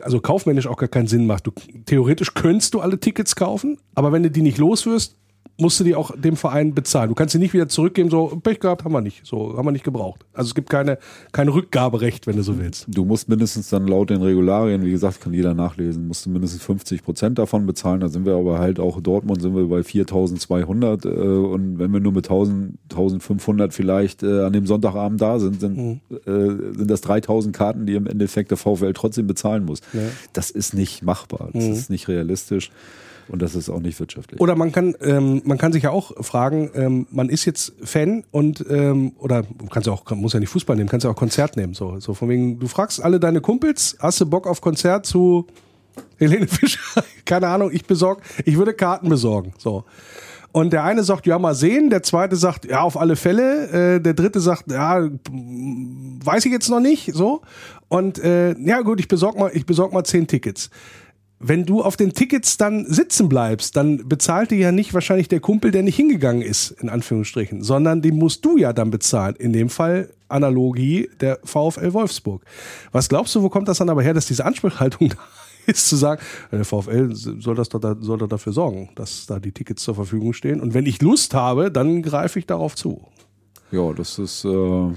also 0.00 0.20
kaufmännisch 0.20 0.66
auch 0.66 0.76
gar 0.76 0.88
keinen 0.88 1.06
Sinn 1.06 1.26
macht. 1.26 1.46
Du, 1.46 1.52
theoretisch 1.86 2.34
könntest 2.34 2.74
du 2.74 2.80
alle 2.80 3.00
Tickets 3.00 3.34
kaufen, 3.36 3.78
aber 3.94 4.12
wenn 4.12 4.22
du 4.22 4.30
die 4.30 4.42
nicht 4.42 4.58
los 4.58 4.86
wirst, 4.86 5.16
musst 5.62 5.80
du 5.80 5.84
die 5.84 5.94
auch 5.94 6.10
dem 6.14 6.36
Verein 6.36 6.74
bezahlen. 6.74 7.08
Du 7.08 7.14
kannst 7.14 7.32
sie 7.32 7.38
nicht 7.38 7.54
wieder 7.54 7.68
zurückgeben, 7.68 8.10
so 8.10 8.38
Pech 8.42 8.60
gehabt, 8.60 8.84
haben 8.84 8.92
wir 8.92 9.00
nicht, 9.00 9.24
so 9.24 9.56
haben 9.56 9.66
wir 9.66 9.72
nicht 9.72 9.84
gebraucht. 9.84 10.26
Also 10.34 10.48
es 10.48 10.54
gibt 10.54 10.68
keine, 10.68 10.98
kein 11.32 11.48
Rückgaberecht, 11.48 12.26
wenn 12.26 12.36
du 12.36 12.42
so 12.42 12.58
willst. 12.58 12.86
Du 12.88 13.04
musst 13.04 13.28
mindestens 13.28 13.70
dann 13.70 13.86
laut 13.86 14.10
den 14.10 14.20
Regularien, 14.20 14.84
wie 14.84 14.90
gesagt, 14.90 15.20
kann 15.20 15.32
jeder 15.32 15.54
nachlesen, 15.54 16.08
musst 16.08 16.26
du 16.26 16.30
mindestens 16.30 16.62
50 16.62 17.02
Prozent 17.02 17.38
davon 17.38 17.64
bezahlen. 17.64 18.00
Da 18.00 18.08
sind 18.08 18.26
wir 18.26 18.34
aber 18.34 18.58
halt 18.58 18.78
auch 18.78 18.98
in 18.98 19.02
Dortmund 19.02 19.40
sind 19.40 19.54
wir 19.54 19.66
bei 19.68 19.80
4.200 19.80 21.06
äh, 21.06 21.08
und 21.08 21.78
wenn 21.78 21.90
wir 21.92 22.00
nur 22.00 22.12
mit 22.12 22.28
1.000, 22.28 22.72
1.500 22.90 23.72
vielleicht 23.72 24.22
äh, 24.22 24.42
an 24.42 24.52
dem 24.52 24.66
Sonntagabend 24.66 25.20
da 25.20 25.38
sind, 25.38 25.60
sind, 25.60 26.00
äh, 26.10 26.16
sind 26.26 26.90
das 26.90 27.02
3.000 27.04 27.52
Karten, 27.52 27.86
die 27.86 27.94
im 27.94 28.06
Endeffekt 28.06 28.50
der 28.50 28.58
VfL 28.58 28.92
trotzdem 28.92 29.26
bezahlen 29.26 29.64
muss. 29.64 29.80
Das 30.32 30.50
ist 30.50 30.74
nicht 30.74 31.02
machbar, 31.02 31.50
das 31.52 31.64
ist 31.64 31.90
nicht 31.90 32.08
realistisch 32.08 32.70
und 33.28 33.42
das 33.42 33.54
ist 33.54 33.68
auch 33.68 33.80
nicht 33.80 33.98
wirtschaftlich. 33.98 34.40
Oder 34.40 34.56
man 34.56 34.72
kann, 34.72 34.94
ähm, 35.00 35.42
man 35.44 35.58
kann 35.58 35.72
sich 35.72 35.84
ja 35.84 35.90
auch 35.90 36.12
fragen, 36.24 36.70
ähm, 36.74 37.06
man 37.10 37.28
ist 37.28 37.44
jetzt 37.44 37.72
Fan 37.82 38.24
und 38.30 38.64
ähm, 38.68 39.12
oder 39.18 39.44
kannst 39.70 39.86
ja 39.86 39.92
auch, 39.92 40.08
muss 40.12 40.32
ja 40.32 40.40
nicht 40.40 40.50
Fußball 40.50 40.76
nehmen, 40.76 40.88
kannst 40.88 41.04
ja 41.04 41.10
auch 41.10 41.16
Konzert 41.16 41.56
nehmen. 41.56 41.74
So, 41.74 41.98
so 42.00 42.14
von 42.14 42.28
wegen, 42.28 42.58
du 42.58 42.66
fragst 42.66 43.02
alle 43.02 43.20
deine 43.20 43.40
Kumpels, 43.40 43.96
hast 44.00 44.20
du 44.20 44.26
Bock 44.26 44.46
auf 44.46 44.60
Konzert 44.60 45.06
zu 45.06 45.46
Helene 46.18 46.46
Fischer? 46.46 47.04
Keine 47.24 47.48
Ahnung, 47.48 47.70
ich 47.72 47.84
besorg, 47.86 48.22
ich 48.44 48.56
würde 48.56 48.74
Karten 48.74 49.08
besorgen. 49.08 49.52
So. 49.58 49.84
Und 50.52 50.74
der 50.74 50.84
eine 50.84 51.02
sagt, 51.02 51.26
ja, 51.26 51.38
mal 51.38 51.54
sehen, 51.54 51.88
der 51.88 52.02
zweite 52.02 52.36
sagt, 52.36 52.66
ja, 52.66 52.82
auf 52.82 52.98
alle 52.98 53.16
Fälle, 53.16 53.96
äh, 53.96 54.00
der 54.00 54.12
dritte 54.12 54.38
sagt, 54.38 54.70
ja, 54.70 55.08
weiß 55.30 56.44
ich 56.44 56.52
jetzt 56.52 56.68
noch 56.68 56.80
nicht, 56.80 57.14
so. 57.14 57.40
Und 57.88 58.18
äh, 58.18 58.54
ja 58.58 58.82
gut, 58.82 59.00
ich 59.00 59.08
besorg 59.08 59.38
mal, 59.38 59.50
ich 59.54 59.64
besorg 59.64 59.92
mal 59.92 60.04
zehn 60.04 60.26
Tickets 60.26 60.68
wenn 61.42 61.66
du 61.66 61.82
auf 61.82 61.96
den 61.96 62.12
Tickets 62.12 62.56
dann 62.56 62.86
sitzen 62.86 63.28
bleibst, 63.28 63.76
dann 63.76 64.08
bezahlt 64.08 64.50
dir 64.50 64.58
ja 64.58 64.72
nicht 64.72 64.94
wahrscheinlich 64.94 65.28
der 65.28 65.40
Kumpel, 65.40 65.72
der 65.72 65.82
nicht 65.82 65.96
hingegangen 65.96 66.42
ist, 66.42 66.70
in 66.70 66.88
Anführungsstrichen, 66.88 67.62
sondern 67.62 68.00
den 68.00 68.16
musst 68.16 68.44
du 68.44 68.56
ja 68.56 68.72
dann 68.72 68.90
bezahlen. 68.90 69.34
In 69.36 69.52
dem 69.52 69.68
Fall 69.68 70.10
Analogie 70.28 71.10
der 71.20 71.40
VfL 71.44 71.92
Wolfsburg. 71.92 72.44
Was 72.92 73.08
glaubst 73.08 73.34
du, 73.34 73.42
wo 73.42 73.48
kommt 73.48 73.68
das 73.68 73.78
dann 73.78 73.90
aber 73.90 74.02
her, 74.02 74.14
dass 74.14 74.26
diese 74.26 74.44
Ansprechhaltung 74.44 75.08
da 75.10 75.16
ist, 75.66 75.88
zu 75.88 75.96
sagen, 75.96 76.20
ja, 76.50 76.58
der 76.58 76.64
VfL 76.64 77.14
soll, 77.14 77.54
das 77.54 77.68
doch 77.68 77.96
soll 78.00 78.18
doch 78.18 78.28
dafür 78.28 78.52
sorgen, 78.52 78.90
dass 78.94 79.26
da 79.26 79.38
die 79.38 79.52
Tickets 79.52 79.82
zur 79.82 79.94
Verfügung 79.94 80.32
stehen. 80.32 80.60
Und 80.60 80.74
wenn 80.74 80.86
ich 80.86 81.02
Lust 81.02 81.34
habe, 81.34 81.70
dann 81.70 82.02
greife 82.02 82.38
ich 82.38 82.46
darauf 82.46 82.74
zu. 82.74 83.06
Ja, 83.70 83.92
das 83.92 84.18
ist 84.18 84.44
äh, 84.44 84.92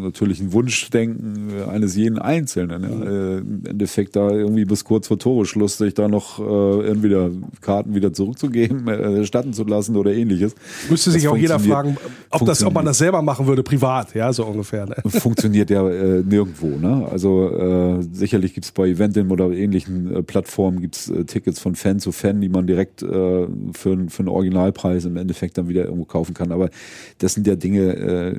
natürlich 0.00 0.40
ein 0.40 0.52
Wunschdenken 0.52 1.50
äh, 1.50 1.70
eines 1.70 1.96
jeden 1.96 2.18
Einzelnen. 2.18 2.82
Ja. 2.82 3.10
Äh, 3.10 3.38
Im 3.38 3.62
Endeffekt 3.66 4.16
da 4.16 4.30
irgendwie 4.30 4.64
bis 4.64 4.84
kurz 4.84 5.08
vor 5.08 5.18
Toreschluss 5.18 5.78
sich 5.78 5.94
da 5.94 6.08
noch 6.08 6.38
äh, 6.38 6.88
entweder 6.88 7.30
Karten 7.60 7.94
wieder 7.94 8.12
zurückzugeben, 8.12 8.88
äh, 8.88 9.18
erstatten 9.18 9.52
zu 9.52 9.64
lassen 9.64 9.96
oder 9.96 10.12
ähnliches. 10.12 10.54
Müsste 10.88 11.10
sich 11.10 11.24
Das 11.24 11.32
auch 11.32 11.36
jeder 11.36 11.58
fragen, 11.58 11.96
ob, 12.30 12.44
das, 12.46 12.62
ob 12.64 12.74
man 12.74 12.84
das 12.84 12.98
selber 12.98 13.22
machen 13.22 13.46
würde, 13.46 13.62
privat, 13.62 14.14
ja, 14.14 14.32
so 14.32 14.44
ungefähr. 14.44 14.86
Ne? 14.86 14.96
funktioniert 15.08 15.70
ja 15.70 15.88
äh, 15.88 16.22
nirgendwo. 16.22 16.78
Ne? 16.78 17.06
Also 17.10 17.50
äh, 17.50 18.02
sicherlich 18.12 18.54
gibt's 18.54 18.72
bei 18.72 18.88
Eventim 18.88 19.30
oder 19.30 19.50
ähnlichen 19.50 20.14
äh, 20.14 20.22
Plattformen 20.22 20.80
gibt's 20.80 21.08
äh, 21.08 21.24
Tickets 21.24 21.60
von 21.60 21.74
Fan 21.74 22.00
zu 22.00 22.12
Fan, 22.12 22.40
die 22.40 22.48
man 22.48 22.66
direkt 22.66 23.02
äh, 23.02 23.06
für, 23.06 23.46
für 23.72 24.18
einen 24.18 24.28
Originalpreis 24.28 25.04
im 25.04 25.16
Endeffekt 25.16 25.58
dann 25.58 25.68
wieder 25.68 25.84
irgendwo 25.84 26.04
kaufen 26.04 26.34
kann. 26.34 26.52
Aber 26.52 26.70
das 27.18 27.34
sind 27.34 27.46
ja 27.46 27.56
Dinge, 27.56 27.96
äh, 27.96 28.38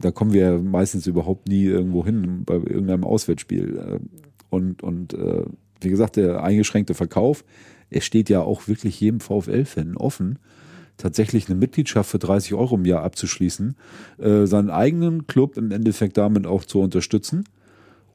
da 0.00 0.10
kommen 0.10 0.32
wir 0.32 0.40
ja 0.40 0.58
meistens 0.70 1.06
überhaupt 1.06 1.48
nie 1.48 1.64
irgendwo 1.64 2.04
hin 2.04 2.44
bei 2.44 2.54
irgendeinem 2.54 3.04
Auswärtsspiel. 3.04 3.78
Äh, 3.78 3.98
und 4.50 4.82
und 4.82 5.14
äh, 5.14 5.44
wie 5.80 5.90
gesagt, 5.90 6.16
der 6.16 6.42
eingeschränkte 6.42 6.94
Verkauf, 6.94 7.44
er 7.90 8.00
steht 8.00 8.28
ja 8.30 8.40
auch 8.40 8.68
wirklich 8.68 9.00
jedem 9.00 9.20
VfL-Fan 9.20 9.96
offen 9.96 10.38
tatsächlich 10.96 11.48
eine 11.48 11.58
Mitgliedschaft 11.58 12.10
für 12.10 12.18
30 12.18 12.54
Euro 12.54 12.76
im 12.76 12.84
Jahr 12.84 13.02
abzuschließen, 13.02 13.76
äh, 14.18 14.46
seinen 14.46 14.70
eigenen 14.70 15.26
Club 15.26 15.56
im 15.56 15.70
Endeffekt 15.70 16.16
damit 16.16 16.46
auch 16.46 16.64
zu 16.64 16.80
unterstützen 16.80 17.44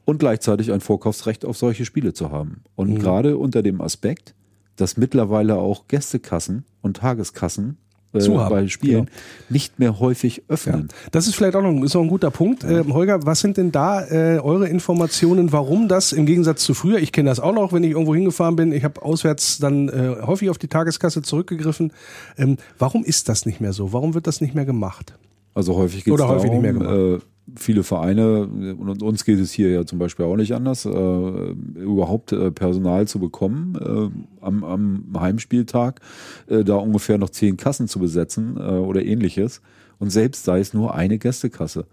und 0.04 0.18
gleichzeitig 0.18 0.72
ein 0.72 0.80
Vorkaufsrecht 0.80 1.44
auf 1.44 1.56
solche 1.56 1.84
Spiele 1.84 2.12
zu 2.12 2.30
haben. 2.30 2.62
Und 2.74 2.98
gerade 2.98 3.38
unter 3.38 3.62
dem 3.62 3.80
Aspekt, 3.80 4.34
dass 4.76 4.96
mittlerweile 4.96 5.56
auch 5.56 5.86
Gästekassen 5.86 6.64
und 6.80 6.96
Tageskassen 6.96 7.76
äh, 8.12 8.18
Zu 8.18 8.40
haben, 8.40 8.50
bei 8.50 8.68
Spielen 8.68 9.06
genau. 9.06 9.16
nicht 9.48 9.78
mehr 9.78 9.98
häufig 9.98 10.42
öffnen. 10.48 10.88
Das 11.10 11.26
ist 11.26 11.34
vielleicht 11.34 11.56
auch 11.56 11.62
noch, 11.62 11.82
ist 11.82 11.94
noch 11.94 12.02
ein 12.02 12.08
guter 12.08 12.30
Punkt. 12.30 12.64
Ähm, 12.64 12.92
Holger, 12.92 13.24
was 13.24 13.40
sind 13.40 13.56
denn 13.56 13.72
da 13.72 14.04
äh, 14.06 14.38
eure 14.38 14.68
Informationen, 14.68 15.52
warum 15.52 15.88
das 15.88 16.12
im 16.12 16.26
Gegensatz 16.26 16.62
zu 16.62 16.74
früher, 16.74 16.98
ich 16.98 17.12
kenne 17.12 17.30
das 17.30 17.40
auch 17.40 17.54
noch, 17.54 17.72
wenn 17.72 17.84
ich 17.84 17.92
irgendwo 17.92 18.14
hingefahren 18.14 18.56
bin, 18.56 18.72
ich 18.72 18.84
habe 18.84 19.02
auswärts 19.02 19.58
dann 19.58 19.88
äh, 19.88 20.16
häufig 20.22 20.50
auf 20.50 20.58
die 20.58 20.68
Tageskasse 20.68 21.22
zurückgegriffen. 21.22 21.92
Ähm, 22.36 22.58
warum 22.78 23.04
ist 23.04 23.28
das 23.28 23.46
nicht 23.46 23.60
mehr 23.60 23.72
so? 23.72 23.92
Warum 23.92 24.14
wird 24.14 24.26
das 24.26 24.40
nicht 24.40 24.54
mehr 24.54 24.66
gemacht? 24.66 25.14
Also 25.54 25.76
häufig 25.76 26.04
geht 26.04 26.14
es 26.14 26.20
Oder 26.20 26.28
häufig 26.28 26.50
darum, 26.50 26.62
nicht 26.62 26.78
mehr 26.78 26.90
äh, 26.90 27.18
viele 27.56 27.82
Vereine, 27.82 28.46
und 28.46 29.02
uns 29.02 29.24
geht 29.24 29.38
es 29.38 29.52
hier 29.52 29.70
ja 29.70 29.84
zum 29.84 29.98
Beispiel 29.98 30.24
auch 30.24 30.36
nicht 30.36 30.54
anders, 30.54 30.84
äh, 30.84 30.88
überhaupt 30.88 32.32
äh, 32.32 32.50
Personal 32.50 33.06
zu 33.06 33.18
bekommen 33.18 33.74
äh, 33.80 34.44
am, 34.44 34.64
am 34.64 35.04
Heimspieltag, 35.18 36.00
äh, 36.46 36.64
da 36.64 36.76
ungefähr 36.76 37.18
noch 37.18 37.30
zehn 37.30 37.56
Kassen 37.56 37.88
zu 37.88 37.98
besetzen 37.98 38.56
äh, 38.56 38.60
oder 38.60 39.04
ähnliches. 39.04 39.60
Und 39.98 40.10
selbst 40.10 40.44
sei 40.44 40.60
es 40.60 40.74
nur 40.74 40.94
eine 40.94 41.18
Gästekasse. 41.18 41.86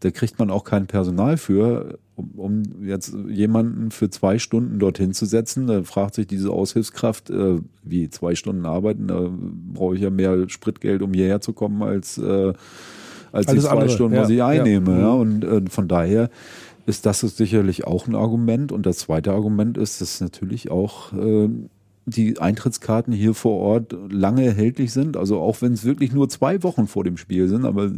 Da 0.00 0.10
kriegt 0.10 0.38
man 0.38 0.50
auch 0.50 0.64
kein 0.64 0.86
Personal 0.86 1.38
für, 1.38 1.98
um, 2.16 2.30
um 2.36 2.62
jetzt 2.84 3.16
jemanden 3.28 3.90
für 3.90 4.10
zwei 4.10 4.38
Stunden 4.38 4.78
dorthin 4.78 5.14
zu 5.14 5.24
setzen. 5.24 5.66
Da 5.66 5.82
fragt 5.84 6.14
sich 6.14 6.26
diese 6.26 6.50
Aushilfskraft, 6.50 7.30
äh, 7.30 7.60
wie 7.82 8.10
zwei 8.10 8.34
Stunden 8.34 8.66
arbeiten, 8.66 9.08
da 9.08 9.30
brauche 9.74 9.94
ich 9.94 10.00
ja 10.00 10.10
mehr 10.10 10.48
Spritgeld, 10.48 11.02
um 11.02 11.12
hierher 11.14 11.40
zu 11.40 11.52
kommen, 11.52 11.82
als, 11.82 12.18
als 13.36 13.46
die 13.46 13.52
Alles 13.52 13.64
zwei 13.64 13.70
andere, 13.70 13.88
Stunden, 13.90 14.16
ja, 14.16 14.22
was 14.22 14.30
ich 14.30 14.42
einnehme. 14.42 14.90
Mhm. 14.90 15.00
Ja. 15.00 15.12
Und 15.12 15.44
äh, 15.44 15.70
von 15.70 15.88
daher 15.88 16.30
ist 16.86 17.06
das 17.06 17.20
sicherlich 17.20 17.86
auch 17.86 18.06
ein 18.06 18.14
Argument. 18.14 18.72
Und 18.72 18.86
das 18.86 18.98
zweite 18.98 19.32
Argument 19.32 19.76
ist, 19.76 20.00
dass 20.00 20.20
natürlich 20.20 20.70
auch 20.70 21.12
äh, 21.12 21.48
die 22.06 22.38
Eintrittskarten 22.38 23.12
hier 23.12 23.34
vor 23.34 23.58
Ort 23.60 23.94
lange 24.10 24.44
erhältlich 24.44 24.92
sind. 24.92 25.16
Also 25.16 25.40
auch 25.40 25.60
wenn 25.60 25.72
es 25.72 25.84
wirklich 25.84 26.12
nur 26.12 26.28
zwei 26.28 26.62
Wochen 26.62 26.86
vor 26.86 27.02
dem 27.04 27.16
Spiel 27.16 27.48
sind, 27.48 27.64
aber 27.64 27.90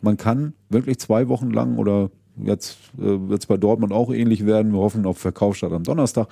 man 0.00 0.16
kann 0.16 0.54
wirklich 0.68 0.98
zwei 0.98 1.28
Wochen 1.28 1.50
lang 1.50 1.76
oder 1.76 2.10
jetzt 2.42 2.78
äh, 2.98 3.28
wird 3.28 3.40
es 3.40 3.46
bei 3.46 3.56
Dortmund 3.56 3.92
auch 3.92 4.12
ähnlich 4.12 4.46
werden. 4.46 4.72
Wir 4.72 4.78
hoffen 4.78 5.06
auf 5.06 5.18
Verkaufsstart 5.18 5.72
am 5.72 5.82
Donnerstag. 5.82 6.28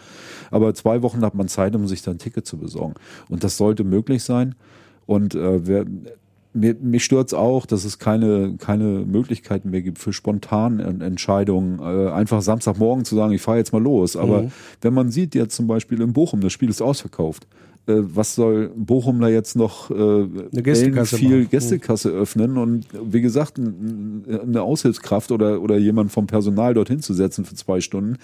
Aber 0.50 0.74
zwei 0.74 1.03
Wochen 1.03 1.22
hat 1.22 1.35
man 1.35 1.48
Zeit, 1.48 1.74
um 1.74 1.87
sich 1.88 2.03
dann 2.03 2.16
ein 2.16 2.18
Ticket 2.18 2.46
zu 2.46 2.59
besorgen. 2.59 2.94
Und 3.29 3.42
das 3.42 3.57
sollte 3.57 3.85
möglich 3.85 4.22
sein. 4.22 4.55
Und 5.07 5.35
äh, 5.35 5.66
wer, 5.66 5.85
mir, 6.55 6.75
mich 6.81 7.05
stört's 7.05 7.35
auch, 7.35 7.67
dass 7.67 7.85
es 7.85 7.99
keine, 7.99 8.55
keine 8.59 9.05
Möglichkeiten 9.05 9.71
mehr 9.71 9.83
gibt 9.83 9.99
für 9.99 10.12
spontane 10.12 10.83
En- 10.85 11.01
Entscheidungen. 11.01 11.81
Äh, 11.81 12.11
einfach 12.11 12.40
Samstagmorgen 12.43 13.05
zu 13.05 13.17
sagen, 13.17 13.33
ich 13.33 13.43
fahre 13.43 13.59
jetzt 13.59 13.73
mal 13.73 13.83
los. 13.83 14.17
Aber 14.17 14.51
wenn 14.81 14.95
man 14.95 15.11
sieht 15.11 15.35
jetzt 15.35 15.57
zum 15.57 15.67
Beispiel 15.67 16.01
in 16.01 16.12
Bochum, 16.12 16.40
das 16.40 16.53
Spiel 16.53 16.71
ist 16.71 16.81
ausverkauft. 16.81 17.47
Äh, 17.87 17.97
was 17.99 18.35
soll 18.35 18.71
Bochum 18.77 19.21
da 19.21 19.29
jetzt 19.29 19.57
noch 19.57 19.90
äh, 19.90 20.27
Gästekasse 20.53 21.16
viel 21.18 21.39
machen. 21.41 21.51
Gästekasse 21.51 22.09
öffnen 22.11 22.57
und 22.57 22.87
wie 23.05 23.20
gesagt 23.20 23.59
eine 23.59 24.62
Aushilfskraft 24.62 25.33
oder 25.33 25.61
oder 25.61 25.76
jemand 25.76 26.11
vom 26.11 26.26
Personal 26.26 26.72
dorthin 26.72 27.01
zu 27.01 27.12
setzen 27.12 27.45
für 27.45 27.57
zwei 27.57 27.81
Stunden, 27.81 28.16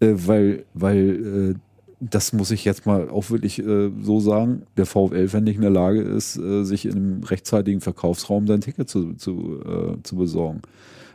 äh, 0.00 0.14
weil 0.14 0.64
weil 0.72 1.54
äh, 1.56 1.58
das 2.00 2.32
muss 2.32 2.50
ich 2.50 2.64
jetzt 2.64 2.86
mal 2.86 3.08
auch 3.10 3.30
wirklich 3.30 3.58
äh, 3.58 3.90
so 4.00 4.20
sagen, 4.20 4.62
der 4.76 4.86
VfL, 4.86 5.32
wenn 5.32 5.44
nicht 5.44 5.56
in 5.56 5.62
der 5.62 5.70
Lage 5.70 6.00
ist, 6.00 6.36
äh, 6.36 6.64
sich 6.64 6.86
in 6.86 6.94
einem 6.94 7.22
rechtzeitigen 7.24 7.80
Verkaufsraum 7.80 8.46
sein 8.46 8.60
Ticket 8.60 8.88
zu, 8.88 9.14
zu, 9.14 9.60
äh, 9.64 10.02
zu 10.02 10.16
besorgen. 10.16 10.62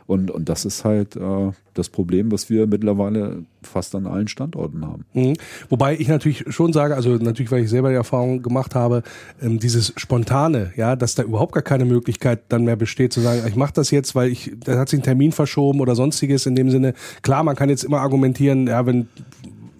Und, 0.06 0.30
und 0.30 0.48
das 0.50 0.66
ist 0.66 0.84
halt 0.84 1.16
äh, 1.16 1.52
das 1.72 1.88
Problem, 1.88 2.30
was 2.30 2.50
wir 2.50 2.66
mittlerweile 2.66 3.44
fast 3.62 3.94
an 3.94 4.06
allen 4.06 4.28
Standorten 4.28 4.86
haben. 4.86 5.06
Mhm. 5.14 5.34
Wobei 5.70 5.96
ich 5.96 6.08
natürlich 6.08 6.44
schon 6.48 6.74
sage, 6.74 6.94
also 6.94 7.16
natürlich, 7.16 7.50
weil 7.50 7.64
ich 7.64 7.70
selber 7.70 7.88
die 7.88 7.94
Erfahrung 7.94 8.42
gemacht 8.42 8.74
habe, 8.74 9.02
ähm, 9.40 9.58
dieses 9.58 9.94
Spontane, 9.96 10.72
ja, 10.76 10.94
dass 10.94 11.14
da 11.14 11.22
überhaupt 11.22 11.54
gar 11.54 11.62
keine 11.62 11.86
Möglichkeit 11.86 12.40
dann 12.50 12.64
mehr 12.64 12.76
besteht 12.76 13.14
zu 13.14 13.20
sagen, 13.20 13.40
ich 13.48 13.56
mache 13.56 13.72
das 13.72 13.90
jetzt, 13.90 14.14
weil 14.14 14.30
ich, 14.30 14.52
da 14.62 14.78
hat 14.78 14.90
sich 14.90 15.00
ein 15.00 15.04
Termin 15.04 15.32
verschoben 15.32 15.80
oder 15.80 15.94
sonstiges 15.94 16.44
in 16.44 16.54
dem 16.54 16.68
Sinne. 16.68 16.92
Klar, 17.22 17.42
man 17.42 17.56
kann 17.56 17.70
jetzt 17.70 17.84
immer 17.84 18.00
argumentieren, 18.00 18.66
ja, 18.66 18.84
wenn 18.84 19.08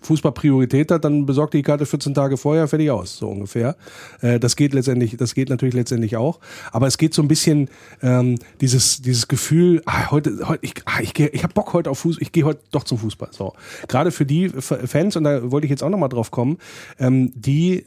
Fußball 0.04 0.32
Priorität 0.32 0.90
hat, 0.90 1.04
dann 1.04 1.26
besorgt 1.26 1.54
die 1.54 1.62
Karte 1.62 1.86
14 1.86 2.14
Tage 2.14 2.36
vorher, 2.36 2.68
fertig 2.68 2.90
aus, 2.90 3.16
so 3.16 3.28
ungefähr. 3.28 3.76
Äh, 4.20 4.38
das 4.38 4.56
geht 4.56 4.74
letztendlich, 4.74 5.16
das 5.16 5.34
geht 5.34 5.48
natürlich 5.48 5.74
letztendlich 5.74 6.16
auch. 6.16 6.40
Aber 6.72 6.86
es 6.86 6.98
geht 6.98 7.14
so 7.14 7.22
ein 7.22 7.28
bisschen 7.28 7.68
ähm, 8.02 8.38
dieses, 8.60 9.02
dieses 9.02 9.28
Gefühl, 9.28 9.82
ah, 9.86 10.10
heute, 10.10 10.38
heute, 10.46 10.60
ich, 10.62 10.74
ah, 10.84 11.00
ich, 11.00 11.14
geh, 11.14 11.28
ich 11.32 11.42
habe 11.42 11.54
Bock 11.54 11.72
heute 11.72 11.90
auf 11.90 11.98
Fußball, 11.98 12.22
ich 12.22 12.32
gehe 12.32 12.44
heute 12.44 12.60
doch 12.70 12.84
zum 12.84 12.98
Fußball. 12.98 13.28
So. 13.32 13.54
Gerade 13.88 14.10
für 14.10 14.26
die 14.26 14.48
Fans, 14.48 15.16
und 15.16 15.24
da 15.24 15.50
wollte 15.50 15.66
ich 15.66 15.70
jetzt 15.70 15.82
auch 15.82 15.90
nochmal 15.90 16.08
drauf 16.08 16.30
kommen, 16.30 16.58
ähm, 16.98 17.32
die 17.34 17.84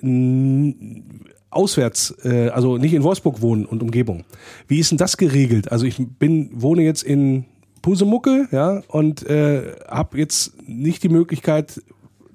auswärts, 1.50 2.16
äh, 2.24 2.50
also 2.50 2.78
nicht 2.78 2.94
in 2.94 3.04
Wolfsburg 3.04 3.42
wohnen 3.42 3.66
und 3.66 3.82
Umgebung. 3.82 4.26
Wie 4.68 4.80
ist 4.80 4.92
denn 4.92 4.98
das 4.98 5.18
geregelt? 5.18 5.72
Also 5.72 5.86
ich 5.86 5.98
bin, 5.98 6.50
wohne 6.54 6.84
jetzt 6.84 7.04
in 7.04 7.46
Pusemucke, 7.82 8.48
ja, 8.52 8.84
und 8.88 9.26
äh, 9.28 9.76
habe 9.88 10.18
jetzt 10.18 10.54
nicht 10.68 11.04
die 11.04 11.10
Möglichkeit, 11.10 11.82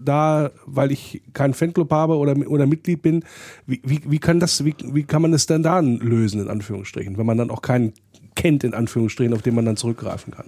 da, 0.05 0.51
weil 0.67 0.93
ich 0.93 1.23
keinen 1.33 1.55
Fanclub 1.55 1.91
habe 1.91 2.17
oder, 2.17 2.37
oder 2.49 2.67
Mitglied 2.67 3.03
bin, 3.03 3.25
wie, 3.67 3.81
wie, 3.85 4.01
wie 4.07 4.19
kann 4.19 4.41
das, 4.41 4.65
wie, 4.65 4.75
wie 4.83 5.05
kann 5.05 5.23
man 5.23 5.33
das 5.33 5.47
denn 5.47 5.63
da 5.63 5.81
lösen, 5.81 6.41
in 6.41 6.49
Anführungsstrichen, 6.49 7.19
wenn 7.19 7.27
man 7.27 7.39
dann 7.39 7.51
auch 7.51 7.63
keinen 7.63 7.93
kennt, 8.35 8.65
in 8.65 8.75
Anführungsstrichen, 8.75 9.35
auf 9.35 9.43
den 9.43 9.55
man 9.55 9.65
dann 9.65 9.77
zurückgreifen 9.77 10.33
kann? 10.33 10.47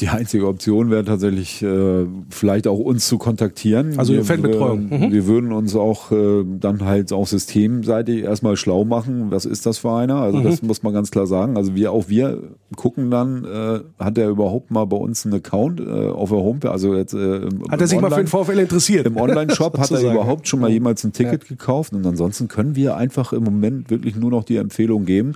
Die 0.00 0.08
einzige 0.08 0.48
Option 0.48 0.90
wäre 0.90 1.04
tatsächlich, 1.04 1.62
äh, 1.62 2.04
vielleicht 2.28 2.66
auch 2.66 2.80
uns 2.80 3.06
zu 3.06 3.16
kontaktieren. 3.16 3.96
Also 3.96 4.12
wir, 4.12 4.24
Fanbetreuung. 4.24 4.90
Wir, 4.90 4.98
Mhm. 4.98 5.12
wir 5.12 5.26
würden 5.28 5.52
uns 5.52 5.76
auch 5.76 6.10
äh, 6.10 6.44
dann 6.58 6.84
halt 6.84 7.12
auch 7.12 7.28
systemseitig 7.28 8.24
erstmal 8.24 8.56
schlau 8.56 8.84
machen. 8.84 9.30
Was 9.30 9.44
ist 9.44 9.66
das 9.66 9.78
für 9.78 9.92
einer? 9.92 10.16
Also 10.16 10.40
das 10.40 10.62
Mhm. 10.62 10.68
muss 10.68 10.82
man 10.82 10.92
ganz 10.94 11.12
klar 11.12 11.28
sagen. 11.28 11.56
Also 11.56 11.76
wir 11.76 11.92
auch 11.92 12.08
wir 12.08 12.42
gucken 12.74 13.10
dann, 13.12 13.44
äh, 13.44 13.80
hat 14.02 14.18
er 14.18 14.30
überhaupt 14.30 14.72
mal 14.72 14.84
bei 14.84 14.96
uns 14.96 15.24
einen 15.26 15.34
Account 15.36 15.78
äh, 15.78 15.84
auf 16.08 16.30
der 16.30 16.38
Homepage? 16.38 16.70
Also 16.72 16.96
jetzt 16.96 17.14
äh, 17.14 17.36
im, 17.36 17.62
Hat 17.70 17.80
er 17.80 17.86
sich 17.86 18.00
mal 18.00 18.10
für 18.10 18.16
den 18.24 18.26
Online- 18.26 18.44
VfL 18.44 18.58
interessiert? 18.58 19.06
Im 19.06 19.16
Online-Shop 19.16 19.78
hat 19.78 19.92
er 19.92 20.00
überhaupt 20.12 20.48
schon 20.48 20.58
mal 20.58 20.70
jemals 20.70 21.04
ein 21.04 21.12
Ticket 21.12 21.46
gekauft 21.46 21.92
und 21.92 22.04
ansonsten 22.04 22.48
können 22.48 22.74
wir 22.74 22.96
einfach 22.96 23.32
im 23.32 23.44
Moment 23.44 23.90
wirklich 23.90 24.16
nur 24.16 24.30
noch 24.32 24.42
die 24.42 24.56
Empfehlung 24.56 25.04
geben, 25.04 25.34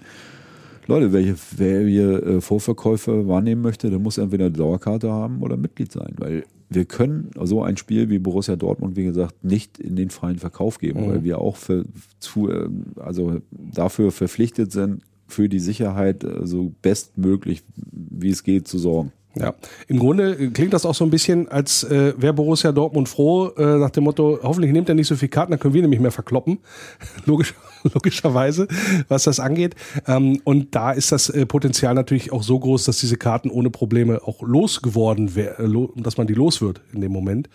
Leute, 0.88 1.12
welche, 1.12 1.36
wer 1.56 1.86
hier 1.86 2.26
äh, 2.26 2.40
Vorverkäufe 2.40 3.28
wahrnehmen 3.28 3.60
möchte, 3.60 3.90
der 3.90 3.98
muss 3.98 4.16
entweder 4.18 4.46
eine 4.46 4.54
Dauerkarte 4.54 5.12
haben 5.12 5.42
oder 5.42 5.56
Mitglied 5.56 5.92
sein, 5.92 6.14
weil 6.16 6.44
wir 6.70 6.86
können 6.86 7.30
so 7.42 7.62
ein 7.62 7.76
Spiel 7.76 8.10
wie 8.10 8.18
Borussia 8.18 8.56
Dortmund, 8.56 8.96
wie 8.96 9.04
gesagt, 9.04 9.44
nicht 9.44 9.78
in 9.78 9.96
den 9.96 10.10
freien 10.10 10.38
Verkauf 10.38 10.78
geben, 10.78 11.08
weil 11.08 11.24
wir 11.24 11.40
auch 11.40 11.56
für, 11.56 11.84
zu, 12.20 12.50
äh, 12.50 12.68
also 12.96 13.40
dafür 13.50 14.12
verpflichtet 14.12 14.72
sind, 14.72 15.02
für 15.26 15.48
die 15.48 15.60
Sicherheit 15.60 16.24
äh, 16.24 16.46
so 16.46 16.72
bestmöglich, 16.82 17.62
wie 17.92 18.30
es 18.30 18.42
geht, 18.42 18.66
zu 18.66 18.78
sorgen. 18.78 19.12
Ja, 19.34 19.54
im 19.86 19.98
Grunde 19.98 20.50
klingt 20.50 20.72
das 20.72 20.84
auch 20.84 20.94
so 20.94 21.04
ein 21.04 21.10
bisschen, 21.10 21.48
als 21.48 21.84
äh, 21.84 22.14
wäre 22.16 22.32
Borussia 22.32 22.72
Dortmund 22.72 23.08
froh, 23.08 23.48
äh, 23.56 23.78
nach 23.78 23.90
dem 23.90 24.04
Motto, 24.04 24.38
hoffentlich 24.42 24.72
nimmt 24.72 24.88
er 24.88 24.94
nicht 24.94 25.06
so 25.06 25.16
viel 25.16 25.28
Karten, 25.28 25.52
dann 25.52 25.60
können 25.60 25.74
wir 25.74 25.82
nämlich 25.82 26.00
mehr 26.00 26.10
verkloppen. 26.10 26.58
Logisch, 27.26 27.54
logischerweise, 27.94 28.68
was 29.08 29.24
das 29.24 29.40
angeht. 29.40 29.74
Ähm, 30.06 30.40
und 30.44 30.74
da 30.74 30.92
ist 30.92 31.12
das 31.12 31.28
äh, 31.28 31.46
Potenzial 31.46 31.94
natürlich 31.94 32.32
auch 32.32 32.42
so 32.42 32.58
groß, 32.58 32.84
dass 32.84 32.98
diese 32.98 33.16
Karten 33.16 33.50
ohne 33.50 33.70
Probleme 33.70 34.20
auch 34.24 34.42
losgeworden 34.42 35.34
wäre, 35.34 35.62
äh, 35.62 36.00
dass 36.00 36.16
man 36.16 36.26
die 36.26 36.34
los 36.34 36.60
wird 36.60 36.80
in 36.92 37.00
dem 37.00 37.12
Moment. 37.12 37.48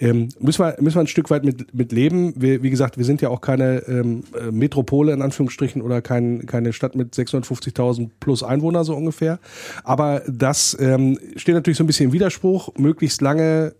Ähm, 0.00 0.28
müssen, 0.40 0.64
wir, 0.64 0.76
müssen 0.80 0.96
wir 0.96 1.02
ein 1.02 1.06
Stück 1.06 1.30
weit 1.30 1.44
mit, 1.44 1.74
mit 1.74 1.92
leben. 1.92 2.34
Wir, 2.36 2.62
wie 2.62 2.70
gesagt, 2.70 2.98
wir 2.98 3.04
sind 3.04 3.22
ja 3.22 3.28
auch 3.28 3.40
keine 3.40 3.86
ähm, 3.88 4.24
äh, 4.38 4.50
Metropole 4.50 5.12
in 5.12 5.22
Anführungsstrichen 5.22 5.82
oder 5.82 6.02
kein, 6.02 6.46
keine 6.46 6.72
Stadt 6.72 6.94
mit 6.94 7.14
650.000 7.14 8.10
plus 8.20 8.42
Einwohner 8.42 8.84
so 8.84 8.94
ungefähr. 8.94 9.38
Aber 9.84 10.22
das 10.26 10.76
ähm, 10.80 11.18
steht 11.36 11.54
natürlich 11.54 11.78
so 11.78 11.84
ein 11.84 11.86
bisschen 11.86 12.06
im 12.06 12.12
Widerspruch, 12.12 12.70
möglichst 12.76 13.20
lange 13.20 13.74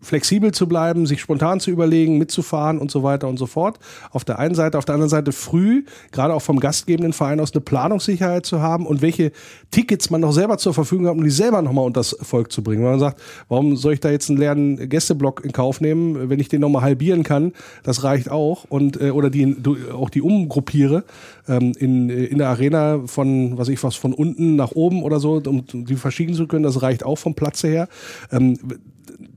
flexibel 0.00 0.52
zu 0.52 0.66
bleiben, 0.66 1.06
sich 1.06 1.20
spontan 1.20 1.60
zu 1.60 1.70
überlegen, 1.70 2.18
mitzufahren 2.18 2.78
und 2.78 2.90
so 2.90 3.02
weiter 3.02 3.28
und 3.28 3.38
so 3.38 3.46
fort. 3.46 3.78
Auf 4.10 4.24
der 4.24 4.38
einen 4.38 4.54
Seite, 4.54 4.78
auf 4.78 4.84
der 4.84 4.94
anderen 4.94 5.10
Seite 5.10 5.32
früh, 5.32 5.84
gerade 6.12 6.34
auch 6.34 6.42
vom 6.42 6.60
gastgebenden 6.60 7.12
Verein 7.12 7.40
aus, 7.40 7.52
eine 7.52 7.60
Planungssicherheit 7.60 8.46
zu 8.46 8.60
haben 8.60 8.86
und 8.86 9.02
welche 9.02 9.32
Tickets 9.70 10.10
man 10.10 10.20
noch 10.20 10.32
selber 10.32 10.58
zur 10.58 10.74
Verfügung 10.74 11.06
hat, 11.06 11.14
um 11.14 11.24
die 11.24 11.30
selber 11.30 11.62
nochmal 11.62 11.84
unters 11.84 12.16
Volk 12.20 12.50
zu 12.50 12.62
bringen. 12.62 12.82
Wenn 12.82 12.90
man 12.90 13.00
sagt, 13.00 13.20
warum 13.48 13.76
soll 13.76 13.94
ich 13.94 14.00
da 14.00 14.10
jetzt 14.10 14.30
einen 14.30 14.38
leeren 14.38 14.88
Gästeblock 14.88 15.44
in 15.44 15.52
Kauf 15.52 15.80
nehmen, 15.80 16.30
wenn 16.30 16.40
ich 16.40 16.48
den 16.48 16.60
nochmal 16.60 16.82
halbieren 16.82 17.22
kann, 17.22 17.52
das 17.82 18.02
reicht 18.04 18.30
auch. 18.30 18.64
Und 18.68 19.00
äh, 19.00 19.10
oder 19.10 19.30
die 19.30 19.56
auch 19.92 20.10
die 20.10 20.22
umgruppiere 20.22 21.04
ähm, 21.48 21.72
in, 21.78 22.10
äh, 22.10 22.24
in 22.24 22.38
der 22.38 22.48
Arena 22.48 23.00
von, 23.06 23.58
was 23.58 23.68
ich 23.68 23.82
was, 23.82 23.96
von 23.96 24.12
unten 24.12 24.56
nach 24.56 24.72
oben 24.72 25.02
oder 25.02 25.20
so, 25.20 25.42
um 25.46 25.64
die 25.66 25.96
verschieben 25.96 26.34
zu 26.34 26.46
können, 26.46 26.62
das 26.62 26.82
reicht 26.82 27.04
auch 27.04 27.16
vom 27.16 27.34
Platze 27.34 27.68
her. 27.68 27.88
Ähm, 28.32 28.58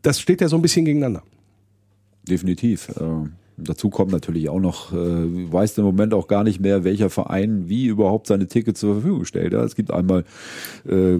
das 0.01 0.19
steht 0.19 0.41
ja 0.41 0.47
so 0.47 0.55
ein 0.55 0.61
bisschen 0.61 0.85
gegeneinander. 0.85 1.23
Definitiv. 2.27 2.89
Äh, 2.89 3.29
dazu 3.57 3.89
kommt 3.89 4.11
natürlich 4.11 4.49
auch 4.49 4.59
noch, 4.59 4.93
äh, 4.93 4.95
weiß 4.95 5.77
im 5.77 5.85
Moment 5.85 6.13
auch 6.13 6.27
gar 6.27 6.43
nicht 6.43 6.59
mehr, 6.59 6.83
welcher 6.83 7.09
Verein 7.09 7.69
wie 7.69 7.85
überhaupt 7.85 8.27
seine 8.27 8.47
Tickets 8.47 8.79
zur 8.79 8.95
Verfügung 8.95 9.25
stellt. 9.25 9.53
Ja, 9.53 9.63
es 9.63 9.75
gibt 9.75 9.91
einmal, 9.91 10.23
äh, 10.87 11.19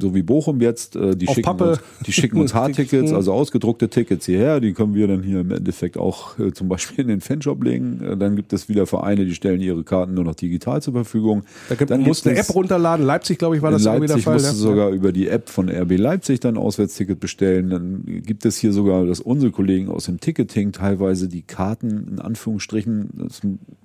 so 0.00 0.14
wie 0.14 0.22
Bochum 0.22 0.60
jetzt, 0.60 0.96
äh, 0.96 1.16
die, 1.16 1.28
Auf 1.28 1.34
schicken 1.34 1.46
Pappe. 1.46 1.70
uns, 1.70 1.80
die 2.06 2.12
schicken 2.12 2.40
uns 2.40 2.54
Hardtickets, 2.54 3.12
also 3.12 3.32
ausgedruckte 3.32 3.88
Tickets 3.88 4.26
hierher. 4.26 4.60
Die 4.60 4.72
können 4.72 4.94
wir 4.94 5.08
dann 5.08 5.22
hier 5.22 5.40
im 5.40 5.50
Endeffekt 5.50 5.98
auch 5.98 6.38
äh, 6.38 6.52
zum 6.52 6.68
Beispiel 6.68 7.00
in 7.00 7.08
den 7.08 7.20
Fanshop 7.20 7.62
legen. 7.62 8.00
Äh, 8.02 8.16
dann 8.16 8.36
gibt 8.36 8.52
es 8.52 8.68
wieder 8.68 8.86
Vereine, 8.86 9.24
die 9.24 9.34
stellen 9.34 9.60
ihre 9.60 9.84
Karten 9.84 10.14
nur 10.14 10.24
noch 10.24 10.34
digital 10.34 10.82
zur 10.82 10.94
Verfügung. 10.94 11.44
Da 11.68 11.74
gibt, 11.74 11.90
dann 11.90 12.00
man 12.00 12.08
muss 12.08 12.22
gibt 12.22 12.36
eine 12.36 12.40
App 12.40 12.54
runterladen. 12.54 13.04
Leipzig, 13.04 13.38
glaube 13.38 13.56
ich, 13.56 13.62
war 13.62 13.70
in 13.70 13.74
das 13.74 13.84
irgendwie 13.84 14.06
der 14.06 14.16
Leipzig 14.16 14.24
Fall. 14.24 14.34
musst 14.34 14.46
ne? 14.46 14.52
sogar 14.52 14.90
über 14.90 15.12
die 15.12 15.28
App 15.28 15.48
von 15.48 15.68
RB 15.68 15.98
Leipzig 15.98 16.40
dein 16.40 16.56
Auswärtsticket 16.56 17.20
bestellen. 17.20 17.70
Dann 17.70 18.22
gibt 18.24 18.44
es 18.44 18.56
hier 18.56 18.72
sogar, 18.72 19.04
dass 19.06 19.20
unsere 19.20 19.52
Kollegen 19.52 19.88
aus 19.88 20.04
dem 20.06 20.20
Ticketing 20.20 20.72
teilweise 20.72 21.23
die 21.28 21.42
Karten 21.42 22.08
in 22.12 22.18
Anführungsstrichen, 22.20 23.10
das 23.14 23.40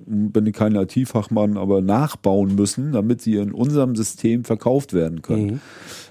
bin 0.05 0.45
ich 0.45 0.53
kein 0.53 0.75
IT-Fachmann, 0.75 1.57
aber 1.57 1.81
nachbauen 1.81 2.55
müssen, 2.55 2.91
damit 2.91 3.21
sie 3.21 3.35
in 3.35 3.51
unserem 3.51 3.95
System 3.95 4.43
verkauft 4.43 4.93
werden 4.93 5.21
können. 5.21 5.61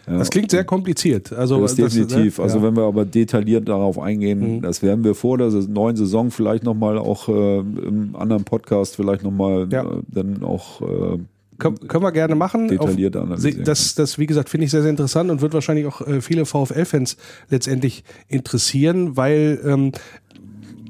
Ja, 0.06 0.18
Das 0.18 0.30
klingt 0.30 0.50
sehr 0.50 0.64
kompliziert. 0.64 1.32
Also 1.32 1.60
das 1.60 1.72
ist 1.72 1.78
definitiv. 1.94 2.38
ne? 2.38 2.44
Also 2.44 2.56
ja. 2.58 2.60
Mhm. 2.62 2.66
wenn 2.66 2.76
wir 2.76 2.84
aber 2.86 3.04
detailliert 3.04 3.68
darauf 3.68 3.98
eingehen, 3.98 4.62
das 4.62 4.82
werden 4.82 5.04
wir 5.04 5.14
vor 5.14 5.36
der 5.38 5.50
neuen 5.50 5.96
Saison 5.96 6.30
vielleicht 6.30 6.64
nochmal 6.64 6.96
auch 6.98 7.28
äh, 7.28 7.58
im 7.58 8.14
anderen 8.16 8.44
Podcast 8.44 8.96
vielleicht 8.96 9.22
nochmal 9.22 9.68
Ja. 9.70 9.82
äh, 9.84 10.02
dann 10.08 10.42
auch 10.42 10.80
äh, 10.82 11.18
Können, 11.58 12.02
wir 12.04 12.12
gerne 12.12 12.36
machen. 12.36 12.68
Detailliert 12.68 13.16
analysieren. 13.16 13.64
Das, 13.64 13.96
das, 13.96 14.16
wie 14.16 14.26
gesagt, 14.26 14.48
finde 14.48 14.66
ich 14.66 14.70
sehr, 14.70 14.82
sehr 14.82 14.90
interessant 14.92 15.28
und 15.28 15.40
wird 15.40 15.54
wahrscheinlich 15.54 15.86
auch 15.86 16.00
äh, 16.06 16.20
viele 16.20 16.46
VfL-Fans 16.46 17.16
letztendlich 17.50 18.04
interessieren, 18.28 19.16
weil 19.16 19.60
ähm, 19.64 19.90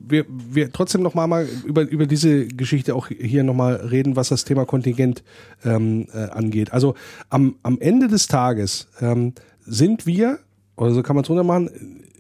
wir, 0.09 0.25
wir 0.29 0.73
trotzdem 0.73 1.03
noch 1.03 1.15
mal, 1.15 1.27
mal 1.27 1.47
über, 1.65 1.83
über 1.83 2.07
diese 2.07 2.47
Geschichte 2.47 2.95
auch 2.95 3.09
hier 3.09 3.45
noch 3.45 3.55
mal 3.55 3.75
reden, 3.77 4.17
was 4.17 4.29
das 4.29 4.45
Thema 4.45 4.65
Kontingent 4.65 5.23
ähm, 5.65 6.07
äh, 6.13 6.31
angeht. 6.31 6.73
Also 6.73 6.95
am, 7.31 7.57
am 7.63 7.79
Ende 7.81 8.09
des 8.09 8.27
Tages 8.27 8.89
ähm, 9.01 9.35
sind 9.65 10.07
wir, 10.07 10.39
oder 10.77 10.93
so 10.93 11.03
kann 11.03 11.17
man 11.17 11.25
es 11.25 11.31
runtermachen, 11.31 11.71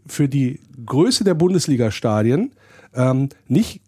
für 0.06 0.28
die 0.28 0.60
Größe 0.84 1.24
der 1.24 1.34
Bundesliga-Stadien 1.34 2.52
ähm, 2.94 3.28
nicht 3.46 3.80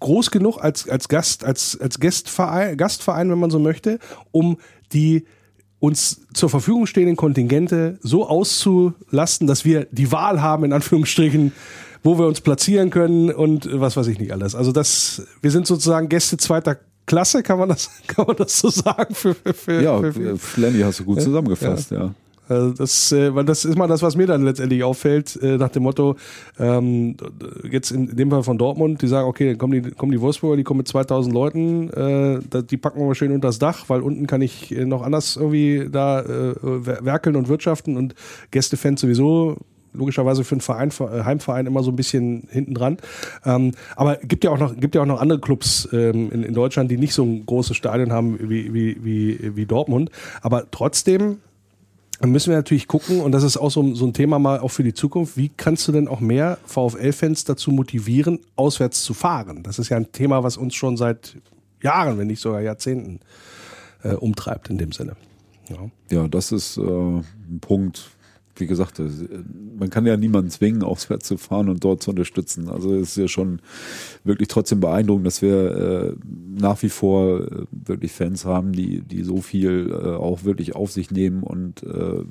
groß 0.00 0.30
genug 0.30 0.58
als, 0.62 0.88
als 0.88 1.08
Gast, 1.08 1.44
als, 1.44 1.78
als 1.80 1.98
Gastverein, 1.98 2.76
Gastverein, 2.76 3.30
wenn 3.30 3.38
man 3.38 3.50
so 3.50 3.58
möchte, 3.58 3.98
um 4.30 4.58
die 4.92 5.24
uns 5.84 6.22
zur 6.32 6.48
Verfügung 6.48 6.86
stehenden 6.86 7.16
Kontingente 7.16 7.98
so 8.00 8.26
auszulasten, 8.26 9.46
dass 9.46 9.66
wir 9.66 9.86
die 9.90 10.10
Wahl 10.10 10.40
haben, 10.40 10.64
in 10.64 10.72
Anführungsstrichen, 10.72 11.52
wo 12.02 12.18
wir 12.18 12.26
uns 12.26 12.40
platzieren 12.40 12.88
können 12.88 13.30
und 13.30 13.68
was 13.70 13.94
weiß 13.96 14.06
ich 14.06 14.18
nicht 14.18 14.32
alles. 14.32 14.54
Also 14.54 14.72
das, 14.72 15.26
wir 15.42 15.50
sind 15.50 15.66
sozusagen 15.66 16.08
Gäste 16.08 16.38
zweiter 16.38 16.78
Klasse, 17.06 17.42
kann 17.42 17.58
man 17.58 17.68
das, 17.68 17.90
kann 18.06 18.26
man 18.26 18.36
das 18.36 18.58
so 18.58 18.70
sagen? 18.70 19.14
Für, 19.14 19.34
für, 19.34 19.52
für, 19.52 19.82
Ja, 19.82 19.98
für, 19.98 20.38
Flenny 20.38 20.80
hast 20.80 21.00
du 21.00 21.04
gut 21.04 21.20
zusammengefasst, 21.20 21.90
ja. 21.90 22.14
Also 22.48 22.72
das, 22.72 23.12
äh, 23.12 23.34
weil 23.34 23.44
das 23.44 23.64
ist 23.64 23.76
mal 23.76 23.86
das, 23.86 24.02
was 24.02 24.16
mir 24.16 24.26
dann 24.26 24.42
letztendlich 24.42 24.82
auffällt, 24.84 25.36
äh, 25.42 25.56
nach 25.56 25.70
dem 25.70 25.84
Motto, 25.84 26.16
ähm, 26.58 27.16
jetzt 27.70 27.90
in 27.90 28.14
dem 28.16 28.30
Fall 28.30 28.42
von 28.42 28.58
Dortmund, 28.58 29.02
die 29.02 29.08
sagen, 29.08 29.28
okay, 29.28 29.48
dann 29.50 29.58
kommen 29.58 29.82
die, 29.82 29.90
kommen 29.92 30.12
die 30.12 30.20
Wolfsburger, 30.20 30.56
die 30.56 30.64
kommen 30.64 30.78
mit 30.78 30.88
2000 30.88 31.34
Leuten, 31.34 31.90
äh, 31.90 32.62
die 32.62 32.76
packen 32.76 33.00
wir 33.00 33.06
mal 33.06 33.14
schön 33.14 33.32
unter 33.32 33.48
das 33.48 33.58
Dach, 33.58 33.84
weil 33.88 34.00
unten 34.00 34.26
kann 34.26 34.42
ich 34.42 34.74
äh, 34.74 34.84
noch 34.84 35.02
anders 35.02 35.36
irgendwie 35.36 35.88
da 35.90 36.20
äh, 36.20 36.54
wer- 36.62 37.04
werkeln 37.04 37.36
und 37.36 37.48
wirtschaften 37.48 37.96
und 37.96 38.14
Gästefans 38.50 39.00
sowieso 39.00 39.56
logischerweise 39.94 40.44
für 40.44 40.56
einen 40.56 40.60
Verein, 40.60 40.90
äh, 40.90 41.24
Heimverein 41.24 41.66
immer 41.66 41.82
so 41.82 41.90
ein 41.90 41.96
bisschen 41.96 42.48
hinten 42.50 42.74
dran. 42.74 42.98
Ähm, 43.44 43.72
aber 43.96 44.16
gibt 44.16 44.44
ja 44.44 44.50
auch 44.50 44.58
noch, 44.58 44.76
gibt 44.76 44.94
ja 44.94 45.02
auch 45.02 45.06
noch 45.06 45.20
andere 45.20 45.40
Clubs 45.40 45.88
ähm, 45.92 46.30
in, 46.32 46.42
in 46.42 46.54
Deutschland, 46.54 46.90
die 46.90 46.98
nicht 46.98 47.14
so 47.14 47.22
ein 47.24 47.46
großes 47.46 47.76
Stadion 47.76 48.12
haben 48.12 48.38
wie, 48.50 48.74
wie, 48.74 48.96
wie, 49.02 49.56
wie 49.56 49.66
Dortmund. 49.66 50.10
Aber 50.42 50.64
trotzdem 50.70 51.38
müssen 52.30 52.50
wir 52.50 52.56
natürlich 52.56 52.86
gucken, 52.86 53.20
und 53.20 53.32
das 53.32 53.42
ist 53.42 53.56
auch 53.56 53.70
so, 53.70 53.94
so 53.94 54.06
ein 54.06 54.12
Thema 54.12 54.38
mal 54.38 54.60
auch 54.60 54.68
für 54.68 54.84
die 54.84 54.94
Zukunft, 54.94 55.36
wie 55.36 55.48
kannst 55.48 55.86
du 55.88 55.92
denn 55.92 56.08
auch 56.08 56.20
mehr 56.20 56.58
VfL-Fans 56.66 57.44
dazu 57.44 57.70
motivieren, 57.70 58.40
auswärts 58.56 59.02
zu 59.02 59.14
fahren? 59.14 59.62
Das 59.62 59.78
ist 59.78 59.88
ja 59.88 59.96
ein 59.96 60.12
Thema, 60.12 60.42
was 60.42 60.56
uns 60.56 60.74
schon 60.74 60.96
seit 60.96 61.36
Jahren, 61.82 62.18
wenn 62.18 62.28
nicht 62.28 62.40
sogar 62.40 62.60
Jahrzehnten 62.60 63.20
äh, 64.02 64.14
umtreibt 64.14 64.70
in 64.70 64.78
dem 64.78 64.92
Sinne. 64.92 65.16
Ja, 65.68 65.90
ja 66.10 66.28
das 66.28 66.52
ist 66.52 66.76
äh, 66.76 66.82
ein 66.82 67.58
Punkt, 67.60 68.10
wie 68.56 68.66
gesagt, 68.66 68.98
äh, 68.98 69.08
man 69.78 69.90
kann 69.90 70.06
ja 70.06 70.16
niemanden 70.16 70.50
zwingen, 70.50 70.82
auswärts 70.84 71.26
zu 71.26 71.36
fahren 71.36 71.68
und 71.68 71.84
dort 71.84 72.02
zu 72.02 72.10
unterstützen. 72.10 72.68
Also 72.68 72.94
es 72.94 73.10
ist 73.10 73.16
ja 73.16 73.28
schon 73.28 73.60
wirklich 74.24 74.48
trotzdem 74.48 74.80
beeindruckend, 74.80 75.26
dass 75.26 75.42
wir 75.42 75.76
äh, 75.76 76.14
nach 76.58 76.82
wie 76.82 76.88
vor 76.88 77.40
äh, 77.40 77.66
wirklich 77.70 78.12
Fans 78.12 78.44
haben, 78.44 78.72
die, 78.72 79.02
die 79.02 79.22
so 79.22 79.40
viel 79.40 79.90
äh, 79.90 80.14
auch 80.14 80.44
wirklich 80.44 80.74
auf 80.74 80.92
sich 80.92 81.10
nehmen 81.10 81.42
und 81.42 81.82
äh, 81.82 82.24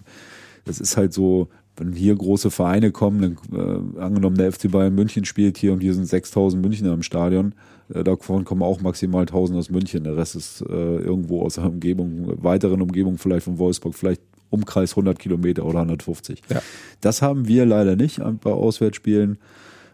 es 0.65 0.79
ist 0.79 0.95
halt 0.95 1.13
so, 1.13 1.49
wenn 1.75 1.91
hier 1.91 2.15
große 2.15 2.51
Vereine 2.51 2.91
kommen, 2.91 3.37
dann, 3.51 3.95
äh, 3.97 3.99
angenommen 3.99 4.37
der 4.37 4.51
FC 4.51 4.71
Bayern 4.71 4.95
München 4.95 5.25
spielt 5.25 5.57
hier 5.57 5.73
und 5.73 5.81
hier 5.81 5.93
sind 5.93 6.05
6000 6.05 6.61
Münchner 6.61 6.93
im 6.93 7.03
Stadion, 7.03 7.55
äh, 7.93 8.03
davon 8.03 8.45
kommen 8.45 8.61
auch 8.61 8.81
maximal 8.81 9.23
1000 9.23 9.57
aus 9.57 9.69
München, 9.69 10.03
der 10.03 10.15
Rest 10.15 10.35
ist 10.35 10.61
äh, 10.61 10.97
irgendwo 10.97 11.41
aus 11.41 11.55
der 11.55 11.65
Umgebung, 11.65 12.43
weiteren 12.43 12.81
Umgebung 12.81 13.17
vielleicht 13.17 13.45
von 13.45 13.57
Wolfsburg, 13.57 13.95
vielleicht 13.95 14.21
Umkreis 14.53 14.91
100 14.91 15.19
Kilometer 15.19 15.65
oder 15.65 15.79
150. 15.79 16.41
Ja. 16.49 16.61
Das 17.01 17.21
haben 17.21 17.47
wir 17.47 17.65
leider 17.65 17.95
nicht 17.95 18.21
bei 18.41 18.51
Auswärtsspielen, 18.51 19.37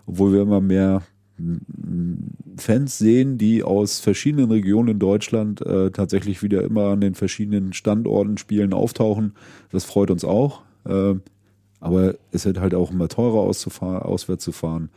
obwohl 0.05 0.33
wir 0.33 0.41
immer 0.41 0.61
mehr 0.61 1.03
Fans 2.57 2.97
sehen, 2.97 3.37
die 3.37 3.63
aus 3.63 3.99
verschiedenen 3.99 4.51
Regionen 4.51 4.89
in 4.89 4.99
Deutschland 4.99 5.61
äh, 5.65 5.89
tatsächlich 5.91 6.43
wieder 6.43 6.63
immer 6.63 6.89
an 6.89 7.01
den 7.01 7.15
verschiedenen 7.15 7.73
Standorten 7.73 8.37
spielen, 8.37 8.73
auftauchen. 8.73 9.33
Das 9.71 9.85
freut 9.85 10.11
uns 10.11 10.25
auch. 10.25 10.63
Äh, 10.85 11.15
aber 11.79 12.15
es 12.31 12.45
wird 12.45 12.59
halt 12.59 12.75
auch 12.75 12.91
immer 12.91 13.07
teurer 13.07 13.39
auswärts 13.39 14.43
zu 14.43 14.51
fahren. 14.51 14.89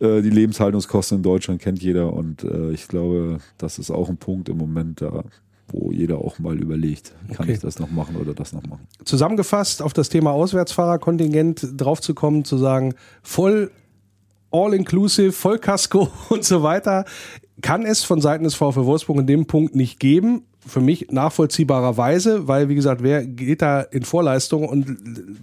Äh, 0.00 0.22
die 0.22 0.30
Lebenshaltungskosten 0.30 1.18
in 1.18 1.22
Deutschland 1.22 1.62
kennt 1.62 1.82
jeder 1.82 2.12
und 2.12 2.42
äh, 2.42 2.72
ich 2.72 2.88
glaube, 2.88 3.38
das 3.58 3.78
ist 3.78 3.90
auch 3.90 4.08
ein 4.08 4.16
Punkt 4.16 4.48
im 4.48 4.56
Moment 4.56 5.00
da, 5.00 5.24
wo 5.72 5.90
jeder 5.92 6.18
auch 6.18 6.38
mal 6.38 6.58
überlegt, 6.58 7.14
kann 7.28 7.44
okay. 7.44 7.52
ich 7.52 7.60
das 7.60 7.78
noch 7.78 7.90
machen 7.90 8.16
oder 8.16 8.34
das 8.34 8.52
noch 8.52 8.62
machen. 8.62 8.86
Zusammengefasst 9.04 9.82
auf 9.82 9.92
das 9.92 10.08
Thema 10.08 10.32
Auswärtsfahrerkontingent 10.32 11.68
draufzukommen, 11.76 12.44
zu 12.44 12.58
sagen, 12.58 12.94
voll 13.22 13.70
all-inclusive, 14.50 15.32
Vollkasko 15.32 16.08
und 16.28 16.44
so 16.44 16.62
weiter, 16.62 17.04
kann 17.62 17.84
es 17.84 18.04
von 18.04 18.20
Seiten 18.20 18.44
des 18.44 18.54
VfL 18.54 18.86
Wolfsburg 18.86 19.18
in 19.18 19.26
dem 19.26 19.46
Punkt 19.46 19.74
nicht 19.74 20.00
geben 20.00 20.44
für 20.66 20.80
mich 20.80 21.10
nachvollziehbarerweise, 21.10 22.46
weil 22.46 22.68
wie 22.68 22.74
gesagt, 22.74 23.02
wer 23.02 23.24
geht 23.24 23.62
da 23.62 23.80
in 23.80 24.02
Vorleistung 24.02 24.68
und 24.68 24.98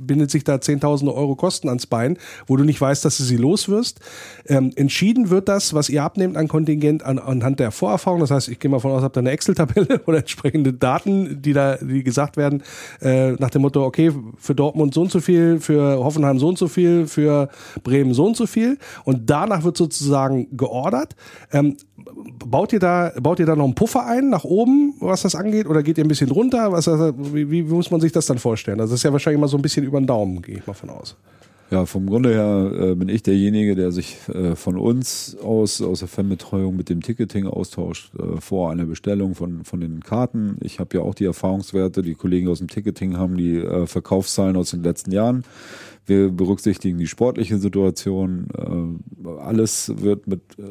bindet 0.06 0.30
sich 0.30 0.44
da 0.44 0.62
zehntausende 0.62 1.14
Euro 1.14 1.36
Kosten 1.36 1.70
ans 1.70 1.88
Bein, 1.88 2.18
wo 2.46 2.56
du 2.56 2.64
nicht 2.64 2.80
weißt, 2.80 3.04
dass 3.04 3.18
du 3.18 3.24
sie 3.24 3.38
los 3.38 3.68
wirst. 3.68 4.00
Ähm, 4.46 4.72
entschieden 4.76 5.30
wird 5.30 5.50
das, 5.50 5.74
was 5.74 5.90
ihr 5.90 6.04
abnehmt 6.04 6.38
an 6.38 6.48
Kontingent 6.48 7.04
an, 7.04 7.18
anhand 7.18 7.60
der 7.60 7.72
Vorerfahrung. 7.72 8.20
Das 8.20 8.32
heißt, 8.32 8.48
ich 8.50 8.60
gehe 8.60 8.70
mal 8.70 8.80
von 8.80 8.92
aus, 8.92 9.02
habt 9.02 9.18
ihr 9.18 9.22
eine 9.22 9.32
Excel-Tabelle 9.32 10.02
oder 10.06 10.20
entsprechende 10.20 10.74
Daten, 10.74 11.42
die 11.42 11.54
da, 11.54 11.78
die 11.78 12.04
gesagt 12.04 12.38
werden, 12.38 12.64
äh, 13.02 13.32
nach 13.34 13.50
dem 13.50 13.64
Motto, 13.64 13.84
okay, 13.84 14.12
für 14.38 14.54
Dortmund 14.54 14.94
so 14.94 15.02
und 15.02 15.12
so 15.12 15.20
viel, 15.20 15.60
für 15.60 15.98
Hoffenheim 15.98 16.38
so 16.38 16.48
und 16.48 16.58
so 16.58 16.68
viel, 16.68 17.08
für 17.08 17.50
Bremen 17.84 18.14
so 18.14 18.26
und 18.26 18.38
so 18.38 18.46
viel. 18.46 18.78
Und 19.04 19.30
danach 19.30 19.64
wird 19.64 19.78
sozusagen 19.78 20.56
geordert. 20.56 21.16
Ähm, 21.52 21.78
baut 22.46 22.74
ihr 22.74 22.80
da, 22.80 23.12
baut 23.20 23.40
ihr 23.40 23.46
da 23.46 23.56
noch 23.56 23.66
einen 23.66 23.76
Puffer 23.76 24.06
ein 24.06 24.30
nach 24.30 24.44
oben, 24.44 24.94
was 25.08 25.24
das 25.24 25.36
angeht, 25.36 25.68
oder 25.68 25.84
geht 25.84 25.98
ihr 25.98 26.06
ein 26.06 26.08
bisschen 26.08 26.32
runter? 26.32 26.72
Was, 26.72 26.88
wie, 26.88 27.50
wie 27.50 27.64
muss 27.64 27.92
man 27.92 28.02
sich 28.02 28.12
das 28.12 28.26
dann 28.26 28.38
vorstellen? 28.38 28.80
Also 28.80 28.94
das 28.94 29.00
ist 29.00 29.04
ja 29.04 29.12
wahrscheinlich 29.12 29.40
immer 29.40 29.48
so 29.48 29.58
ein 29.58 29.62
bisschen 29.62 29.86
über 29.86 30.00
den 30.00 30.08
Daumen, 30.08 30.42
gehe 30.42 30.58
ich 30.58 30.68
mal 30.68 30.74
von 30.74 30.90
aus. 30.90 31.16
Ja, 31.70 31.86
vom 31.86 32.08
Grunde 32.08 32.34
her 32.34 32.72
äh, 32.92 32.96
bin 32.96 33.10
ich 33.10 33.24
derjenige, 33.24 33.76
der 33.76 33.92
sich 33.92 34.18
äh, 34.30 34.56
von 34.56 34.78
uns 34.78 35.36
aus, 35.44 35.82
aus 35.82 36.00
der 36.00 36.08
Fanbetreuung 36.08 36.78
mit 36.78 36.88
dem 36.88 37.02
Ticketing 37.02 37.46
austauscht, 37.46 38.14
äh, 38.16 38.40
vor 38.40 38.72
einer 38.72 38.86
Bestellung 38.86 39.36
von, 39.36 39.66
von 39.66 39.82
den 39.82 40.00
Karten. 40.00 40.56
Ich 40.62 40.80
habe 40.80 40.96
ja 40.98 41.04
auch 41.04 41.14
die 41.14 41.26
Erfahrungswerte, 41.26 42.04
die 42.04 42.16
Kollegen 42.16 42.48
aus 42.48 42.60
dem 42.60 42.70
Ticketing 42.70 43.18
haben 43.18 43.36
die 43.36 43.58
äh, 43.58 43.86
Verkaufszahlen 43.86 44.56
aus 44.56 44.72
den 44.72 44.82
letzten 44.82 45.12
Jahren. 45.12 45.44
Wir 46.06 46.30
berücksichtigen 46.30 47.00
die 47.00 47.08
sportliche 47.08 47.58
Situation. 47.58 48.48
Äh, 48.58 49.28
alles 49.42 49.92
wird 49.98 50.26
mit 50.26 50.40
äh, 50.58 50.64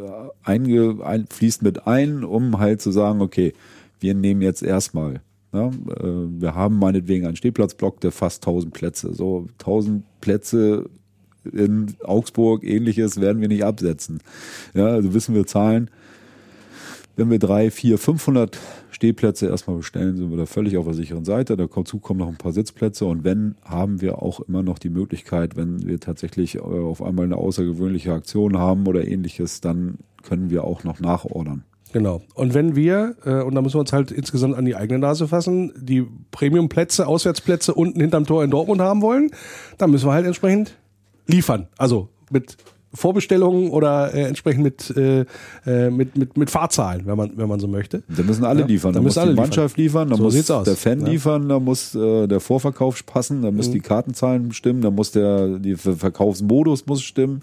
einge, 0.45 1.05
ein, 1.05 1.26
fließt 1.28 1.62
mit 1.62 1.87
ein, 1.87 2.24
um 2.24 2.59
halt 2.59 2.80
zu 2.80 2.91
sagen, 2.91 3.20
okay, 3.20 3.53
wir 4.01 4.14
nehmen 4.14 4.42
jetzt 4.42 4.62
erstmal. 4.62 5.22
Ja, 5.53 5.68
äh, 5.68 6.40
wir 6.40 6.55
haben 6.55 6.78
meinetwegen 6.78 7.26
einen 7.26 7.36
Stehplatzblock, 7.36 8.01
der 8.01 8.12
fast 8.12 8.47
1000 8.47 8.74
Plätze. 8.74 9.14
So 9.14 9.47
1000 9.59 10.05
Plätze 10.20 10.88
in 11.53 11.94
Augsburg, 12.03 12.64
ähnliches 12.64 13.20
werden 13.20 13.40
wir 13.40 13.49
nicht 13.49 13.64
absetzen. 13.64 14.20
Ja, 14.74 14.86
also 14.86 15.14
wissen 15.14 15.34
wir 15.34 15.47
Zahlen. 15.47 15.90
Wenn 17.14 17.30
wir 17.30 17.38
drei, 17.38 17.70
vier, 17.70 17.97
500 17.97 18.59
Stehplätze 18.90 19.47
erstmal 19.47 19.78
bestellen, 19.78 20.16
sind 20.16 20.30
wir 20.30 20.36
da 20.36 20.44
völlig 20.44 20.76
auf 20.76 20.84
der 20.84 20.94
sicheren 20.94 21.24
Seite. 21.24 21.57
Dazu 21.57 21.99
kommen 21.99 22.20
noch 22.20 22.28
ein 22.28 22.36
paar 22.36 22.53
Sitzplätze 22.53 23.07
und 23.07 23.24
wenn, 23.24 23.55
haben 23.62 24.03
wir 24.03 24.20
auch 24.20 24.40
immer 24.40 24.62
noch 24.62 24.78
die 24.78 24.90
Möglichkeit, 24.90 25.57
wenn 25.57 25.86
wir 25.86 25.99
tatsächlich 25.99 26.57
äh, 26.57 26.61
auf 26.61 27.03
einmal 27.03 27.24
eine 27.24 27.36
außergewöhnliche 27.36 28.12
Aktion 28.12 28.59
haben 28.59 28.86
oder 28.86 29.07
ähnliches, 29.07 29.62
dann 29.62 29.99
können 30.22 30.51
wir 30.51 30.64
auch 30.64 30.84
noch 30.84 31.01
nachordern. 31.01 31.64
Genau. 31.93 32.22
Und 32.34 32.55
wenn 32.55 32.76
wir, 32.76 33.16
äh, 33.24 33.43
und 33.43 33.55
da 33.55 33.62
müssen 33.62 33.76
wir 33.76 33.80
uns 33.80 33.93
halt 33.93 34.11
insgesamt 34.11 34.57
an 34.57 34.64
die 34.64 34.76
eigene 34.76 34.99
Nase 34.99 35.28
fassen, 35.28 35.72
die 35.76 36.07
Premiumplätze, 36.30 37.07
Auswärtsplätze 37.07 37.74
unten 37.74 38.01
hinterm 38.01 38.26
Tor 38.26 38.45
in 38.45 38.51
Dortmund 38.51 38.80
haben 38.80 39.03
wollen, 39.03 39.30
dann 39.78 39.91
müssen 39.91 40.07
wir 40.07 40.12
halt 40.12 40.26
entsprechend 40.26 40.76
liefern. 41.26 41.68
Also 41.78 42.09
mit 42.30 42.57
Vorbestellungen 42.97 43.70
oder 43.70 44.14
äh, 44.14 44.22
entsprechend 44.22 44.62
mit, 44.62 44.97
äh, 44.97 45.26
äh, 45.66 45.91
mit, 45.91 46.16
mit, 46.16 46.37
mit 46.37 46.51
Fahrzahlen, 46.51 47.07
wenn 47.07 47.16
man, 47.16 47.32
wenn 47.37 47.49
man 47.49 47.61
so 47.61 47.68
möchte. 47.68 48.03
Da 48.09 48.22
müssen 48.22 48.45
alle 48.45 48.61
ja, 48.61 48.66
liefern. 48.66 48.93
Da, 48.93 49.01
da 49.01 49.03
muss 49.03 49.14
die 49.14 49.34
Mannschaft 49.34 49.76
liefern, 49.76 50.09
da 50.09 50.16
so 50.16 50.22
muss 50.24 50.47
der 50.47 50.76
Fan 50.76 51.01
ja. 51.01 51.09
liefern, 51.09 51.49
da 51.49 51.61
muss 51.61 51.95
äh, 51.95 52.26
der 52.26 52.41
Vorverkauf 52.41 53.05
passen, 53.05 53.43
da 53.43 53.51
müssen 53.51 53.70
mhm. 53.70 53.74
die 53.74 53.80
Kartenzahlen 53.80 54.53
stimmen, 54.53 54.80
da 54.80 54.91
muss 54.91 55.12
der 55.12 55.59
die 55.59 55.76
Verkaufsmodus 55.76 56.87
muss 56.87 57.03
stimmen 57.03 57.43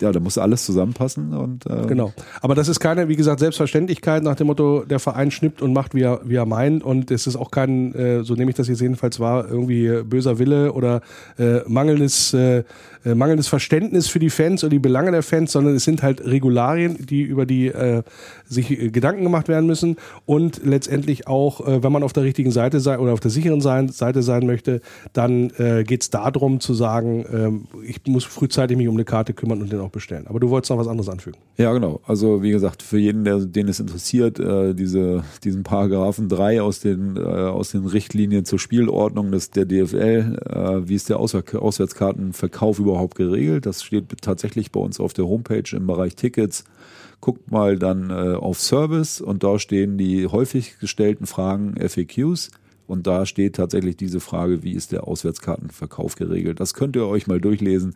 ja, 0.00 0.12
da 0.12 0.20
muss 0.20 0.38
alles 0.38 0.64
zusammenpassen 0.64 1.34
und 1.34 1.66
äh 1.66 1.86
genau. 1.86 2.12
Aber 2.40 2.54
das 2.54 2.68
ist 2.68 2.80
keine, 2.80 3.08
wie 3.08 3.16
gesagt, 3.16 3.40
Selbstverständlichkeit 3.40 4.22
nach 4.22 4.36
dem 4.36 4.48
Motto, 4.48 4.84
der 4.84 4.98
Verein 4.98 5.30
schnippt 5.30 5.62
und 5.62 5.72
macht, 5.72 5.94
wie 5.94 6.02
er, 6.02 6.20
wie 6.24 6.36
er 6.36 6.46
meint. 6.46 6.82
Und 6.82 7.10
es 7.10 7.26
ist 7.26 7.36
auch 7.36 7.50
kein, 7.50 7.94
äh, 7.94 8.24
so 8.24 8.34
nehme 8.34 8.50
ich 8.50 8.56
das 8.56 8.68
jetzt 8.68 8.80
jedenfalls 8.80 9.20
wahr, 9.20 9.46
irgendwie 9.48 10.02
böser 10.04 10.38
Wille 10.38 10.72
oder 10.72 11.00
äh, 11.38 11.60
mangelndes, 11.66 12.34
äh, 12.34 12.64
äh, 13.04 13.14
mangelndes 13.14 13.48
Verständnis 13.48 14.08
für 14.08 14.18
die 14.18 14.30
Fans 14.30 14.64
oder 14.64 14.70
die 14.70 14.78
Belange 14.78 15.10
der 15.10 15.22
Fans, 15.22 15.52
sondern 15.52 15.74
es 15.74 15.84
sind 15.84 16.02
halt 16.02 16.24
Regularien, 16.24 17.06
die 17.06 17.22
über 17.22 17.46
die 17.46 17.68
äh, 17.68 18.02
sich 18.46 18.70
äh, 18.70 18.90
Gedanken 18.90 19.22
gemacht 19.22 19.48
werden 19.48 19.66
müssen 19.66 19.96
und 20.26 20.60
letztendlich 20.64 21.26
auch, 21.26 21.66
äh, 21.66 21.82
wenn 21.82 21.92
man 21.92 22.02
auf 22.02 22.12
der 22.12 22.22
richtigen 22.22 22.50
Seite 22.50 22.80
sein 22.80 22.98
oder 22.98 23.12
auf 23.12 23.20
der 23.20 23.30
sicheren 23.30 23.60
Seite 23.60 24.22
sein 24.22 24.46
möchte, 24.46 24.80
dann 25.12 25.50
äh, 25.58 25.84
geht 25.84 26.02
es 26.02 26.10
darum 26.10 26.60
zu 26.60 26.74
sagen, 26.74 27.64
äh, 27.82 27.86
ich 27.86 28.00
muss 28.06 28.24
frühzeitig 28.24 28.76
mich 28.76 28.88
um 28.88 28.94
eine 28.94 29.04
Karte 29.04 29.32
kümmern 29.32 29.60
und 29.60 29.72
den 29.72 29.80
auch 29.80 29.87
bestellen. 29.90 30.26
Aber 30.26 30.40
du 30.40 30.50
wolltest 30.50 30.70
noch 30.70 30.78
was 30.78 30.88
anderes 30.88 31.08
anfügen. 31.08 31.38
Ja, 31.56 31.72
genau. 31.72 32.00
Also 32.06 32.42
wie 32.42 32.50
gesagt, 32.50 32.82
für 32.82 32.98
jeden, 32.98 33.24
der, 33.24 33.38
den 33.38 33.68
es 33.68 33.80
interessiert, 33.80 34.38
äh, 34.38 34.74
diese, 34.74 35.24
diesen 35.44 35.62
Paragraphen 35.62 36.28
3 36.28 36.62
aus 36.62 36.80
den, 36.80 37.16
äh, 37.16 37.20
aus 37.20 37.70
den 37.70 37.86
Richtlinien 37.86 38.44
zur 38.44 38.58
Spielordnung 38.58 39.32
des, 39.32 39.50
der 39.50 39.64
DFL, 39.64 40.38
äh, 40.46 40.88
wie 40.88 40.94
ist 40.94 41.08
der 41.08 41.18
Auswär 41.18 41.44
Auswärtskartenverkauf 41.54 42.78
überhaupt 42.78 43.16
geregelt? 43.16 43.66
Das 43.66 43.82
steht 43.82 44.04
tatsächlich 44.20 44.72
bei 44.72 44.80
uns 44.80 45.00
auf 45.00 45.12
der 45.12 45.26
Homepage 45.26 45.64
im 45.72 45.86
Bereich 45.86 46.16
Tickets 46.16 46.64
guckt 47.20 47.50
mal 47.50 47.78
dann 47.78 48.10
äh, 48.10 48.34
auf 48.34 48.60
Service 48.60 49.20
und 49.20 49.42
da 49.42 49.58
stehen 49.58 49.98
die 49.98 50.26
häufig 50.26 50.78
gestellten 50.78 51.26
Fragen 51.26 51.74
FAQs. 51.76 52.50
Und 52.86 53.06
da 53.06 53.26
steht 53.26 53.56
tatsächlich 53.56 53.98
diese 53.98 54.18
Frage, 54.18 54.62
wie 54.62 54.72
ist 54.72 54.92
der 54.92 55.06
Auswärtskartenverkauf 55.06 56.16
geregelt? 56.16 56.58
Das 56.58 56.72
könnt 56.72 56.96
ihr 56.96 57.06
euch 57.06 57.26
mal 57.26 57.38
durchlesen. 57.38 57.94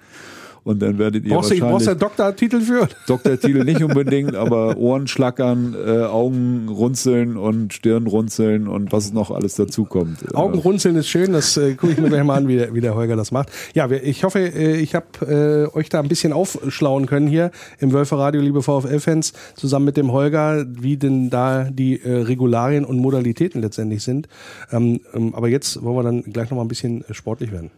Und 0.65 0.81
dann 0.81 0.99
werdet 0.99 1.25
ihr 1.25 1.31
brauchst 1.31 1.51
wahrscheinlich... 1.51 1.61
Du, 1.61 1.71
brauchst 1.71 1.87
du 1.87 1.91
einen 1.91 2.01
Doktortitel 2.01 2.61
für? 2.61 2.89
Doktortitel 3.07 3.65
nicht 3.65 3.83
unbedingt, 3.83 4.37
aber 4.37 4.77
Ohren 4.77 5.09
schlackern, 5.09 5.75
äh, 5.75 6.03
Augen 6.03 6.69
runzeln 6.69 7.37
und 7.37 7.73
Stirn 7.73 8.07
runzeln 8.07 8.69
und 8.69 8.93
was 8.93 9.13
noch 9.13 9.31
alles 9.31 9.57
dazu 9.57 9.85
kommt. 9.85 10.23
Äh, 10.23 10.35
Augen 10.35 10.59
runzeln 10.59 10.97
ist 10.97 11.09
schön, 11.09 11.33
das 11.33 11.57
äh, 11.57 11.75
gucke 11.75 11.93
ich 11.93 11.99
mir 11.99 12.09
gleich 12.09 12.23
mal 12.23 12.37
an, 12.37 12.49
wie 12.49 12.57
der, 12.57 12.75
wie 12.75 12.81
der 12.81 12.95
Holger 12.95 13.17
das 13.17 13.33
macht. 13.33 13.51
Ja, 13.75 13.91
ich 13.91 14.23
hoffe, 14.23 14.39
äh, 14.39 14.77
ich 14.77 14.95
habe 14.95 15.69
äh, 15.73 15.77
euch 15.77 15.89
da 15.89 16.01
ein 16.01 16.09
bisschen 16.09 16.33
aufschlauen 16.33 17.07
können 17.07 17.27
hier 17.27 17.51
im 17.81 17.93
Wölfer 17.93 18.19
Radio, 18.19 18.41
liebe 18.41 18.63
VfL-Fans, 18.63 19.33
zusammen 19.57 19.87
mit 19.87 19.97
dem 19.97 20.13
Holger, 20.13 20.65
wie 20.69 20.97
denn 20.97 21.31
da 21.31 21.65
die 21.65 22.01
äh, 22.01 22.23
Regularien 22.23 22.85
und 22.85 22.99
Modalitäten 22.99 23.61
letztendlich 23.61 24.03
sind. 24.05 24.29
Ähm, 24.71 25.01
ähm, 25.13 25.35
aber 25.35 25.49
jetzt 25.49 25.83
wollen 25.83 25.97
wir 25.97 26.03
dann 26.05 26.23
gleich 26.23 26.51
noch 26.51 26.57
mal 26.57 26.65
ein 26.65 26.69
bisschen 26.69 27.05
sportlich 27.11 27.51
werden. 27.51 27.71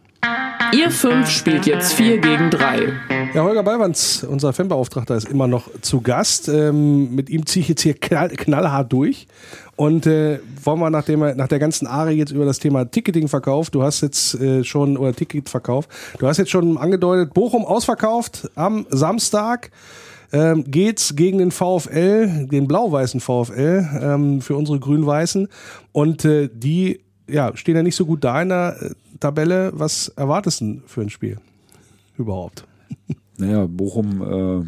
Ihr 0.75 0.91
fünf 0.91 1.29
spielt 1.29 1.65
jetzt 1.67 1.93
4 1.93 2.17
gegen 2.17 2.49
3. 2.49 2.91
Ja, 3.33 3.43
Holger 3.43 3.63
Ballwanz, 3.63 4.25
unser 4.29 4.51
Fanbeauftragter, 4.51 5.15
ist 5.15 5.29
immer 5.29 5.47
noch 5.47 5.69
zu 5.81 6.01
Gast. 6.01 6.49
Ähm, 6.49 7.15
mit 7.15 7.29
ihm 7.29 7.45
ziehe 7.45 7.61
ich 7.61 7.69
jetzt 7.69 7.81
hier 7.81 7.93
knall, 7.93 8.27
knallhart 8.29 8.91
durch. 8.91 9.27
Und 9.77 10.05
äh, 10.05 10.39
wollen 10.61 10.79
wir, 10.79 10.89
nachdem 10.89 11.21
wir 11.21 11.33
nach 11.35 11.47
der 11.47 11.59
ganzen 11.59 11.87
Are 11.87 12.11
jetzt 12.11 12.31
über 12.31 12.43
das 12.43 12.59
Thema 12.59 12.83
Ticketing 12.83 13.29
verkauft, 13.29 13.73
du 13.73 13.83
hast 13.83 14.01
jetzt 14.01 14.35
äh, 14.41 14.65
schon, 14.65 14.97
oder 14.97 15.13
Ticketverkauf, 15.13 15.87
du 16.19 16.27
hast 16.27 16.39
jetzt 16.39 16.51
schon 16.51 16.77
angedeutet, 16.77 17.33
Bochum 17.33 17.63
ausverkauft 17.63 18.51
am 18.55 18.85
Samstag. 18.89 19.71
Ähm, 20.33 20.65
geht's 20.67 21.15
gegen 21.15 21.37
den 21.37 21.51
VfL, 21.51 22.47
den 22.47 22.67
blau-weißen 22.67 23.21
VfL, 23.21 23.87
ähm, 24.01 24.41
für 24.41 24.57
unsere 24.57 24.79
grün-weißen. 24.79 25.47
Und 25.93 26.25
äh, 26.25 26.49
die 26.51 27.04
ja, 27.27 27.55
stehen 27.55 27.75
ja 27.75 27.83
nicht 27.83 27.95
so 27.95 28.05
gut 28.05 28.23
da 28.23 28.41
in 28.41 28.49
der 28.49 28.77
äh, 28.81 28.89
Tabelle. 29.19 29.71
Was 29.73 30.09
erwartest 30.09 30.61
du 30.61 30.65
denn 30.65 30.83
für 30.85 31.01
ein 31.01 31.09
Spiel 31.09 31.39
überhaupt? 32.17 32.65
Naja, 33.37 33.65
Bochum 33.67 34.21
äh, 34.21 34.65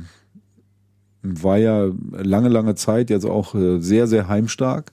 war 1.23 1.57
ja 1.57 1.89
lange, 2.11 2.49
lange 2.49 2.75
Zeit 2.75 3.09
jetzt 3.09 3.25
auch 3.25 3.55
äh, 3.55 3.79
sehr, 3.79 4.07
sehr 4.07 4.27
heimstark. 4.27 4.91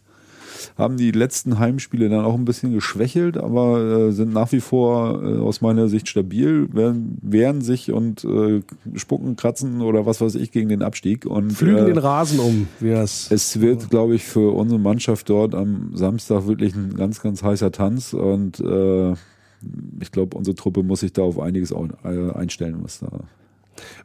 Haben 0.77 0.97
die 0.97 1.11
letzten 1.11 1.59
Heimspiele 1.59 2.09
dann 2.09 2.25
auch 2.25 2.35
ein 2.35 2.45
bisschen 2.45 2.73
geschwächelt, 2.73 3.37
aber 3.37 4.09
äh, 4.09 4.13
sind 4.13 4.33
nach 4.33 4.53
wie 4.53 4.61
vor 4.61 5.23
äh, 5.23 5.39
aus 5.39 5.61
meiner 5.61 5.89
Sicht 5.89 6.09
stabil, 6.09 6.69
wehren, 6.73 7.19
wehren 7.23 7.61
sich 7.61 7.93
und 7.93 8.25
äh, 8.25 8.63
spucken, 8.95 9.37
kratzen 9.37 9.81
oder 9.81 10.07
was 10.07 10.21
weiß 10.21 10.35
ich 10.37 10.51
gegen 10.51 10.69
den 10.69 10.83
Abstieg. 10.83 11.27
Und, 11.27 11.53
Flügen 11.53 11.85
äh, 11.85 11.87
den 11.87 11.99
Rasen 11.99 12.39
um, 12.39 12.69
wie 12.81 12.91
das. 12.91 13.31
es 13.31 13.61
wird, 13.61 13.91
glaube 13.91 14.15
ich, 14.15 14.25
für 14.25 14.55
unsere 14.55 14.81
Mannschaft 14.81 15.29
dort 15.29 15.55
am 15.55 15.91
Samstag 15.95 16.47
wirklich 16.47 16.75
ein 16.75 16.95
ganz, 16.95 17.21
ganz 17.21 17.43
heißer 17.43 17.73
Tanz 17.73 18.13
und 18.13 18.61
äh, 18.61 19.13
ich 20.01 20.13
glaube, 20.13 20.37
unsere 20.37 20.55
Truppe 20.55 20.83
muss 20.83 21.01
sich 21.01 21.13
da 21.13 21.23
auf 21.23 21.39
einiges 21.39 21.73
äh, 21.73 22.31
einstellen, 22.33 22.79
was 22.83 23.01
da 23.01 23.09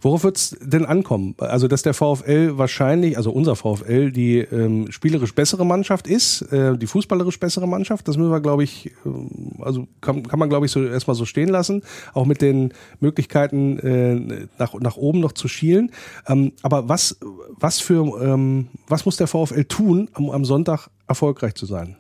Worauf 0.02 0.24
wird's 0.24 0.56
denn 0.62 0.86
ankommen? 0.86 1.36
Also, 1.38 1.68
dass 1.68 1.82
der 1.82 1.94
VfL 1.94 2.58
wahrscheinlich, 2.58 3.18
also 3.18 3.32
unser 3.32 3.56
VfL, 3.56 4.12
die 4.12 4.40
ähm, 4.40 4.92
spielerisch 4.92 5.34
bessere 5.36 5.66
Mannschaft 5.66 6.08
ist, 6.08 6.42
äh, 6.52 6.78
die 6.78 6.88
fußballerisch 6.88 7.40
bessere 7.40 7.68
Mannschaft, 7.68 8.08
das 8.08 8.18
müssen 8.18 8.32
wir, 8.32 8.42
glaube 8.42 8.64
ich, 8.64 8.92
ähm, 9.06 9.54
also 9.60 9.88
kann, 10.02 10.24
kann 10.24 10.40
man, 10.40 10.50
glaube 10.50 10.66
ich, 10.66 10.72
so 10.72 10.84
erstmal 10.84 11.16
so 11.16 11.26
stehen 11.26 11.50
lassen, 11.50 11.84
auch 12.14 12.26
mit 12.26 12.42
den 12.42 12.74
Möglichkeiten 13.00 13.80
äh, 13.80 14.48
nach, 14.58 14.74
nach 14.76 14.98
oben 14.98 15.20
noch 15.20 15.34
zu 15.34 15.48
schielen. 15.48 15.92
Ähm, 16.28 16.54
aber 16.62 16.90
was, 16.90 17.18
was 17.60 17.80
für, 17.80 18.22
ähm, 18.22 18.68
was 18.88 19.06
muss 19.06 19.18
der 19.18 19.28
VfL 19.28 19.66
tun, 19.66 20.10
am, 20.14 20.30
am 20.30 20.46
Sonntag 20.46 20.90
erfolgreich 21.08 21.56
zu 21.56 21.66
sein? 21.66 21.96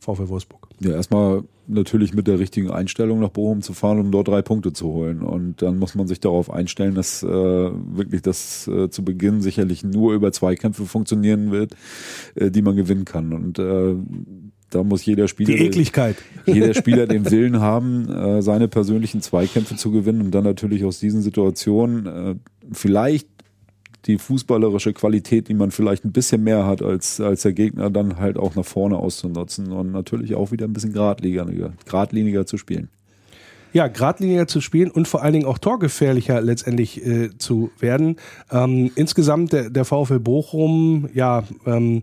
VfL 0.00 0.28
Wolfsburg. 0.28 0.59
Ja, 0.82 0.92
erstmal 0.92 1.44
natürlich 1.66 2.14
mit 2.14 2.26
der 2.26 2.38
richtigen 2.38 2.70
Einstellung 2.70 3.20
nach 3.20 3.28
Bochum 3.28 3.60
zu 3.62 3.74
fahren, 3.74 4.00
um 4.00 4.10
dort 4.10 4.28
drei 4.28 4.42
Punkte 4.42 4.72
zu 4.72 4.88
holen. 4.88 5.22
Und 5.22 5.62
dann 5.62 5.78
muss 5.78 5.94
man 5.94 6.08
sich 6.08 6.20
darauf 6.20 6.50
einstellen, 6.50 6.94
dass 6.94 7.22
äh, 7.22 7.26
wirklich 7.28 8.22
das 8.22 8.66
äh, 8.66 8.88
zu 8.88 9.04
Beginn 9.04 9.40
sicherlich 9.42 9.84
nur 9.84 10.14
über 10.14 10.32
Zweikämpfe 10.32 10.86
funktionieren 10.86 11.50
wird, 11.50 11.76
äh, 12.34 12.50
die 12.50 12.62
man 12.62 12.76
gewinnen 12.76 13.04
kann. 13.04 13.32
Und 13.32 13.58
äh, 13.58 13.94
da 14.70 14.82
muss 14.82 15.04
jeder 15.04 15.28
Spieler, 15.28 15.54
Die 15.54 15.64
Ekligkeit. 15.66 16.16
jeder 16.46 16.74
Spieler 16.74 17.06
den 17.06 17.30
Willen 17.30 17.60
haben, 17.60 18.08
äh, 18.08 18.42
seine 18.42 18.68
persönlichen 18.68 19.20
Zweikämpfe 19.20 19.76
zu 19.76 19.90
gewinnen 19.90 20.22
und 20.22 20.30
dann 20.30 20.44
natürlich 20.44 20.84
aus 20.84 20.98
diesen 20.98 21.22
Situationen 21.22 22.06
äh, 22.06 22.34
vielleicht 22.72 23.28
die 24.06 24.18
fußballerische 24.18 24.92
Qualität, 24.92 25.48
die 25.48 25.54
man 25.54 25.70
vielleicht 25.70 26.04
ein 26.04 26.12
bisschen 26.12 26.42
mehr 26.42 26.66
hat 26.66 26.82
als, 26.82 27.20
als 27.20 27.42
der 27.42 27.52
Gegner, 27.52 27.90
dann 27.90 28.18
halt 28.18 28.38
auch 28.38 28.54
nach 28.54 28.64
vorne 28.64 28.96
auszunutzen 28.96 29.72
und 29.72 29.92
natürlich 29.92 30.34
auch 30.34 30.52
wieder 30.52 30.66
ein 30.66 30.72
bisschen 30.72 30.92
geradliniger, 30.92 31.72
geradliniger 31.84 32.46
zu 32.46 32.56
spielen. 32.56 32.88
Ja, 33.72 33.86
geradliniger 33.86 34.48
zu 34.48 34.60
spielen 34.60 34.90
und 34.90 35.06
vor 35.06 35.22
allen 35.22 35.32
Dingen 35.32 35.46
auch 35.46 35.58
torgefährlicher 35.58 36.40
letztendlich 36.40 37.06
äh, 37.06 37.30
zu 37.38 37.70
werden. 37.78 38.16
Ähm, 38.50 38.90
insgesamt 38.96 39.52
der, 39.52 39.70
der 39.70 39.84
VfL 39.84 40.18
Bochum, 40.18 41.08
ja, 41.14 41.44
ähm, 41.66 42.02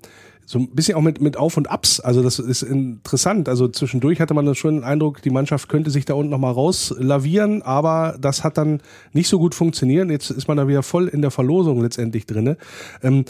so 0.50 0.60
ein 0.60 0.70
bisschen 0.70 0.96
auch 0.96 1.02
mit, 1.02 1.20
mit 1.20 1.36
Auf 1.36 1.58
und 1.58 1.70
Abs. 1.70 2.00
Also 2.00 2.24
das 2.24 2.40
ist 2.40 2.62
interessant. 2.62 3.50
Also 3.50 3.68
zwischendurch 3.68 4.22
hatte 4.22 4.34
man 4.34 4.56
schon 4.56 4.76
den 4.76 4.84
Eindruck, 4.86 5.22
die 5.22 5.30
Mannschaft 5.30 5.68
könnte 5.68 5.92
sich 5.92 6.06
da 6.06 6.14
unten 6.14 6.32
nochmal 6.32 6.54
rauslavieren, 6.54 7.62
aber 7.64 8.16
das 8.22 8.46
hat 8.46 8.58
dann 8.58 8.80
nicht 9.12 9.28
so 9.28 9.40
gut 9.40 9.54
funktioniert. 9.54 10.10
Jetzt 10.10 10.30
ist 10.32 10.48
man 10.48 10.56
da 10.56 10.70
wieder 10.70 10.84
voll 10.84 11.10
in 11.10 11.22
der 11.22 11.32
Verlosung 11.32 11.82
letztendlich 11.82 12.26
drinne. 12.28 12.56
Ähm, 13.04 13.26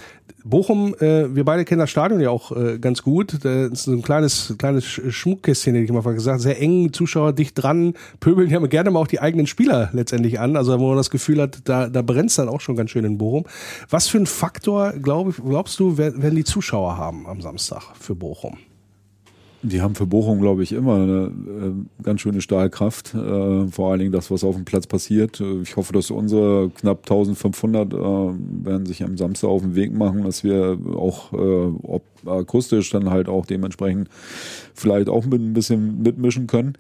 Bochum, 0.46 0.94
äh, 1.00 1.34
wir 1.36 1.44
beide 1.44 1.66
kennen 1.66 1.80
das 1.80 1.90
Stadion 1.90 2.20
ja 2.20 2.30
auch 2.30 2.56
äh, 2.56 2.78
ganz 2.78 3.02
gut. 3.02 3.40
Das 3.44 3.72
ist 3.72 3.84
so 3.86 3.94
ein 3.94 4.04
kleines, 4.04 4.54
kleines 4.60 4.86
Sch- 4.86 5.10
Schmuckkästchen, 5.10 5.74
hätte 5.74 5.86
ich 5.86 5.92
mal 5.92 6.14
gesagt. 6.14 6.42
Sehr 6.42 6.62
eng, 6.62 6.94
Zuschauer 6.94 7.34
dicht 7.34 7.56
dran, 7.56 7.96
pöbeln 8.20 8.52
ja 8.52 8.60
gerne 8.60 8.92
mal 8.92 9.00
auch 9.00 9.08
die 9.08 9.20
eigenen 9.22 9.48
Spieler 9.48 9.90
letztendlich 9.92 10.40
an. 10.40 10.56
Also 10.56 10.80
wo 10.80 10.90
man 10.90 10.98
das 10.98 11.10
Gefühl 11.10 11.42
hat, 11.42 11.62
da, 11.64 11.90
da 11.90 12.04
brennt 12.04 12.38
dann 12.38 12.48
auch 12.48 12.62
schon 12.62 12.76
ganz 12.76 12.92
schön 12.92 13.06
in 13.06 13.18
Bochum. 13.18 13.46
Was 13.90 14.08
für 14.08 14.20
ein 14.20 14.28
Faktor, 14.28 14.94
glaub, 15.02 15.34
glaubst 15.44 15.80
du, 15.80 15.98
wer- 15.98 16.22
werden 16.22 16.36
die 16.36 16.44
Zuschauer 16.44 16.96
haben 16.96 17.07
am 17.08 17.42
Samstag 17.42 17.96
für 17.96 18.16
Bochum? 18.16 18.58
Die 19.64 19.82
haben 19.82 19.96
für 19.96 20.06
Bochum, 20.06 20.40
glaube 20.40 20.62
ich, 20.62 20.72
immer 20.72 20.96
eine 20.96 21.32
äh, 21.32 22.04
ganz 22.04 22.22
schöne 22.22 22.42
Stahlkraft. 22.42 23.16
Äh, 23.16 23.68
vor 23.68 23.90
allen 23.90 24.00
Dingen 24.00 24.12
das, 24.12 24.30
was 24.30 24.44
auf 24.44 24.56
dem 24.56 24.66
Platz 24.66 24.86
passiert. 24.86 25.42
Ich 25.64 25.76
hoffe, 25.76 25.94
dass 25.94 26.12
unsere 26.12 26.70
knapp 26.70 27.00
1500 27.00 27.92
äh, 27.92 27.98
werden 27.98 28.86
sich 28.86 29.04
am 29.04 29.18
Samstag 29.18 29.48
auf 29.50 29.64
den 29.64 29.76
Weg 29.76 29.94
machen, 29.94 30.24
dass 30.24 30.44
wir 30.44 30.78
auch 30.96 31.34
äh, 31.34 31.72
ob 31.82 32.04
akustisch 32.26 32.92
dann 32.92 33.10
halt 33.10 33.28
auch 33.28 33.48
dementsprechend 33.48 34.10
vielleicht 34.76 35.10
auch 35.10 35.26
mit 35.26 35.42
ein 35.42 35.54
bisschen 35.54 36.04
mitmischen 36.04 36.46
können. 36.46 36.78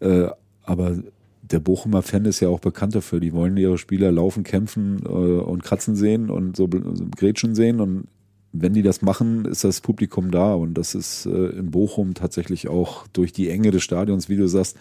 Äh, 0.00 0.28
aber 0.62 0.96
der 1.42 1.60
Bochumer 1.60 2.02
Fan 2.02 2.24
ist 2.24 2.40
ja 2.40 2.48
auch 2.48 2.60
bekannt 2.60 2.94
dafür. 2.94 3.20
Die 3.20 3.34
wollen 3.34 3.56
ihre 3.56 3.78
Spieler 3.78 4.10
laufen, 4.10 4.42
kämpfen 4.42 5.02
äh, 5.04 5.08
und 5.08 5.62
kratzen 5.62 5.96
sehen 5.96 6.30
und 6.30 6.56
so, 6.56 6.68
Gretchen 7.14 7.54
sehen. 7.54 7.80
Und 7.80 8.08
wenn 8.62 8.74
die 8.74 8.82
das 8.82 9.02
machen, 9.02 9.44
ist 9.44 9.64
das 9.64 9.80
Publikum 9.80 10.30
da. 10.30 10.54
Und 10.54 10.74
das 10.74 10.94
ist 10.94 11.26
äh, 11.26 11.48
in 11.50 11.70
Bochum 11.70 12.14
tatsächlich 12.14 12.68
auch 12.68 13.06
durch 13.08 13.32
die 13.32 13.50
Enge 13.50 13.70
des 13.70 13.82
Stadions, 13.82 14.28
wie 14.28 14.36
du 14.36 14.46
sagst, 14.46 14.76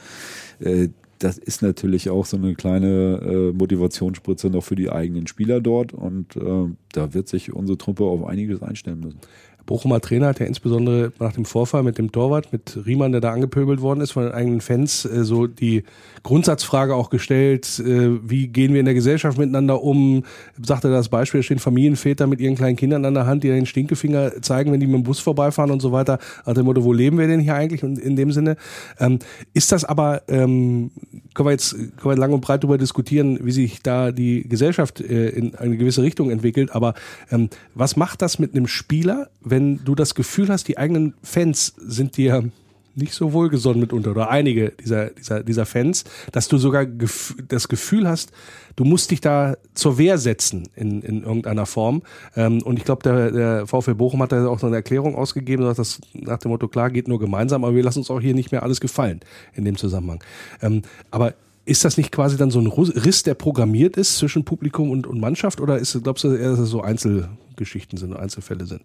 äh, 0.59 0.89
das 1.19 1.38
ist 1.38 1.61
natürlich 1.61 2.09
auch 2.09 2.26
so 2.26 2.38
eine 2.38 2.55
kleine 2.55 3.21
äh, 3.21 3.53
Motivationsspritze 3.53 4.49
noch 4.49 4.63
für 4.63 4.76
die 4.76 4.91
eigenen 4.91 5.28
Spieler 5.28 5.61
dort. 5.61 5.93
Und 5.93 6.36
äh, 6.36 6.69
da 6.91 7.13
wird 7.13 7.28
sich 7.30 7.53
unsere 7.53 7.78
Truppe 7.78 8.03
auf 8.03 8.26
einiges 8.26 8.61
einstellen 8.61 8.99
müssen. 8.99 9.19
Bochumer 9.66 9.99
Trainer 9.99 10.28
hat 10.28 10.39
ja 10.39 10.45
insbesondere 10.45 11.11
nach 11.20 11.34
dem 11.34 11.45
Vorfall 11.45 11.84
mit 11.84 11.97
dem 11.97 12.11
Torwart, 12.11 12.51
mit 12.51 12.78
Riemann, 12.86 13.11
der 13.11 13.22
da 13.22 13.32
angepöbelt 13.32 13.82
worden 13.82 14.01
ist 14.01 14.11
von 14.11 14.24
den 14.24 14.32
eigenen 14.32 14.61
Fans, 14.61 15.05
äh, 15.05 15.24
so 15.24 15.47
die 15.47 15.84
Grundsatzfrage 16.24 16.95
auch 16.95 17.09
gestellt, 17.09 17.80
äh, 17.80 18.20
wie 18.28 18.47
gehen 18.47 18.74
wir 18.74 18.80
in 18.80 18.86
der 18.86 18.95
Gesellschaft 18.95 19.38
miteinander 19.38 19.84
um? 19.84 20.24
Sagte 20.61 20.89
das 20.89 21.09
Beispiel, 21.09 21.43
stehen 21.43 21.59
Familienväter 21.59 22.28
mit 22.28 22.39
ihren 22.39 22.55
kleinen 22.55 22.76
Kindern 22.76 23.05
an 23.05 23.13
der 23.13 23.26
Hand, 23.26 23.43
die 23.43 23.49
den 23.49 23.66
Stinkefinger 23.66 24.41
zeigen, 24.41 24.72
wenn 24.72 24.80
die 24.80 24.88
mit 24.88 24.95
dem 24.95 25.03
Bus 25.03 25.20
vorbeifahren 25.20 25.72
und 25.72 25.82
so 25.82 25.91
weiter. 25.91 26.20
Nach 26.45 26.53
dem 26.53 26.66
Motto, 26.66 26.84
wo 26.84 26.93
leben 26.93 27.18
wir 27.18 27.28
denn 27.28 27.39
hier 27.39 27.55
eigentlich? 27.55 27.84
In 27.84 28.16
dem 28.16 28.32
Sinne, 28.32 28.57
ähm, 28.99 29.20
ist 29.53 29.72
das 29.72 29.86
aber, 29.86 30.24
ähm, 30.28 30.91
können 31.34 31.47
wir 31.47 31.51
jetzt 31.51 31.76
können 31.76 31.91
wir 32.03 32.18
lang 32.18 32.34
und 32.34 32.41
breit 32.41 32.63
darüber 32.63 32.78
diskutieren, 32.78 33.39
wie 33.41 33.51
sich 33.51 33.82
da 33.82 34.11
die 34.11 34.47
Gesellschaft 34.47 35.01
äh, 35.01 35.30
in 35.30 35.55
eine 35.55 35.78
gewisse 35.78 36.01
Richtung 36.01 36.30
entwickelt, 36.30 36.74
aber 36.74 36.93
ähm, 37.32 37.49
was 37.74 37.95
macht 37.95 38.22
das 38.22 38.39
mit 38.39 38.53
einem 38.53 38.68
Spieler, 38.68 39.30
wenn 39.41 39.54
du 39.59 39.95
das 39.95 40.15
Gefühl 40.15 40.49
hast, 40.49 40.67
die 40.67 40.77
eigenen 40.77 41.13
Fans 41.21 41.73
sind 41.77 42.17
dir 42.17 42.51
nicht 42.95 43.13
so 43.13 43.33
wohlgesonnen 43.33 43.81
mitunter 43.81 44.11
oder 44.11 44.29
einige 44.29 44.71
dieser, 44.71 45.09
dieser, 45.09 45.43
dieser 45.43 45.65
Fans, 45.65 46.05
dass 46.31 46.47
du 46.47 46.57
sogar 46.57 46.85
gef 46.85 47.35
das 47.47 47.67
Gefühl 47.67 48.07
hast, 48.07 48.31
du 48.75 48.85
musst 48.85 49.11
dich 49.11 49.21
da 49.21 49.57
zur 49.73 49.97
Wehr 49.97 50.17
setzen 50.17 50.69
in, 50.75 51.01
in 51.01 51.23
irgendeiner 51.23 51.65
Form. 51.65 52.03
Ähm, 52.35 52.61
und 52.63 52.77
ich 52.77 52.85
glaube, 52.85 53.03
der, 53.03 53.31
der 53.31 53.67
VfL 53.67 53.95
Bochum 53.95 54.21
hat 54.23 54.31
da 54.31 54.47
auch 54.47 54.59
so 54.59 54.67
eine 54.67 54.77
Erklärung 54.77 55.15
ausgegeben, 55.15 55.63
sagt 55.65 55.79
das 55.79 55.99
nach 56.13 56.37
dem 56.37 56.51
Motto, 56.51 56.67
klar, 56.67 56.89
geht 56.89 57.07
nur 57.07 57.19
gemeinsam, 57.19 57.63
aber 57.65 57.75
wir 57.75 57.83
lassen 57.83 57.99
uns 57.99 58.09
auch 58.09 58.21
hier 58.21 58.33
nicht 58.33 58.51
mehr 58.51 58.63
alles 58.63 58.79
gefallen 58.79 59.19
in 59.53 59.65
dem 59.65 59.75
Zusammenhang. 59.77 60.23
Ähm, 60.61 60.81
aber 61.11 61.33
ist 61.65 61.83
das 61.83 61.97
nicht 61.97 62.11
quasi 62.11 62.37
dann 62.37 62.51
so 62.51 62.59
ein 62.59 62.67
Riss, 62.67 63.23
der 63.23 63.33
programmiert 63.33 63.97
ist 63.97 64.17
zwischen 64.17 64.45
Publikum 64.45 64.91
und, 64.91 65.07
und 65.07 65.19
Mannschaft 65.19 65.59
oder 65.59 65.79
ist, 65.79 66.01
glaubst 66.03 66.23
du 66.23 66.33
eher, 66.33 66.51
dass 66.51 66.59
es 66.59 66.69
so 66.69 66.81
Einzelgeschichten 66.81 67.97
sind, 67.97 68.15
Einzelfälle 68.15 68.65
sind? 68.65 68.81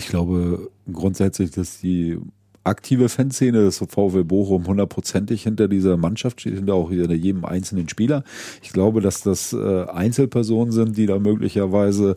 Ich 0.00 0.08
glaube 0.08 0.70
grundsätzlich, 0.90 1.50
dass 1.50 1.78
die 1.78 2.18
aktive 2.64 3.10
Fanszene 3.10 3.64
des 3.64 3.78
VfL 3.78 4.24
Bochum 4.24 4.66
hundertprozentig 4.66 5.42
hinter 5.42 5.68
dieser 5.68 5.98
Mannschaft 5.98 6.40
steht, 6.40 6.54
hinter 6.54 6.72
auch 6.72 6.88
hinter 6.88 7.12
jedem 7.12 7.44
einzelnen 7.44 7.86
Spieler. 7.90 8.24
Ich 8.62 8.72
glaube, 8.72 9.02
dass 9.02 9.20
das 9.20 9.52
äh, 9.52 9.84
Einzelpersonen 9.84 10.72
sind, 10.72 10.96
die 10.96 11.04
da 11.04 11.18
möglicherweise 11.18 12.16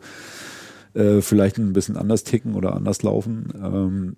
äh, 0.94 1.20
vielleicht 1.20 1.58
ein 1.58 1.74
bisschen 1.74 1.98
anders 1.98 2.24
ticken 2.24 2.54
oder 2.54 2.74
anders 2.74 3.02
laufen. 3.02 3.52
Ähm, 3.62 4.16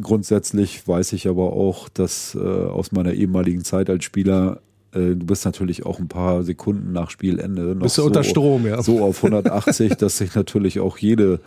grundsätzlich 0.00 0.86
weiß 0.86 1.12
ich 1.12 1.26
aber 1.26 1.54
auch, 1.54 1.88
dass 1.88 2.36
äh, 2.36 2.38
aus 2.38 2.92
meiner 2.92 3.14
ehemaligen 3.14 3.64
Zeit 3.64 3.90
als 3.90 4.04
Spieler 4.04 4.60
du 4.90 5.26
bist 5.26 5.44
natürlich 5.44 5.84
auch 5.84 5.98
ein 5.98 6.08
paar 6.08 6.44
Sekunden 6.44 6.92
nach 6.92 7.10
Spielende 7.10 7.74
noch 7.74 7.82
Bist 7.82 7.98
du 7.98 8.04
unter 8.04 8.24
Strom, 8.24 8.66
ja. 8.66 8.82
so 8.82 9.04
auf 9.04 9.22
180, 9.22 9.96
dass 9.96 10.16
sich 10.16 10.34
natürlich 10.34 10.80
auch 10.80 10.96
jede 10.96 11.40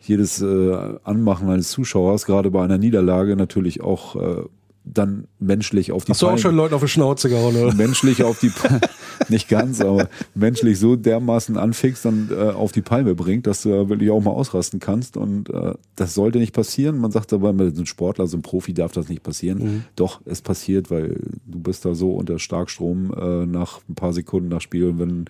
jedes 0.00 0.40
äh, 0.42 0.98
Anmachen 1.04 1.48
eines 1.50 1.70
Zuschauers, 1.70 2.26
gerade 2.26 2.50
bei 2.50 2.62
einer 2.62 2.78
Niederlage, 2.78 3.36
natürlich 3.36 3.80
auch 3.82 4.16
äh, 4.16 4.42
dann 4.84 5.26
menschlich 5.38 5.92
auf 5.92 6.04
die 6.04 6.12
Hast 6.12 6.22
du 6.22 6.28
auch 6.28 6.38
schon 6.38 6.56
Leuten 6.56 6.74
auf 6.74 6.80
die 6.80 6.88
Schnauze 6.88 7.28
gehauen, 7.28 7.54
oder? 7.54 7.74
menschlich 7.74 8.22
auf 8.22 8.40
die 8.40 8.50
nicht 9.28 9.48
ganz, 9.48 9.80
aber 9.80 10.08
menschlich 10.34 10.78
so 10.78 10.96
dermaßen 10.96 11.56
anfixt 11.56 12.06
und 12.06 12.30
äh, 12.30 12.50
auf 12.50 12.72
die 12.72 12.80
Palme 12.80 13.14
bringt, 13.14 13.46
dass 13.46 13.62
du 13.62 13.88
wirklich 13.88 14.10
auch 14.10 14.22
mal 14.22 14.30
ausrasten 14.30 14.80
kannst. 14.80 15.16
Und 15.16 15.50
äh, 15.50 15.74
das 15.96 16.14
sollte 16.14 16.38
nicht 16.38 16.54
passieren. 16.54 16.98
Man 16.98 17.10
sagt 17.10 17.32
aber, 17.32 17.54
so 17.70 17.82
ein 17.82 17.86
Sportler, 17.86 18.26
so 18.26 18.38
ein 18.38 18.42
Profi 18.42 18.72
darf 18.72 18.92
das 18.92 19.08
nicht 19.08 19.22
passieren. 19.22 19.58
Mhm. 19.58 19.84
Doch, 19.96 20.20
es 20.24 20.40
passiert, 20.40 20.90
weil 20.90 21.20
du 21.46 21.60
bist 21.60 21.84
da 21.84 21.94
so 21.94 22.14
unter 22.14 22.38
Starkstrom 22.38 23.12
äh, 23.14 23.46
nach 23.46 23.80
ein 23.88 23.94
paar 23.94 24.12
Sekunden 24.12 24.48
nach 24.48 24.60
Spiel. 24.60 24.86
Und 24.86 24.98
wenn 24.98 25.24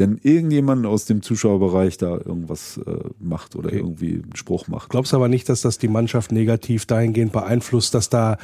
denn 0.00 0.18
irgendjemand 0.22 0.86
aus 0.86 1.04
dem 1.04 1.22
Zuschauerbereich 1.22 1.98
da 1.98 2.12
irgendwas 2.12 2.78
äh, 2.78 3.10
macht 3.20 3.54
oder 3.54 3.68
okay. 3.68 3.78
irgendwie 3.78 4.14
einen 4.14 4.34
Spruch 4.34 4.66
macht. 4.66 4.88
Glaubst 4.88 5.12
aber 5.12 5.28
nicht, 5.28 5.48
dass 5.48 5.60
das 5.60 5.78
die 5.78 5.88
Mannschaft 5.88 6.32
negativ 6.32 6.86
dahingehend 6.86 7.32
beeinflusst, 7.32 7.94
dass 7.94 8.08
da 8.08 8.38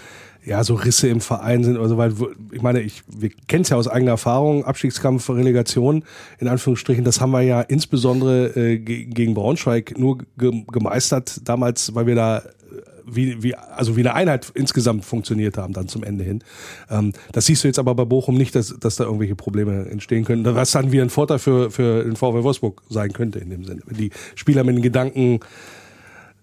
ja 0.47 0.65
so 0.65 0.75
Risse 0.75 1.09
im 1.09 1.21
Verein 1.21 1.65
sind 1.65 1.77
oder 1.77 1.89
so, 1.89 1.99
weil 1.99 2.15
ich 2.53 2.63
meine, 2.63 2.81
ich, 2.81 3.03
wir 3.09 3.31
kennen 3.49 3.63
es 3.63 3.69
ja 3.69 3.77
aus 3.77 3.89
eigener 3.89 4.13
Erfahrung, 4.13 4.65
Abstiegskampf, 4.65 5.29
Relegation, 5.29 6.05
in 6.39 6.49
Anführungsstrichen, 6.49 7.05
das 7.05 7.21
haben 7.21 7.33
wir 7.33 7.43
ja 7.43 7.61
insbesondere 7.61 8.57
äh, 8.57 8.79
gegen 8.79 9.35
Braunschweig 9.35 9.99
nur 9.99 10.19
ge 10.39 10.65
gemeistert, 10.71 11.41
damals, 11.45 11.95
weil 11.95 12.07
wir 12.07 12.15
da 12.15 12.43
wie, 13.07 13.43
wie, 13.43 13.55
also 13.55 13.97
wie 13.97 14.01
eine 14.01 14.15
Einheit 14.15 14.51
insgesamt 14.55 15.05
funktioniert 15.05 15.57
haben, 15.57 15.73
dann 15.73 15.89
zum 15.89 16.03
Ende 16.03 16.25
hin. 16.25 16.43
Ähm, 16.91 17.13
das 17.33 17.47
siehst 17.47 17.63
du 17.63 17.69
jetzt 17.69 17.79
aber 17.79 17.95
bei 17.95 18.05
Bochum 18.05 18.37
nicht, 18.37 18.55
dass, 18.55 18.77
dass 18.79 18.97
da 18.97 19.05
irgendwelche 19.05 19.37
Probleme 19.37 19.87
entstehen 19.89 20.25
können. 20.25 20.45
Was 20.45 20.73
dann 20.73 20.93
wie 20.93 21.01
ein 21.01 21.11
Vorteil 21.11 21.39
für, 21.39 21.71
für 21.71 22.03
den 22.03 22.17
VW 22.17 22.43
Wolfsburg 22.43 22.83
sein 22.89 23.13
könnte 23.13 23.39
in 23.39 23.51
dem 23.51 23.65
Sinne. 23.65 23.83
Die 23.91 24.11
Spieler 24.35 24.65
mit 24.65 24.77
den 24.77 24.83
Gedanken 24.83 25.41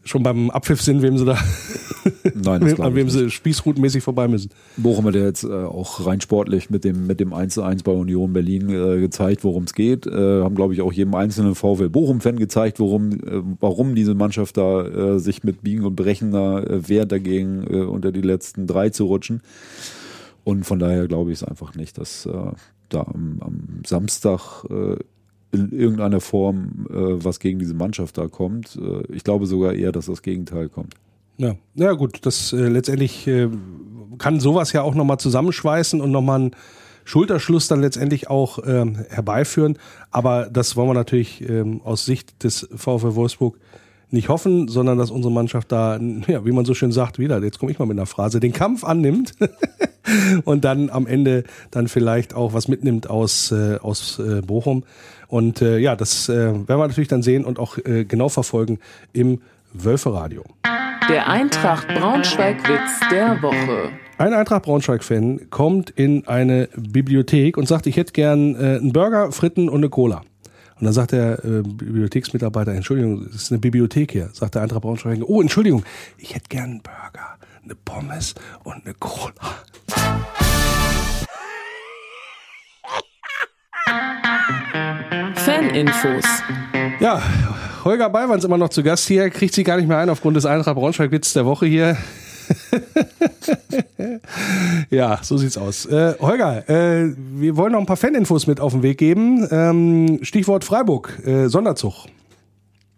schon 0.04 0.24
beim 0.24 0.50
Abpfiff 0.50 0.82
sind, 0.82 1.02
wem 1.02 1.18
sie 1.18 1.26
da, 1.26 1.38
Nein, 2.34 2.62
das 2.62 2.80
an 2.80 2.96
wem 2.96 3.10
sie 3.10 3.30
spießrutenmäßig 3.30 4.04
vorbei 4.04 4.28
müssen. 4.28 4.50
Bochum 4.78 5.06
hat 5.06 5.16
ja 5.16 5.24
jetzt 5.24 5.44
äh, 5.44 5.52
auch 5.52 6.06
rein 6.06 6.22
sportlich 6.22 6.70
mit 6.70 6.84
dem, 6.84 7.08
mit 7.08 7.20
dem 7.20 7.34
1 7.34 7.54
zu 7.54 7.64
1 7.64 7.84
bei 7.84 7.92
Union 7.92 8.34
Berlin 8.34 8.70
äh, 8.70 9.00
gezeigt, 9.00 9.44
worum 9.44 9.64
es 9.64 9.74
geht. 9.74 10.06
Äh, 10.06 10.42
haben, 10.44 10.56
glaube 10.56 10.74
ich, 10.74 10.82
auch 10.82 10.94
jedem 10.94 11.16
einzelnen 11.16 11.56
VfL 11.56 11.90
Bochum-Fan 11.90 12.38
gezeigt, 12.38 12.80
worum, 12.80 13.12
äh, 13.12 13.42
warum 13.60 13.96
diese 13.96 14.16
Mannschaft 14.16 14.58
da 14.58 14.86
äh, 14.86 15.20
sich 15.20 15.44
mit 15.44 15.64
Biegen 15.64 15.86
und 15.86 15.96
Brechen 15.96 16.32
da 16.32 16.60
äh, 16.60 16.88
wehrt 16.88 17.12
dagegen, 17.12 17.64
unter 17.64 18.12
die 18.12 18.22
letzten 18.22 18.68
drei 18.68 18.90
zu 18.90 19.06
rutschen. 19.06 19.42
Und 20.44 20.66
von 20.66 20.80
daher 20.80 21.08
glaube 21.08 21.32
ich 21.32 21.42
es 21.42 21.44
einfach 21.44 21.76
nicht, 21.76 21.98
dass 21.98 22.28
da 22.90 23.02
am, 23.02 23.38
am 23.40 23.82
Samstag 23.86 24.66
in 25.54 25.72
irgendeiner 25.72 26.20
Form 26.20 26.88
äh, 26.90 27.24
was 27.24 27.40
gegen 27.40 27.60
diese 27.60 27.74
Mannschaft 27.74 28.18
da 28.18 28.28
kommt. 28.28 28.76
Äh, 28.76 29.14
ich 29.14 29.24
glaube 29.24 29.46
sogar 29.46 29.74
eher, 29.74 29.92
dass 29.92 30.08
das 30.08 30.22
Gegenteil 30.22 30.68
kommt. 30.68 30.96
Ja, 31.38 31.56
ja 31.76 31.94
gut, 31.94 32.26
das 32.26 32.54
äh, 32.54 32.68
letztendlich 32.68 33.28
äh, 33.28 33.50
kann 34.18 34.40
sowas 34.40 34.74
ja 34.74 34.82
auch 34.82 34.96
nochmal 34.96 35.20
zusammenschweißen 35.20 36.02
und 36.02 36.12
nochmal 36.12 36.40
einen 36.42 36.52
Schulterschluss 37.06 37.68
dann 37.68 37.82
letztendlich 37.82 38.30
auch 38.30 38.60
ähm, 38.66 38.98
herbeiführen. 39.10 39.78
Aber 40.12 40.50
das 40.52 40.76
wollen 40.76 40.90
wir 40.90 40.94
natürlich 40.94 41.48
ähm, 41.48 41.82
aus 41.84 42.06
Sicht 42.06 42.44
des 42.44 42.68
VfL 42.76 43.16
Wolfsburg 43.16 43.60
nicht 44.14 44.30
hoffen, 44.30 44.68
sondern 44.68 45.00
dass 45.00 45.10
unsere 45.10 45.34
Mannschaft 45.34 45.72
da, 45.72 46.00
ja, 46.28 46.46
wie 46.46 46.52
man 46.52 46.66
so 46.66 46.74
schön 46.74 46.92
sagt, 46.92 47.18
wieder, 47.18 47.44
jetzt 47.44 47.60
komme 47.60 47.72
ich 47.72 47.80
mal 47.80 47.86
mit 47.86 47.98
einer 47.98 48.06
Phrase, 48.06 48.40
den 48.40 48.54
Kampf 48.54 48.84
annimmt 48.84 49.34
und 50.46 50.64
dann 50.64 50.90
am 50.92 51.08
Ende 51.08 51.44
dann 51.72 51.88
vielleicht 51.88 52.36
auch 52.36 52.54
was 52.54 52.68
mitnimmt 52.68 53.10
aus, 53.10 53.52
äh, 53.52 53.78
aus 53.82 54.20
äh, 54.20 54.42
Bochum. 54.42 54.84
Und 55.34 55.64
äh, 55.64 55.80
ja, 55.80 55.96
das 55.96 56.30
äh, 56.30 56.36
werden 56.36 56.68
wir 56.68 56.88
natürlich 56.88 57.08
dann 57.08 57.24
sehen 57.24 57.44
und 57.44 57.58
auch 57.58 57.80
äh, 57.80 58.06
genau 58.06 58.30
verfolgen 58.30 58.78
im 59.14 59.42
Wölferadio. 59.74 60.44
Der 61.10 61.28
Eintracht 61.28 61.88
Braunschweig-Witz 61.88 63.10
der 63.10 63.42
Woche. 63.42 63.90
Ein 64.20 64.36
Eintracht 64.36 64.62
Braunschweig-Fan 64.62 65.50
kommt 65.50 65.90
in 65.90 66.28
eine 66.28 66.70
Bibliothek 66.76 67.58
und 67.58 67.68
sagt, 67.68 67.88
ich 67.88 67.98
hätte 67.98 68.14
gern 68.14 68.54
äh, 68.54 68.78
einen 68.78 68.94
Burger, 68.94 69.32
Fritten 69.32 69.70
und 69.70 69.78
eine 69.78 69.90
Cola. 69.90 70.22
Und 70.80 70.86
dann 70.86 70.94
sagt 70.94 71.14
der 71.14 71.44
äh, 71.44 71.64
Bibliotheksmitarbeiter, 71.64 72.72
Entschuldigung, 72.72 73.26
es 73.30 73.36
ist 73.36 73.52
eine 73.52 73.60
Bibliothek 73.60 74.12
hier. 74.12 74.30
Sagt 74.34 74.54
der 74.54 74.62
Eintracht 74.62 74.84
Braunschweig, 74.84 75.18
oh, 75.26 75.42
Entschuldigung, 75.42 75.84
ich 76.20 76.36
hätte 76.36 76.48
gern 76.50 76.64
einen 76.66 76.82
Burger, 76.84 77.40
eine 77.64 77.74
Pommes 77.74 78.36
und 78.64 78.86
eine 78.86 78.94
Cola. 79.00 79.34
Faninfos. 85.64 86.26
Ja, 87.00 87.22
Holger 87.86 88.10
Ballwanz 88.10 88.44
immer 88.44 88.58
noch 88.58 88.70
zu 88.70 88.84
Gast 88.84 89.08
hier, 89.08 89.30
kriegt 89.30 89.54
sie 89.54 89.64
gar 89.64 89.78
nicht 89.78 89.88
mehr 89.88 89.98
ein 89.98 90.10
aufgrund 90.10 90.36
des 90.36 90.46
Eintracht 90.46 90.76
Braunschweig-Witz 90.76 91.34
der 91.34 91.46
Woche 91.46 91.66
hier. 91.66 91.98
ja, 94.90 95.20
so 95.22 95.38
sieht's 95.38 95.58
aus. 95.58 95.86
Äh, 95.86 96.16
Holger, 96.20 96.68
äh, 96.70 97.14
wir 97.16 97.56
wollen 97.56 97.72
noch 97.72 97.80
ein 97.80 97.86
paar 97.86 97.98
Faninfos 97.98 98.46
mit 98.46 98.60
auf 98.60 98.74
den 98.74 98.84
Weg 98.84 98.98
geben. 98.98 99.48
Ähm, 99.52 100.20
Stichwort 100.22 100.66
Freiburg, 100.66 101.26
äh, 101.26 101.48
Sonderzug 101.48 102.08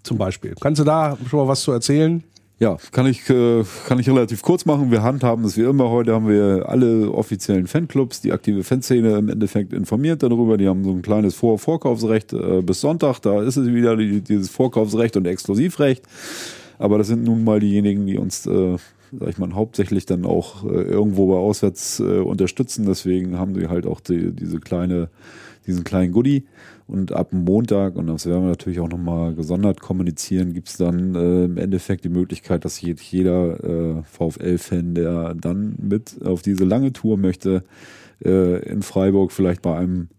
zum 0.02 0.18
Beispiel. 0.18 0.56
Kannst 0.60 0.80
du 0.80 0.86
da 0.86 1.18
schon 1.30 1.40
mal 1.40 1.48
was 1.48 1.62
zu 1.62 1.72
erzählen? 1.72 2.24
Ja, 2.58 2.78
kann 2.94 3.06
ich, 3.06 3.30
äh, 3.30 3.66
kann 3.86 4.00
ich 4.00 4.08
relativ 4.08 4.42
kurz 4.42 4.66
machen. 4.66 4.90
Wir 4.90 5.04
handhaben 5.04 5.44
es 5.44 5.58
wie 5.58 5.64
immer. 5.64 5.90
Heute 5.90 6.14
haben 6.14 6.30
wir 6.30 6.70
alle 6.70 7.12
offiziellen 7.12 7.68
Fanclubs, 7.68 8.22
die 8.22 8.32
aktive 8.32 8.64
Fanszene 8.64 9.18
im 9.18 9.28
Endeffekt 9.28 9.74
informiert 9.74 10.24
darüber. 10.24 10.56
Die 10.56 10.70
haben 10.70 10.86
so 10.86 10.92
ein 10.92 11.02
kleines 11.02 11.36
Vor 11.36 11.60
Vorkaufsrecht 11.60 12.32
äh, 12.32 12.62
bis 12.62 12.80
Sonntag. 12.80 13.20
Da 13.20 13.44
ist 13.44 13.58
es 13.58 13.68
wieder 13.68 13.98
die, 13.98 14.22
dieses 14.22 14.50
Vorkaufsrecht 14.50 15.18
und 15.18 15.28
Exklusivrecht. 15.28 16.06
Aber 16.78 16.98
das 16.98 17.08
sind 17.08 17.26
nun 17.26 17.44
mal 17.44 17.60
diejenigen, 17.60 18.06
die 18.06 18.18
uns, 18.18 18.46
äh, 18.46 18.78
sag 19.12 19.30
ich 19.30 19.38
mal, 19.38 19.54
hauptsächlich 19.54 20.06
dann 20.06 20.24
auch 20.24 20.64
äh, 20.64 20.82
irgendwo 20.84 21.28
bei 21.28 21.36
Auswärts 21.38 22.00
äh, 22.00 22.20
unterstützen. 22.20 22.86
Deswegen 22.86 23.38
haben 23.38 23.54
sie 23.54 23.68
halt 23.68 23.86
auch 23.86 24.00
die, 24.00 24.32
diese 24.32 24.62
kleine, 24.62 25.10
diesen 25.68 25.84
kleinen 25.84 26.14
Goodie. 26.14 26.46
Und 26.88 27.14
ab 27.14 27.34
Montag, 27.34 27.96
und 27.96 28.08
das 28.08 28.28
werden 28.28 28.44
wir 28.44 28.50
natürlich 28.50 28.80
auch 28.80 28.90
nochmal 28.90 29.34
gesondert 29.34 29.82
kommunizieren, 29.82 30.54
gibt 30.54 30.70
es 30.70 30.78
dann 30.78 31.16
äh, 31.16 31.46
im 31.46 31.58
Endeffekt 31.58 32.06
die 32.06 32.10
Möglichkeit, 32.10 32.64
dass 32.64 32.80
jeder 32.80 33.64
äh, 33.64 34.04
VfL-Fan, 34.04 34.94
der 34.94 35.34
dann 35.34 35.76
mit 35.82 36.24
auf 36.24 36.44
diese 36.44 36.64
lange 36.64 36.94
Tour 36.94 37.18
möchte, 37.18 37.64
äh, 38.24 38.60
in 38.70 38.84
Freiburg 38.84 39.32
vielleicht 39.32 39.64
bei 39.64 39.76
einem 39.76 40.10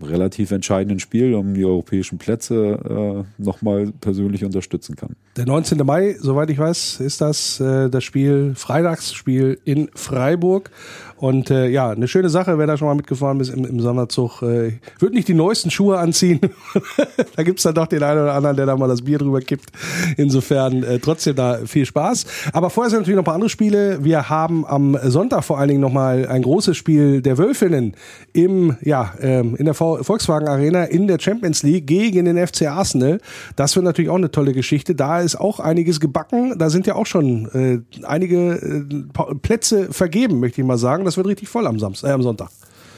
relativ 0.00 0.50
entscheidenden 0.50 0.98
Spiel 0.98 1.34
um 1.34 1.54
die 1.54 1.64
europäischen 1.64 2.18
Plätze 2.18 3.26
äh, 3.38 3.42
nochmal 3.42 3.92
persönlich 4.00 4.44
unterstützen 4.44 4.96
kann. 4.96 5.16
Der 5.36 5.44
19. 5.44 5.84
Mai, 5.84 6.16
soweit 6.18 6.48
ich 6.48 6.58
weiß, 6.58 7.00
ist 7.00 7.20
das 7.20 7.60
äh, 7.60 7.90
das 7.90 8.02
Spiel, 8.04 8.54
Freitagsspiel 8.56 9.58
in 9.64 9.90
Freiburg. 9.94 10.70
Und 11.18 11.50
äh, 11.50 11.68
ja, 11.68 11.90
eine 11.90 12.08
schöne 12.08 12.28
Sache, 12.28 12.58
wer 12.58 12.66
da 12.66 12.76
schon 12.76 12.88
mal 12.88 12.94
mitgefahren 12.94 13.40
ist 13.40 13.48
im, 13.48 13.64
im 13.64 13.80
Sonderzug. 13.80 14.42
Äh, 14.42 14.78
wird 14.98 15.14
nicht 15.14 15.28
die 15.28 15.34
neuesten 15.34 15.70
Schuhe 15.70 15.98
anziehen. 15.98 16.40
da 17.36 17.42
gibt's 17.42 17.62
dann 17.62 17.74
doch 17.74 17.86
den 17.86 18.02
einen 18.02 18.22
oder 18.22 18.34
anderen, 18.34 18.56
der 18.56 18.66
da 18.66 18.76
mal 18.76 18.88
das 18.88 19.02
Bier 19.02 19.18
drüber 19.18 19.40
kippt. 19.40 19.70
Insofern 20.16 20.82
äh, 20.82 20.98
trotzdem 20.98 21.34
da 21.34 21.60
viel 21.66 21.86
Spaß. 21.86 22.26
Aber 22.52 22.68
vorher 22.68 22.90
sind 22.90 23.00
natürlich 23.00 23.16
noch 23.16 23.22
ein 23.22 23.26
paar 23.26 23.34
andere 23.34 23.48
Spiele. 23.48 24.04
Wir 24.04 24.28
haben 24.28 24.66
am 24.66 24.98
Sonntag 25.04 25.44
vor 25.44 25.58
allen 25.58 25.68
Dingen 25.68 25.80
nochmal 25.80 26.26
ein 26.26 26.42
großes 26.42 26.76
Spiel 26.76 27.22
der 27.22 27.38
Wölfinnen 27.38 27.94
im, 28.34 28.76
ja, 28.82 29.14
ähm, 29.20 29.56
in 29.56 29.64
der 29.64 29.74
Volkswagen 29.74 30.48
Arena 30.48 30.84
in 30.84 31.06
der 31.06 31.18
Champions 31.18 31.62
League 31.62 31.86
gegen 31.86 32.26
den 32.26 32.46
FC 32.46 32.66
Arsenal. 32.68 33.20
Das 33.54 33.74
wird 33.74 33.84
natürlich 33.84 34.10
auch 34.10 34.16
eine 34.16 34.30
tolle 34.30 34.52
Geschichte. 34.52 34.94
Da 34.94 35.25
ist 35.26 35.36
auch 35.36 35.60
einiges 35.60 36.00
gebacken. 36.00 36.58
Da 36.58 36.70
sind 36.70 36.86
ja 36.86 36.94
auch 36.94 37.06
schon 37.06 37.48
äh, 37.52 38.04
einige 38.06 38.54
äh, 38.54 39.34
Plätze 39.42 39.92
vergeben, 39.92 40.40
möchte 40.40 40.60
ich 40.60 40.66
mal 40.66 40.78
sagen 40.78 41.04
das 41.04 41.16
wird 41.16 41.26
richtig 41.26 41.48
voll 41.48 41.66
am, 41.66 41.78
Samstag, 41.78 42.08
äh, 42.08 42.12
am 42.12 42.22
Sonntag. 42.22 42.48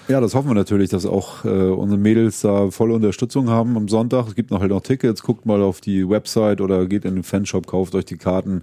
Ja, 0.08 0.22
das 0.22 0.34
hoffen 0.34 0.48
wir 0.48 0.54
natürlich, 0.54 0.88
dass 0.88 1.04
auch 1.04 1.44
äh, 1.44 1.48
unsere 1.48 2.00
Mädels 2.00 2.40
da 2.40 2.70
volle 2.70 2.94
Unterstützung 2.94 3.50
haben 3.50 3.76
am 3.76 3.88
Sonntag. 3.88 4.26
Es 4.26 4.34
gibt 4.34 4.50
noch 4.50 4.60
halt 4.60 4.70
noch 4.70 4.80
Tickets. 4.80 5.22
Guckt 5.22 5.44
mal 5.44 5.62
auf 5.62 5.82
die 5.82 6.08
Website 6.08 6.62
oder 6.62 6.86
geht 6.86 7.04
in 7.04 7.14
den 7.14 7.24
Fanshop, 7.24 7.66
kauft 7.66 7.94
euch 7.94 8.06
die 8.06 8.16
Karten. 8.16 8.62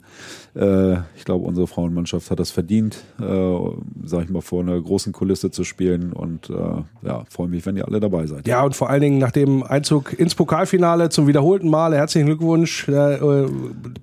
Äh, 0.55 0.93
ich 1.15 1.23
glaube, 1.23 1.45
unsere 1.45 1.67
Frauenmannschaft 1.67 2.31
hat 2.31 2.39
das 2.39 2.49
verdient, 2.49 3.03
äh, 3.19 3.55
sag 4.03 4.23
ich 4.23 4.29
mal, 4.31 4.41
vor 4.41 4.61
einer 4.61 4.81
großen 4.81 5.13
Kulisse 5.13 5.51
zu 5.51 5.63
spielen. 5.63 6.13
Und 6.13 6.49
äh, 6.49 7.07
ja, 7.07 7.25
freue 7.29 7.47
mich, 7.47 7.63
wenn 7.67 7.77
ihr 7.77 7.87
alle 7.87 7.99
dabei 7.99 8.25
seid. 8.25 8.47
Ja, 8.47 8.63
und 8.63 8.75
vor 8.75 8.89
allen 8.89 9.01
Dingen 9.01 9.19
nach 9.19 9.31
dem 9.31 9.61
Einzug 9.61 10.17
ins 10.17 10.33
Pokalfinale 10.33 11.09
zum 11.09 11.27
wiederholten 11.27 11.69
Male 11.69 11.95
herzlichen 11.95 12.25
Glückwunsch. 12.25 12.87
Äh, 12.87 13.45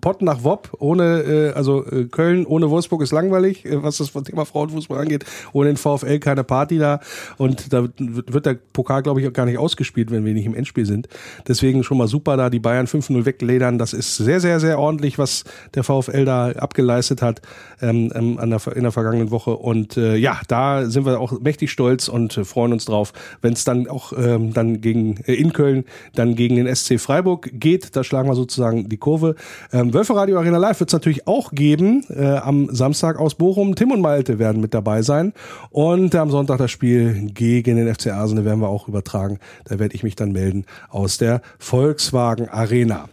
Pott 0.01 0.23
nach 0.23 0.45
Wopp 0.45 0.77
ohne, 0.79 1.23
äh, 1.23 1.53
also 1.55 1.85
äh, 1.87 2.05
Köln 2.05 2.47
ohne 2.47 2.71
Wolfsburg 2.71 3.03
ist 3.03 3.11
langweilig, 3.11 3.65
äh, 3.65 3.83
was 3.83 3.99
das 3.99 4.13
Thema 4.13 4.45
Frauenfußball 4.45 4.99
angeht. 4.99 5.25
Ohne 5.53 5.71
den 5.71 5.77
VfL 5.77 6.21
keine 6.21 6.45
Party 6.45 6.79
da. 6.79 7.01
Und 7.37 7.73
da 7.73 7.89
wird 7.99 8.47
der 8.47 8.59
Pokal, 8.73 9.03
glaube 9.03 9.21
ich, 9.21 9.29
auch 9.29 9.33
gar 9.33 9.47
nicht 9.47 9.59
ausgespielt, 9.59 10.11
wenn 10.11 10.25
wir 10.25 10.35
nicht 10.35 10.47
im 10.47 10.55
Endspiel 10.55 10.87
sind. 10.87 11.09
Deswegen 11.49 11.85
schon 11.85 11.99
mal 11.99 12.09
super 12.09 12.37
da, 12.37 12.51
die 12.51 12.61
Bayern 12.61 12.87
5-0 12.87 13.25
wegledern. 13.25 13.79
Das 13.79 13.93
ist 13.93 14.17
sehr, 14.17 14.41
sehr, 14.41 14.61
sehr 14.61 14.79
ordentlich, 14.79 15.19
was 15.19 15.45
der 15.75 15.85
VfL 15.85 16.25
da 16.25 16.51
abgeleistet 16.51 17.23
hat 17.23 17.43
ähm, 17.81 18.13
ähm 18.15 18.39
an 18.39 18.51
der, 18.51 18.61
in 18.75 18.83
der 18.83 18.93
vergangenen 18.93 19.31
Woche. 19.31 19.57
Und 19.57 19.97
äh, 19.97 20.17
ja, 20.17 20.41
da 20.49 20.87
sind 20.87 21.07
wir 21.07 21.21
auch 21.21 21.41
mächtig 21.41 21.71
stolz 21.71 22.09
und 22.09 22.37
äh, 22.37 22.45
freuen 22.45 22.73
uns 22.73 22.85
drauf, 22.85 23.13
wenn 23.41 23.53
es 23.53 23.65
dann 23.65 23.89
auch 23.89 24.13
ähm, 24.17 24.53
dann 24.53 24.81
gegen 24.81 25.19
äh, 25.27 25.35
in 25.35 25.53
Köln 25.53 25.85
dann 26.15 26.35
gegen 26.35 26.57
den 26.57 26.75
SC 26.75 27.01
Freiburg 27.01 27.51
geht. 27.53 27.97
Da 27.97 28.05
schlagen 28.05 28.29
wir 28.29 28.35
sozusagen 28.35 28.89
die 28.89 28.97
Kurve. 28.97 29.35
Ähm, 29.73 29.95
Wölfe 29.95 30.15
Radio 30.15 30.39
Arena 30.39 30.59
Live 30.59 30.81
wird 30.81 30.91
es 30.91 30.95
natürlich 30.95 31.27
auch 31.27 31.53
geben 31.53 32.05
äh, 32.09 32.25
am 32.25 32.75
Samstag 32.75 33.19
aus 33.19 33.35
Bochum. 33.35 33.75
Tim 33.75 33.91
und 33.91 34.01
Malte 34.01 34.39
werden 34.39 34.61
mit 34.61 34.75
dabei 34.75 35.03
sein. 35.03 35.33
Und 35.71 36.15
am 36.15 36.31
Sonntag 36.31 36.59
das 36.59 36.71
Spiel 36.71 37.22
gegen 37.29 37.77
den 37.77 37.93
FC 37.93 38.09
Arsenal 38.09 38.45
werden 38.45 38.61
wir 38.61 38.69
auch 38.69 38.89
übertragen. 38.89 39.39
Da 39.65 39.79
werde 39.79 39.95
ich 39.95 40.03
mich 40.03 40.17
dann 40.17 40.33
melden 40.33 40.65
aus 40.91 41.19
der 41.19 41.41
Volkswagen 41.59 42.49
Arena. 42.49 43.09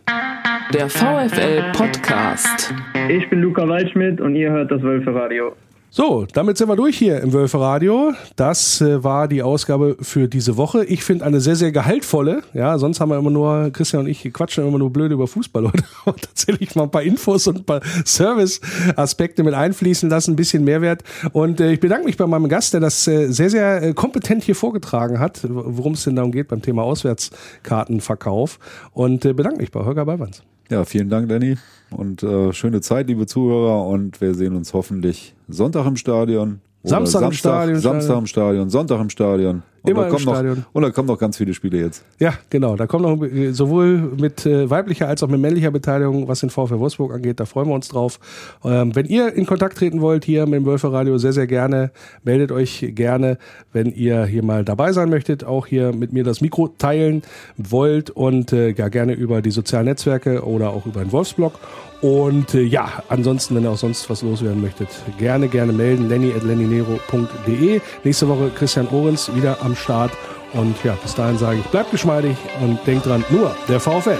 Der 0.73 0.89
VfL 0.89 1.71
Podcast. 1.73 2.73
Ich 3.09 3.27
bin 3.29 3.41
Luca 3.41 3.67
Waldschmidt 3.67 4.21
und 4.21 4.35
ihr 4.35 4.51
hört 4.51 4.71
das 4.71 4.81
Wölfe 4.81 5.13
Radio. 5.15 5.55
So, 5.91 6.27
damit 6.33 6.55
sind 6.55 6.69
wir 6.69 6.75
durch 6.75 6.99
hier 6.99 7.19
im 7.19 7.33
Wölfe 7.33 7.59
Radio. 7.59 8.13
Das 8.35 8.79
äh, 8.79 9.03
war 9.03 9.27
die 9.27 9.41
Ausgabe 9.41 9.97
für 9.99 10.27
diese 10.27 10.55
Woche. 10.55 10.85
Ich 10.85 11.03
finde 11.03 11.25
eine 11.25 11.41
sehr, 11.41 11.55
sehr 11.55 11.71
gehaltvolle. 11.71 12.43
Ja, 12.53 12.77
sonst 12.77 12.99
haben 12.99 13.09
wir 13.09 13.17
immer 13.17 13.31
nur, 13.31 13.71
Christian 13.73 14.03
und 14.03 14.07
ich 14.07 14.31
quatschen 14.31 14.67
immer 14.67 14.77
nur 14.77 14.93
blöd 14.93 15.11
über 15.11 15.25
Fußball. 15.25 15.71
Heute 16.05 16.21
tatsächlich 16.27 16.75
mal 16.75 16.83
ein 16.83 16.91
paar 16.91 17.01
Infos 17.01 17.47
und 17.47 17.57
ein 17.57 17.63
paar 17.63 17.81
Service-Aspekte 18.05 19.41
mit 19.41 19.55
einfließen 19.55 20.11
lassen, 20.11 20.33
ein 20.33 20.35
bisschen 20.35 20.63
Mehrwert. 20.63 21.01
Und 21.33 21.59
äh, 21.59 21.71
ich 21.71 21.79
bedanke 21.79 22.05
mich 22.05 22.17
bei 22.17 22.27
meinem 22.27 22.49
Gast, 22.49 22.73
der 22.73 22.81
das 22.81 23.07
äh, 23.07 23.31
sehr, 23.31 23.49
sehr 23.49 23.81
äh, 23.81 23.93
kompetent 23.95 24.43
hier 24.43 24.55
vorgetragen 24.55 25.19
hat, 25.19 25.39
worum 25.41 25.93
es 25.93 26.03
denn 26.03 26.15
darum 26.15 26.31
geht 26.31 26.49
beim 26.49 26.61
Thema 26.61 26.83
Auswärtskartenverkauf. 26.83 28.59
Und 28.91 29.25
äh, 29.25 29.33
bedanke 29.33 29.61
mich 29.61 29.71
bei 29.71 29.83
Holger 29.83 30.05
Ballwanz. 30.05 30.43
Ja, 30.69 30.85
vielen 30.85 31.09
Dank, 31.09 31.29
Danny. 31.29 31.57
Und 31.89 32.21
äh, 32.21 32.53
schöne 32.53 32.81
Zeit, 32.81 33.07
liebe 33.07 33.25
Zuhörer. 33.25 33.87
Und 33.87 34.21
wir 34.21 34.35
sehen 34.35 34.55
uns 34.55 34.73
hoffentlich 34.73 35.33
Sonntag 35.47 35.87
im 35.87 35.95
Stadion. 35.95 36.61
Samstag, 36.83 37.23
im 37.23 37.31
Stadion. 37.31 37.79
Samstag 37.79 38.17
im 38.17 38.27
Stadion, 38.27 38.69
Sonntag 38.69 39.01
im 39.01 39.09
Stadion. 39.09 39.63
Und 39.81 39.91
Immer 39.91 40.03
da 40.03 40.09
kommen 40.09 40.27
im 40.27 40.29
Stadion. 40.33 40.57
Noch, 40.57 40.65
und 40.73 40.81
da 40.83 40.89
kommen 40.91 41.07
noch 41.07 41.17
ganz 41.17 41.37
viele 41.37 41.53
Spiele 41.53 41.79
jetzt. 41.79 42.03
Ja, 42.19 42.33
genau. 42.49 42.75
Da 42.75 42.87
kommt 42.87 43.03
noch 43.03 43.21
äh, 43.23 43.51
sowohl 43.51 43.97
mit 44.17 44.45
äh, 44.45 44.69
weiblicher 44.69 45.07
als 45.07 45.23
auch 45.23 45.27
mit 45.27 45.39
männlicher 45.39 45.71
Beteiligung, 45.71 46.27
was 46.27 46.41
den 46.41 46.49
VfL 46.49 46.79
Wolfsburg 46.79 47.13
angeht. 47.13 47.39
Da 47.39 47.45
freuen 47.45 47.67
wir 47.67 47.75
uns 47.75 47.87
drauf. 47.87 48.19
Ähm, 48.63 48.95
wenn 48.95 49.05
ihr 49.05 49.33
in 49.33 49.45
Kontakt 49.45 49.77
treten 49.77 50.01
wollt 50.01 50.25
hier 50.25 50.45
mit 50.45 50.55
dem 50.55 50.65
Wölfe 50.65 50.91
Radio, 50.91 51.17
sehr, 51.17 51.33
sehr 51.33 51.47
gerne. 51.47 51.91
Meldet 52.23 52.51
euch 52.51 52.91
gerne, 52.95 53.37
wenn 53.71 53.91
ihr 53.91 54.25
hier 54.25 54.43
mal 54.43 54.65
dabei 54.65 54.91
sein 54.91 55.09
möchtet. 55.09 55.43
Auch 55.43 55.67
hier 55.67 55.93
mit 55.93 56.13
mir 56.13 56.23
das 56.23 56.41
Mikro 56.41 56.67
teilen 56.67 57.21
wollt 57.57 58.09
und 58.09 58.53
äh, 58.53 58.69
ja, 58.71 58.89
gerne 58.89 59.13
über 59.13 59.41
die 59.41 59.51
sozialen 59.51 59.85
Netzwerke 59.85 60.45
oder 60.45 60.71
auch 60.71 60.85
über 60.85 61.01
den 61.01 61.11
Wolfsblog. 61.11 61.53
Und 62.01 62.53
äh, 62.53 62.61
ja, 62.61 63.03
ansonsten, 63.09 63.55
wenn 63.55 63.63
ihr 63.63 63.71
auch 63.71 63.77
sonst 63.77 64.09
was 64.09 64.21
loswerden 64.21 64.61
möchtet, 64.61 64.87
gerne, 65.17 65.49
gerne 65.49 65.73
melden. 65.73 66.07
Lenny 66.07 66.31
at 66.31 66.43
lennynero.de. 66.43 67.81
Nächste 68.03 68.27
Woche 68.29 68.51
Christian 68.55 68.87
Ohrens 68.87 69.33
wieder 69.35 69.57
am 69.61 69.68
Start. 69.75 70.11
Und 70.53 70.75
ja, 70.83 70.93
bis 71.01 71.15
dahin 71.15 71.37
sage 71.37 71.59
ich, 71.59 71.65
bleibt 71.65 71.91
geschmeidig 71.91 72.37
und 72.61 72.79
denkt 72.87 73.05
dran, 73.05 73.23
nur 73.29 73.55
der 73.67 73.79
VfL. 73.79 74.17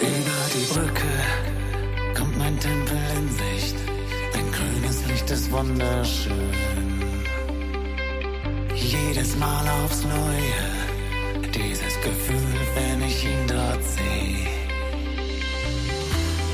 Über 0.00 0.40
die 0.54 0.72
Brücke 0.72 1.08
kommt 2.16 2.36
mein 2.38 2.58
Tempel 2.58 2.98
in 3.16 3.28
Sicht. 3.28 3.76
Dein 4.32 4.50
grünes 4.52 5.06
Licht 5.06 5.30
ist 5.30 5.50
wunderschön. 5.50 6.34
Jedes 8.74 9.36
Mal 9.36 9.64
aufs 9.84 10.04
Neue, 10.04 11.46
dieses 11.54 11.94
Gefühl, 12.02 12.60
wenn 12.74 13.02
ich 13.02 13.24
ihn 13.24 13.46
dort 13.46 13.82
sehe. 13.84 14.48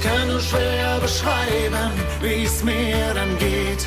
Kann 0.02 0.28
nur 0.28 0.40
schwer 0.40 0.98
beschreiben, 1.00 1.90
wie 2.20 2.44
es 2.44 2.62
mir 2.62 3.14
dann 3.14 3.36
geht. 3.38 3.86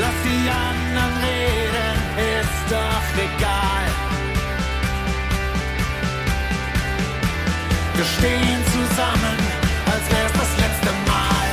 Lass 0.00 0.18
die 0.24 0.48
anderen 0.48 1.14
reden, 1.22 1.96
ist 2.40 2.64
doch 2.70 3.06
egal. 3.18 3.86
Wir 7.94 8.04
stehen 8.04 8.60
zusammen, 8.72 9.36
als 9.84 10.04
wär's 10.10 10.32
das 10.32 10.52
letzte 10.62 10.92
Mal. 11.10 11.48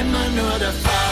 Immer 0.00 0.28
nur 0.30 0.58
der 0.58 0.72
Fall. 0.72 1.05